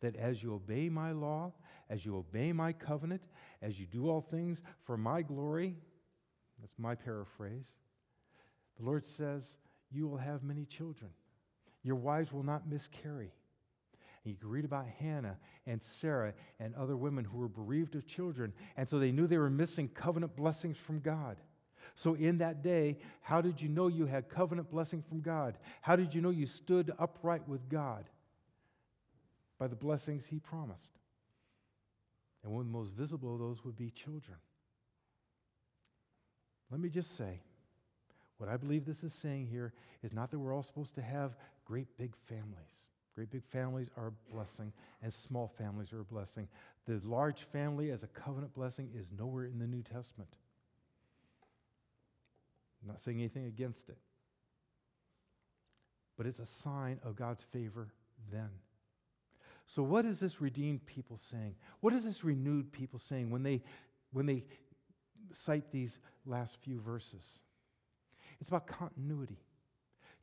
that 0.01 0.17
as 0.17 0.43
you 0.43 0.53
obey 0.53 0.89
my 0.89 1.13
law, 1.13 1.53
as 1.89 2.05
you 2.05 2.17
obey 2.17 2.53
my 2.53 2.73
covenant, 2.73 3.23
as 3.63 3.81
you 3.81 3.87
do 3.87 4.11
all 4.11 4.21
things 4.21 4.61
for 4.85 4.97
my 4.97 5.23
glory, 5.23 5.75
that's 6.61 6.79
my 6.79 6.95
paraphrase, 6.95 7.73
the 8.79 8.85
Lord 8.85 9.05
says, 9.05 9.57
you 9.91 10.07
will 10.07 10.19
have 10.19 10.43
many 10.43 10.65
children. 10.67 11.11
Your 11.83 11.97
wives 11.97 12.33
will 12.33 12.43
not 12.43 12.69
miscarry. 12.69 13.33
You 14.31 14.37
can 14.37 14.49
read 14.49 14.65
about 14.65 14.87
Hannah 15.01 15.39
and 15.67 15.83
Sarah 15.83 16.35
and 16.59 16.75
other 16.75 16.97
women 16.97 17.25
who 17.25 17.39
were 17.39 17.49
bereaved 17.49 17.95
of 17.95 18.07
children, 18.07 18.53
and 18.77 18.89
so 18.89 18.99
they 18.99 19.13
knew 19.13 19.27
they 19.27 19.39
were 19.39 19.51
missing 19.51 19.89
covenant 19.89 20.37
blessings 20.37 20.77
from 20.77 21.01
God. 21.01 21.37
So, 21.95 22.15
in 22.15 22.39
that 22.39 22.63
day, 22.63 22.99
how 23.23 23.41
did 23.41 23.61
you 23.61 23.69
know 23.69 23.87
you 23.89 24.07
had 24.07 24.29
covenant 24.29 24.71
blessing 24.71 25.03
from 25.03 25.21
God? 25.21 25.57
How 25.81 25.97
did 25.97 26.15
you 26.15 26.21
know 26.21 26.31
you 26.31 26.47
stood 26.47 26.93
upright 26.99 27.49
with 27.49 27.69
God? 27.69 28.11
By 29.59 29.69
the 29.69 29.77
blessings 29.77 30.27
He 30.27 30.39
promised. 30.39 30.93
And 32.45 32.53
one 32.53 32.61
of 32.61 32.67
the 32.67 32.73
most 32.73 32.93
visible 32.93 33.35
of 33.35 33.41
those 33.41 33.65
would 33.65 33.77
be 33.77 33.91
children. 33.91 34.37
Let 36.71 36.81
me 36.81 36.89
just 36.89 37.17
say, 37.17 37.41
what 38.39 38.51
I 38.51 38.57
believe 38.57 38.85
this 38.85 39.03
is 39.03 39.15
saying 39.15 39.47
here 39.47 39.73
is 40.03 40.13
not 40.13 40.31
that 40.31 40.39
we're 40.39 40.53
all 40.53 40.63
supposed 40.63 40.97
to 40.97 41.03
have 41.03 41.37
great 41.65 41.97
big 41.97 42.15
families. 42.29 42.91
Great 43.17 43.31
big 43.31 43.45
families 43.45 43.89
are 43.97 44.09
a 44.09 44.33
blessing, 44.33 44.71
and 45.03 45.13
small 45.13 45.49
families 45.49 45.91
are 45.95 46.01
a 46.01 46.05
blessing. 46.05 46.47
The 46.87 47.01
large 47.03 47.41
family 47.45 47.91
as 47.91 48.03
a 48.03 48.09
covenant 48.09 48.53
blessing 48.53 48.91
is 48.95 49.11
nowhere 49.19 49.47
in 49.47 49.59
the 49.59 49.67
New 49.67 49.83
Testament. 49.83 50.29
I'm 52.83 52.89
not 52.89 53.01
saying 53.01 53.19
anything 53.19 53.47
against 53.47 53.89
it. 53.89 53.97
But 56.19 56.27
it's 56.27 56.41
a 56.41 56.47
sign 56.47 57.01
of 57.03 57.17
God's 57.17 57.43
favor 57.43 57.89
then. 58.31 58.51
So, 59.67 59.83
what 59.83 60.05
is 60.05 60.21
this 60.21 60.41
redeemed 60.43 60.85
people 60.85 61.17
saying? 61.17 61.57
What 61.81 61.95
is 61.95 62.05
this 62.05 62.23
renewed 62.23 62.71
people 62.71 62.99
saying 62.99 63.31
when 63.31 63.43
they, 63.43 63.63
when 64.13 64.27
they 64.27 64.45
cite 65.33 65.73
these 65.73 65.99
last 66.27 66.59
few 66.61 66.81
verses? 66.81 67.41
It's 68.41 68.49
about 68.49 68.67
continuity. 68.67 69.39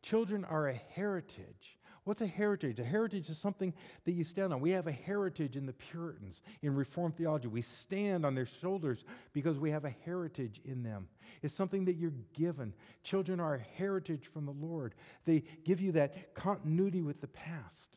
Children 0.04 0.46
are 0.46 0.68
a 0.68 0.80
heritage. 0.91 1.78
What's 2.06 2.22
a 2.22 2.28
heritage? 2.28 2.80
A 2.80 2.84
heritage 2.84 3.30
is 3.30 3.38
something 3.38 3.74
that 4.04 4.12
you 4.12 4.26
stand 4.26 4.51
on. 4.51 4.60
We 4.60 4.72
have 4.72 4.88
a 4.88 4.91
heritage 4.91 5.56
in 5.56 5.66
the 5.66 5.74
Puritans, 5.74 6.41
in 6.62 6.76
Reformed 6.76 7.16
theology. 7.16 7.47
We 7.47 7.62
stand 7.62 8.26
on 8.26 8.36
their 8.36 8.45
shoulders 8.45 9.06
because 9.32 9.58
we 9.58 9.72
have 9.72 9.86
a 9.86 9.95
heritage 10.04 10.60
in 10.66 10.84
them. 10.84 11.08
It's 11.41 11.54
something 11.54 11.86
that 11.86 11.95
you're 11.95 12.14
given. 12.34 12.74
Children 13.04 13.39
are 13.39 13.56
a 13.56 13.78
heritage 13.78 14.28
from 14.28 14.45
the 14.45 14.51
Lord, 14.51 14.95
they 15.26 15.43
give 15.64 15.80
you 15.80 15.93
that 15.93 16.34
continuity 16.34 17.01
with 17.01 17.22
the 17.22 17.28
past 17.28 17.89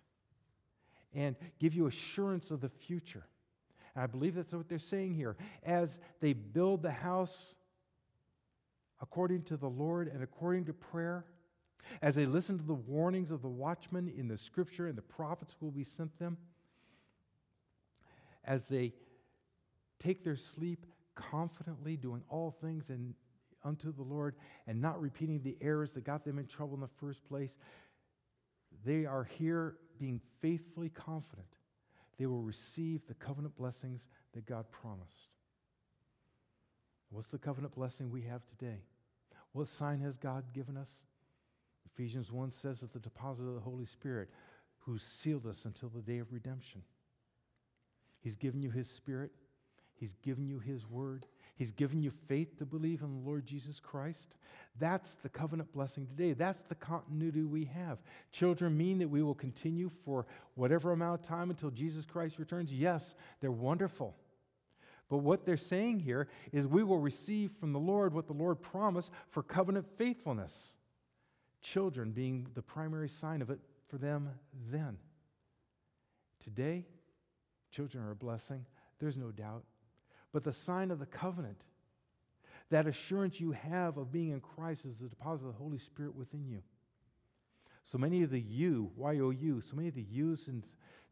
and 1.13 1.35
give 1.59 1.75
you 1.75 1.87
assurance 1.87 2.51
of 2.51 2.61
the 2.61 2.69
future. 2.69 3.27
And 3.95 4.05
I 4.05 4.07
believe 4.07 4.35
that's 4.35 4.53
what 4.53 4.69
they're 4.69 4.79
saying 4.79 5.15
here. 5.15 5.37
As 5.65 5.99
they 6.21 6.33
build 6.33 6.83
the 6.83 6.93
house 6.93 7.55
according 9.01 9.43
to 9.45 9.57
the 9.57 9.69
Lord 9.69 10.09
and 10.09 10.23
according 10.23 10.67
to 10.67 10.73
prayer, 10.73 11.25
as 12.03 12.15
they 12.15 12.27
listen 12.27 12.59
to 12.59 12.65
the 12.65 12.75
warnings 12.75 13.31
of 13.31 13.43
the 13.43 13.49
watchmen 13.49 14.13
in 14.17 14.29
the 14.29 14.39
scripture 14.39 14.87
and 14.87 14.97
the 14.97 15.03
prophets 15.03 15.55
who 15.59 15.67
will 15.67 15.73
be 15.73 15.85
sent 15.85 16.19
them, 16.19 16.37
as 18.45 18.65
they 18.65 18.93
take 19.99 20.25
their 20.25 20.37
sleep 20.37 20.87
confidently, 21.15 21.97
doing 21.97 22.23
all 22.29 22.51
things 22.61 22.91
in, 22.91 23.15
unto 23.65 23.93
the 23.93 24.03
Lord 24.03 24.35
and 24.67 24.81
not 24.81 25.01
repeating 25.01 25.43
the 25.43 25.57
errors 25.61 25.93
that 25.93 26.05
got 26.05 26.25
them 26.25 26.39
in 26.39 26.47
trouble 26.47 26.75
in 26.75 26.81
the 26.81 26.89
first 27.01 27.27
place, 27.27 27.59
they 28.85 29.07
are 29.07 29.25
here 29.25 29.77
being 29.99 30.21
faithfully 30.41 30.91
confident 30.91 31.47
they 32.19 32.27
will 32.27 32.43
receive 32.43 33.07
the 33.07 33.15
covenant 33.15 33.57
blessings 33.57 34.09
that 34.33 34.47
God 34.47 34.71
promised. 34.71 35.29
What's 37.11 37.29
the 37.29 37.39
covenant 37.39 37.75
blessing 37.75 38.11
we 38.11 38.23
have 38.23 38.45
today? 38.47 38.81
What 39.53 39.69
sign 39.69 40.01
has 40.01 40.17
God 40.17 40.45
given 40.53 40.77
us? 40.77 40.91
Ephesians 41.97 42.31
1 42.31 42.53
says 42.53 42.81
that 42.81 42.93
the 42.93 42.99
deposit 42.99 43.45
of 43.45 43.55
the 43.55 43.61
Holy 43.61 43.87
Spirit 43.87 44.29
who 44.81 44.99
sealed 44.99 45.47
us 45.47 45.65
until 45.65 45.89
the 45.89 46.03
day 46.03 46.19
of 46.19 46.31
redemption. 46.31 46.83
He's 48.21 48.37
given 48.37 48.61
you 48.61 48.71
His 48.71 48.89
Spirit, 48.89 49.31
He's 49.95 50.15
given 50.23 50.47
you 50.47 50.59
His 50.59 50.87
Word, 50.87 51.25
He's 51.55 51.73
given 51.73 52.03
you 52.03 52.11
faith 52.11 52.59
to 52.59 52.67
believe 52.67 53.01
in 53.01 53.11
the 53.11 53.27
Lord 53.27 53.47
Jesus 53.47 53.81
Christ. 53.81 54.35
That's 54.79 55.15
the 55.15 55.31
covenant 55.31 55.73
blessing 55.73 56.07
today. 56.07 56.35
That's 56.35 56.61
the 56.61 56.75
continuity 56.75 57.45
we 57.45 57.65
have. 57.65 57.99
Children 58.31 58.77
mean 58.77 58.99
that 58.99 59.09
we 59.09 59.23
will 59.23 59.35
continue 59.35 59.89
for 60.05 60.27
whatever 60.55 60.93
amount 60.93 61.23
of 61.23 61.27
time 61.27 61.49
until 61.49 61.71
Jesus 61.71 62.05
Christ 62.05 62.39
returns. 62.39 62.71
Yes, 62.71 63.15
they're 63.41 63.51
wonderful. 63.51 64.15
But 65.09 65.19
what 65.19 65.47
they're 65.47 65.57
saying 65.57 66.01
here 66.01 66.29
is 66.53 66.67
we 66.67 66.83
will 66.83 66.99
receive 66.99 67.53
from 67.53 67.73
the 67.73 67.81
Lord 67.81 68.13
what 68.13 68.27
the 68.27 68.35
Lord 68.35 68.61
promised 68.61 69.11
for 69.31 69.43
covenant 69.43 69.87
faithfulness. 69.97 70.77
Children 71.73 72.13
being 72.13 72.47
the 72.55 72.63
primary 72.63 73.09
sign 73.09 73.43
of 73.43 73.51
it 73.51 73.59
for 73.89 73.99
them 73.99 74.31
then. 74.71 74.99
Today, 76.39 76.85
children 77.73 78.05
are 78.05 78.13
a 78.13 78.15
blessing, 78.15 78.65
there's 79.01 79.17
no 79.17 79.33
doubt. 79.33 79.65
But 80.33 80.45
the 80.45 80.53
sign 80.53 80.93
of 80.93 81.01
the 81.01 81.07
covenant, 81.07 81.61
that 82.71 82.87
assurance 82.87 83.41
you 83.41 83.51
have 83.51 83.97
of 83.97 84.13
being 84.13 84.31
in 84.31 84.41
Christ, 84.41 84.85
is 84.85 85.01
the 85.01 85.09
deposit 85.09 85.47
of 85.47 85.55
the 85.55 85.59
Holy 85.59 85.79
Spirit 85.79 86.15
within 86.15 86.47
you. 86.47 86.63
So 87.83 87.99
many 87.99 88.23
of 88.23 88.31
the 88.31 88.41
you, 88.41 88.93
Y-O-U, 88.95 89.61
so 89.61 89.75
many 89.75 89.89
of 89.89 89.95
the 89.97 90.07
yous 90.09 90.47
in 90.47 90.63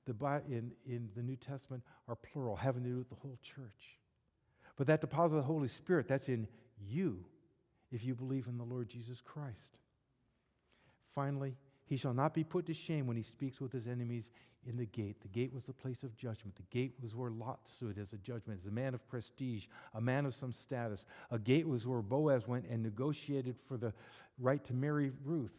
the, 0.07 0.15
in, 0.49 0.71
in 0.87 1.09
the 1.17 1.23
New 1.23 1.37
Testament 1.37 1.83
are 2.07 2.15
plural, 2.15 2.55
having 2.55 2.85
to 2.85 2.91
do 2.91 2.99
with 2.99 3.09
the 3.09 3.17
whole 3.17 3.39
church. 3.43 3.99
But 4.77 4.87
that 4.87 5.01
deposit 5.01 5.37
of 5.37 5.43
the 5.43 5.49
Holy 5.49 5.69
Spirit, 5.69 6.07
that's 6.07 6.29
in 6.29 6.47
you 6.81 7.25
if 7.91 8.05
you 8.05 8.15
believe 8.15 8.47
in 8.47 8.57
the 8.57 8.65
Lord 8.65 8.89
Jesus 8.89 9.21
Christ. 9.21 9.79
Finally, 11.15 11.57
he 11.87 11.97
shall 11.97 12.15
not 12.15 12.35
be 12.35 12.45
put 12.45 12.67
to 12.67 12.75
shame 12.75 13.07
when 13.07 13.17
he 13.17 13.23
speaks 13.23 13.61
with 13.61 13.73
his 13.73 13.87
enemies 13.87 14.31
in 14.67 14.77
the 14.77 14.87
gate. 14.87 15.21
The 15.21 15.29
gate 15.29 15.53
was 15.53 15.65
the 15.65 15.73
place 15.73 16.03
of 16.03 16.17
judgment. 16.17 16.57
The 16.57 16.77
gate 16.77 16.95
was 17.03 17.15
where 17.15 17.31
Lot 17.31 17.61
stood 17.69 17.99
as 17.99 18.13
a 18.13 18.19
judgment, 18.19 18.61
as 18.61 18.67
a 18.67 18.73
man 18.73 18.95
of 18.95 19.07
prestige, 19.09 19.67
a 19.95 20.01
man 20.01 20.27
of 20.27 20.35
some 20.35 20.53
status. 20.53 21.05
A 21.31 21.39
gate 21.39 21.69
was 21.69 21.87
where 21.87 22.03
Boaz 22.03 22.49
went 22.49 22.67
and 22.69 22.83
negotiated 22.83 23.57
for 23.69 23.77
the 23.77 23.93
right 24.39 24.65
to 24.65 24.75
marry 24.75 25.13
Ruth. 25.25 25.55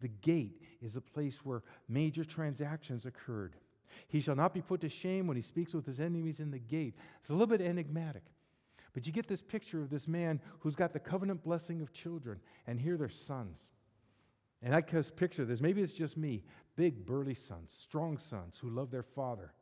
The 0.00 0.08
gate 0.08 0.62
is 0.80 0.96
a 0.96 1.00
place 1.00 1.44
where 1.44 1.62
major 1.88 2.24
transactions 2.24 3.06
occurred. 3.06 3.56
He 4.08 4.20
shall 4.20 4.36
not 4.36 4.54
be 4.54 4.62
put 4.62 4.80
to 4.82 4.88
shame 4.88 5.26
when 5.26 5.36
he 5.36 5.42
speaks 5.42 5.74
with 5.74 5.86
his 5.86 6.00
enemies 6.00 6.40
in 6.40 6.50
the 6.50 6.58
gate. 6.58 6.94
It's 7.20 7.30
a 7.30 7.32
little 7.32 7.46
bit 7.46 7.60
enigmatic. 7.60 8.22
But 8.92 9.06
you 9.06 9.12
get 9.12 9.26
this 9.26 9.42
picture 9.42 9.82
of 9.82 9.90
this 9.90 10.06
man 10.06 10.40
who's 10.60 10.76
got 10.76 10.92
the 10.92 11.00
covenant 11.00 11.42
blessing 11.42 11.82
of 11.82 11.92
children, 11.92 12.38
and 12.66 12.78
here 12.78 12.96
they're 12.96 13.08
sons. 13.08 13.58
And 14.64 14.74
I 14.74 14.80
just 14.80 15.14
picture 15.14 15.44
this. 15.44 15.60
Maybe 15.60 15.82
it's 15.82 15.92
just 15.92 16.16
me. 16.16 16.42
Big, 16.74 17.04
burly 17.04 17.34
sons, 17.34 17.70
strong 17.78 18.16
sons 18.16 18.58
who 18.58 18.70
love 18.70 18.90
their 18.90 19.02
father. 19.02 19.52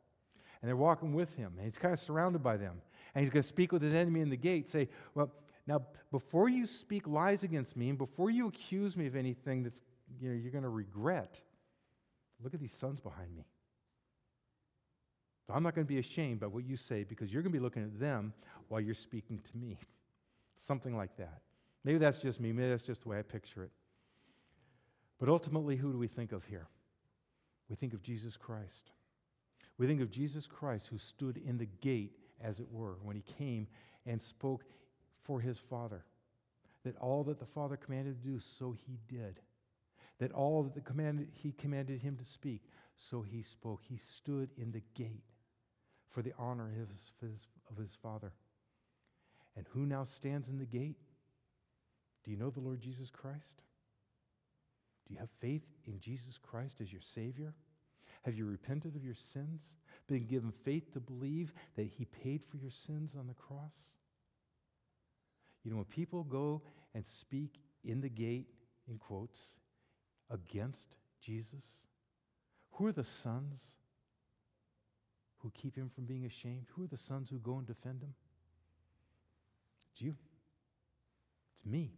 And 0.61 0.69
they're 0.69 0.77
walking 0.77 1.13
with 1.13 1.35
him, 1.35 1.51
and 1.57 1.65
he's 1.65 1.77
kind 1.77 1.93
of 1.93 1.99
surrounded 1.99 2.41
by 2.41 2.55
them. 2.55 2.81
And 3.13 3.21
he's 3.21 3.29
going 3.29 3.43
to 3.43 3.47
speak 3.47 3.73
with 3.73 3.81
his 3.81 3.93
enemy 3.93 4.21
in 4.21 4.29
the 4.29 4.37
gate, 4.37 4.69
say, 4.69 4.87
Well, 5.13 5.29
now, 5.67 5.81
before 6.09 6.47
you 6.47 6.65
speak 6.65 7.05
lies 7.05 7.43
against 7.43 7.75
me, 7.75 7.89
and 7.89 7.97
before 7.97 8.29
you 8.29 8.47
accuse 8.47 8.95
me 8.95 9.05
of 9.05 9.15
anything 9.15 9.63
that's 9.63 9.81
you 10.21 10.29
know, 10.29 10.35
you're 10.35 10.51
going 10.51 10.63
to 10.63 10.69
regret, 10.69 11.41
look 12.41 12.53
at 12.53 12.59
these 12.61 12.73
sons 12.73 13.01
behind 13.01 13.35
me. 13.35 13.43
So 15.45 15.53
I'm 15.53 15.63
not 15.63 15.75
going 15.75 15.85
to 15.85 15.93
be 15.93 15.99
ashamed 15.99 16.39
by 16.39 16.47
what 16.47 16.63
you 16.63 16.77
say 16.77 17.03
because 17.03 17.33
you're 17.33 17.43
going 17.43 17.51
to 17.51 17.59
be 17.59 17.63
looking 17.63 17.83
at 17.83 17.99
them 17.99 18.33
while 18.69 18.79
you're 18.79 18.95
speaking 18.95 19.39
to 19.39 19.57
me. 19.57 19.77
Something 20.55 20.95
like 20.95 21.17
that. 21.17 21.41
Maybe 21.83 21.97
that's 21.97 22.19
just 22.19 22.39
me. 22.39 22.53
Maybe 22.53 22.69
that's 22.69 22.83
just 22.83 23.03
the 23.03 23.09
way 23.09 23.19
I 23.19 23.21
picture 23.21 23.63
it. 23.63 23.71
But 25.19 25.29
ultimately, 25.29 25.75
who 25.75 25.91
do 25.91 25.97
we 25.97 26.07
think 26.07 26.31
of 26.31 26.45
here? 26.45 26.67
We 27.69 27.75
think 27.75 27.93
of 27.93 28.01
Jesus 28.01 28.35
Christ. 28.35 28.91
We 29.77 29.87
think 29.87 30.01
of 30.01 30.11
Jesus 30.11 30.47
Christ 30.47 30.87
who 30.87 30.97
stood 30.97 31.37
in 31.37 31.57
the 31.57 31.69
gate, 31.81 32.17
as 32.41 32.59
it 32.59 32.71
were, 32.71 32.97
when 33.01 33.15
he 33.15 33.23
came 33.37 33.67
and 34.05 34.21
spoke 34.21 34.63
for 35.23 35.39
his 35.39 35.57
Father. 35.57 36.03
That 36.83 36.97
all 36.97 37.23
that 37.23 37.39
the 37.39 37.45
Father 37.45 37.77
commanded 37.77 38.21
to 38.21 38.29
do, 38.29 38.39
so 38.39 38.75
he 38.85 38.99
did. 39.07 39.39
That 40.19 40.33
all 40.33 40.63
that 40.63 40.75
the 40.75 40.81
commanded, 40.81 41.29
he 41.33 41.53
commanded 41.53 42.01
him 42.01 42.17
to 42.17 42.25
speak, 42.25 42.63
so 42.95 43.21
he 43.21 43.41
spoke. 43.41 43.81
He 43.83 43.97
stood 43.97 44.49
in 44.57 44.71
the 44.71 44.83
gate 44.93 45.23
for 46.09 46.21
the 46.21 46.33
honor 46.37 46.69
of 46.81 46.89
his, 47.29 47.47
of 47.71 47.77
his 47.77 47.95
Father. 48.01 48.33
And 49.55 49.65
who 49.69 49.85
now 49.85 50.03
stands 50.03 50.49
in 50.49 50.59
the 50.59 50.65
gate? 50.65 50.97
Do 52.23 52.31
you 52.31 52.37
know 52.37 52.49
the 52.49 52.59
Lord 52.59 52.81
Jesus 52.81 53.09
Christ? 53.09 53.61
Do 55.07 55.13
you 55.13 55.19
have 55.19 55.29
faith 55.39 55.63
in 55.85 55.99
Jesus 55.99 56.37
Christ 56.37 56.81
as 56.81 56.91
your 56.91 57.01
Savior? 57.01 57.53
Have 58.23 58.35
you 58.35 58.45
repented 58.45 58.95
of 58.95 59.03
your 59.03 59.15
sins? 59.15 59.73
Been 60.07 60.25
given 60.25 60.51
faith 60.63 60.93
to 60.93 60.99
believe 60.99 61.53
that 61.75 61.87
He 61.87 62.05
paid 62.05 62.41
for 62.49 62.57
your 62.57 62.71
sins 62.71 63.15
on 63.17 63.27
the 63.27 63.33
cross? 63.33 63.91
You 65.63 65.71
know, 65.71 65.77
when 65.77 65.85
people 65.85 66.23
go 66.23 66.61
and 66.93 67.05
speak 67.05 67.59
in 67.83 68.01
the 68.01 68.09
gate, 68.09 68.47
in 68.87 68.97
quotes, 68.97 69.57
against 70.29 70.95
Jesus, 71.21 71.63
who 72.71 72.85
are 72.85 72.91
the 72.91 73.03
sons 73.03 73.75
who 75.37 75.51
keep 75.51 75.75
him 75.75 75.89
from 75.93 76.05
being 76.05 76.25
ashamed? 76.25 76.67
Who 76.75 76.83
are 76.83 76.87
the 76.87 76.97
sons 76.97 77.29
who 77.29 77.37
go 77.37 77.57
and 77.57 77.67
defend 77.67 78.01
him? 78.01 78.13
It's 79.91 80.01
you. 80.01 80.15
It's 81.53 81.65
me. 81.65 81.91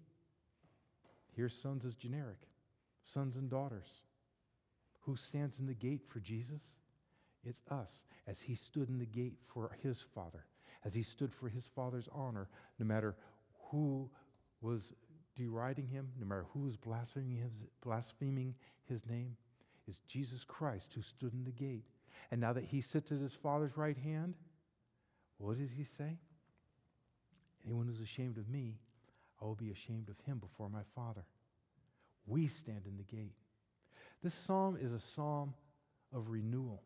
Here, 1.36 1.50
sons 1.50 1.86
is 1.86 1.94
generic 1.96 2.40
sons 3.06 3.38
and 3.38 3.50
daughters. 3.50 3.88
Who 5.02 5.16
stands 5.16 5.60
in 5.60 5.68
the 5.68 5.74
gate 5.74 6.02
for 6.08 6.20
Jesus? 6.20 6.62
It's 7.46 7.62
us, 7.70 8.04
as 8.28 8.42
he 8.42 8.56
stood 8.56 8.90
in 8.90 8.98
the 8.98 9.06
gate 9.06 9.38
for 9.46 9.72
his 9.84 10.04
father, 10.14 10.46
as 10.84 10.94
he 10.94 11.04
stood 11.04 11.32
for 11.32 11.48
his 11.48 11.66
father's 11.76 12.10
honor, 12.12 12.50
no 12.80 12.86
matter 12.86 13.16
who 13.70 14.10
was 14.62 14.94
deriding 15.36 15.88
him, 15.88 16.10
no 16.20 16.26
matter 16.26 16.46
who 16.54 16.62
was 16.62 16.76
blaspheming 16.76 17.38
his, 17.38 17.62
blaspheming 17.84 18.56
his 18.90 19.06
name, 19.06 19.38
is 19.88 20.00
Jesus 20.08 20.44
Christ 20.44 20.92
who 20.96 21.02
stood 21.02 21.34
in 21.34 21.44
the 21.44 21.52
gate. 21.52 21.86
And 22.32 22.42
now 22.42 22.54
that 22.54 22.64
he 22.64 22.82
sits 22.82 23.12
at 23.12 23.20
his 23.20 23.36
father's 23.36 23.78
right 23.78 23.98
hand, 23.98 24.34
what 25.38 25.58
does 25.58 25.72
he 25.72 25.84
say? 25.84 26.18
Anyone 27.64 27.86
who's 27.88 28.02
ashamed 28.02 28.38
of 28.38 28.50
me, 28.50 28.80
I 29.40 29.46
will 29.46 29.56
be 29.56 29.70
ashamed 29.70 30.10
of 30.10 30.20
him 30.26 30.40
before 30.40 30.70
my 30.70 30.82
Father. 30.96 31.26
We 32.28 32.48
stand 32.48 32.82
in 32.88 32.98
the 32.98 33.04
gate. 33.04 33.36
This 34.24 34.34
psalm 34.34 34.78
is 34.82 34.94
a 34.94 35.00
psalm 35.00 35.54
of 36.14 36.30
renewal. 36.30 36.82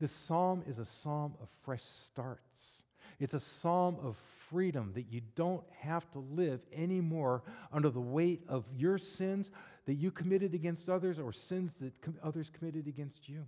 This 0.00 0.12
psalm 0.12 0.62
is 0.66 0.78
a 0.78 0.84
psalm 0.84 1.34
of 1.40 1.48
fresh 1.62 1.82
starts. 1.82 2.82
It's 3.20 3.34
a 3.34 3.40
psalm 3.40 3.96
of 4.02 4.16
freedom 4.50 4.92
that 4.94 5.10
you 5.10 5.20
don't 5.34 5.64
have 5.78 6.10
to 6.12 6.18
live 6.18 6.60
anymore 6.72 7.42
under 7.72 7.90
the 7.90 8.00
weight 8.00 8.42
of 8.48 8.64
your 8.76 8.98
sins 8.98 9.50
that 9.86 9.94
you 9.94 10.10
committed 10.10 10.54
against 10.54 10.88
others 10.88 11.18
or 11.18 11.32
sins 11.32 11.76
that 11.76 12.00
com- 12.00 12.18
others 12.22 12.50
committed 12.50 12.86
against 12.86 13.28
you. 13.28 13.46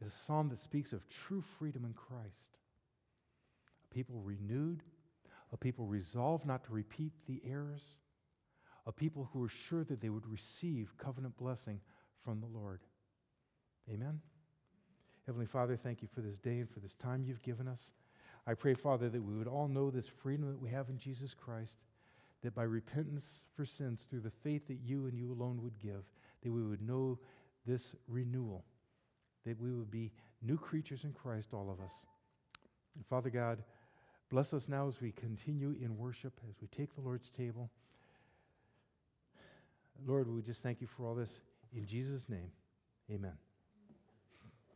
It's 0.00 0.10
a 0.10 0.18
psalm 0.18 0.48
that 0.48 0.58
speaks 0.58 0.92
of 0.92 1.08
true 1.08 1.42
freedom 1.58 1.84
in 1.84 1.92
Christ. 1.92 2.58
A 3.90 3.94
people 3.94 4.20
renewed, 4.24 4.82
a 5.52 5.56
people 5.56 5.86
resolved 5.86 6.44
not 6.44 6.64
to 6.64 6.72
repeat 6.72 7.12
the 7.26 7.40
errors, 7.48 7.84
a 8.86 8.92
people 8.92 9.28
who 9.32 9.40
were 9.40 9.48
sure 9.48 9.84
that 9.84 10.00
they 10.00 10.08
would 10.08 10.26
receive 10.26 10.96
covenant 10.98 11.36
blessing 11.36 11.80
from 12.24 12.40
the 12.40 12.46
Lord. 12.46 12.80
Amen. 13.92 14.20
Heavenly 15.26 15.46
Father, 15.46 15.76
thank 15.76 16.02
you 16.02 16.08
for 16.12 16.20
this 16.20 16.36
day 16.36 16.58
and 16.58 16.70
for 16.70 16.80
this 16.80 16.94
time 16.94 17.24
you've 17.24 17.42
given 17.42 17.68
us. 17.68 17.92
I 18.46 18.54
pray, 18.54 18.74
Father, 18.74 19.08
that 19.08 19.22
we 19.22 19.36
would 19.36 19.46
all 19.46 19.68
know 19.68 19.90
this 19.90 20.08
freedom 20.08 20.50
that 20.50 20.60
we 20.60 20.70
have 20.70 20.88
in 20.88 20.98
Jesus 20.98 21.32
Christ, 21.32 21.78
that 22.42 22.54
by 22.54 22.64
repentance 22.64 23.46
for 23.54 23.64
sins 23.64 24.04
through 24.08 24.20
the 24.20 24.30
faith 24.30 24.66
that 24.66 24.80
you 24.84 25.06
and 25.06 25.16
you 25.16 25.32
alone 25.32 25.62
would 25.62 25.78
give, 25.78 26.02
that 26.42 26.50
we 26.50 26.62
would 26.64 26.82
know 26.82 27.20
this 27.64 27.94
renewal, 28.08 28.64
that 29.46 29.60
we 29.60 29.70
would 29.70 29.92
be 29.92 30.10
new 30.42 30.58
creatures 30.58 31.04
in 31.04 31.12
Christ, 31.12 31.50
all 31.52 31.70
of 31.70 31.80
us. 31.84 31.92
And 32.96 33.06
Father 33.06 33.30
God, 33.30 33.62
bless 34.28 34.52
us 34.52 34.68
now 34.68 34.88
as 34.88 35.00
we 35.00 35.12
continue 35.12 35.76
in 35.80 35.96
worship, 35.96 36.40
as 36.48 36.56
we 36.60 36.66
take 36.66 36.94
the 36.94 37.00
Lord's 37.00 37.30
table. 37.30 37.70
Lord, 40.06 40.28
we 40.28 40.42
just 40.42 40.62
thank 40.62 40.80
you 40.80 40.86
for 40.86 41.06
all 41.06 41.14
this. 41.14 41.40
In 41.74 41.86
Jesus' 41.86 42.28
name, 42.28 42.50
amen. 43.10 43.32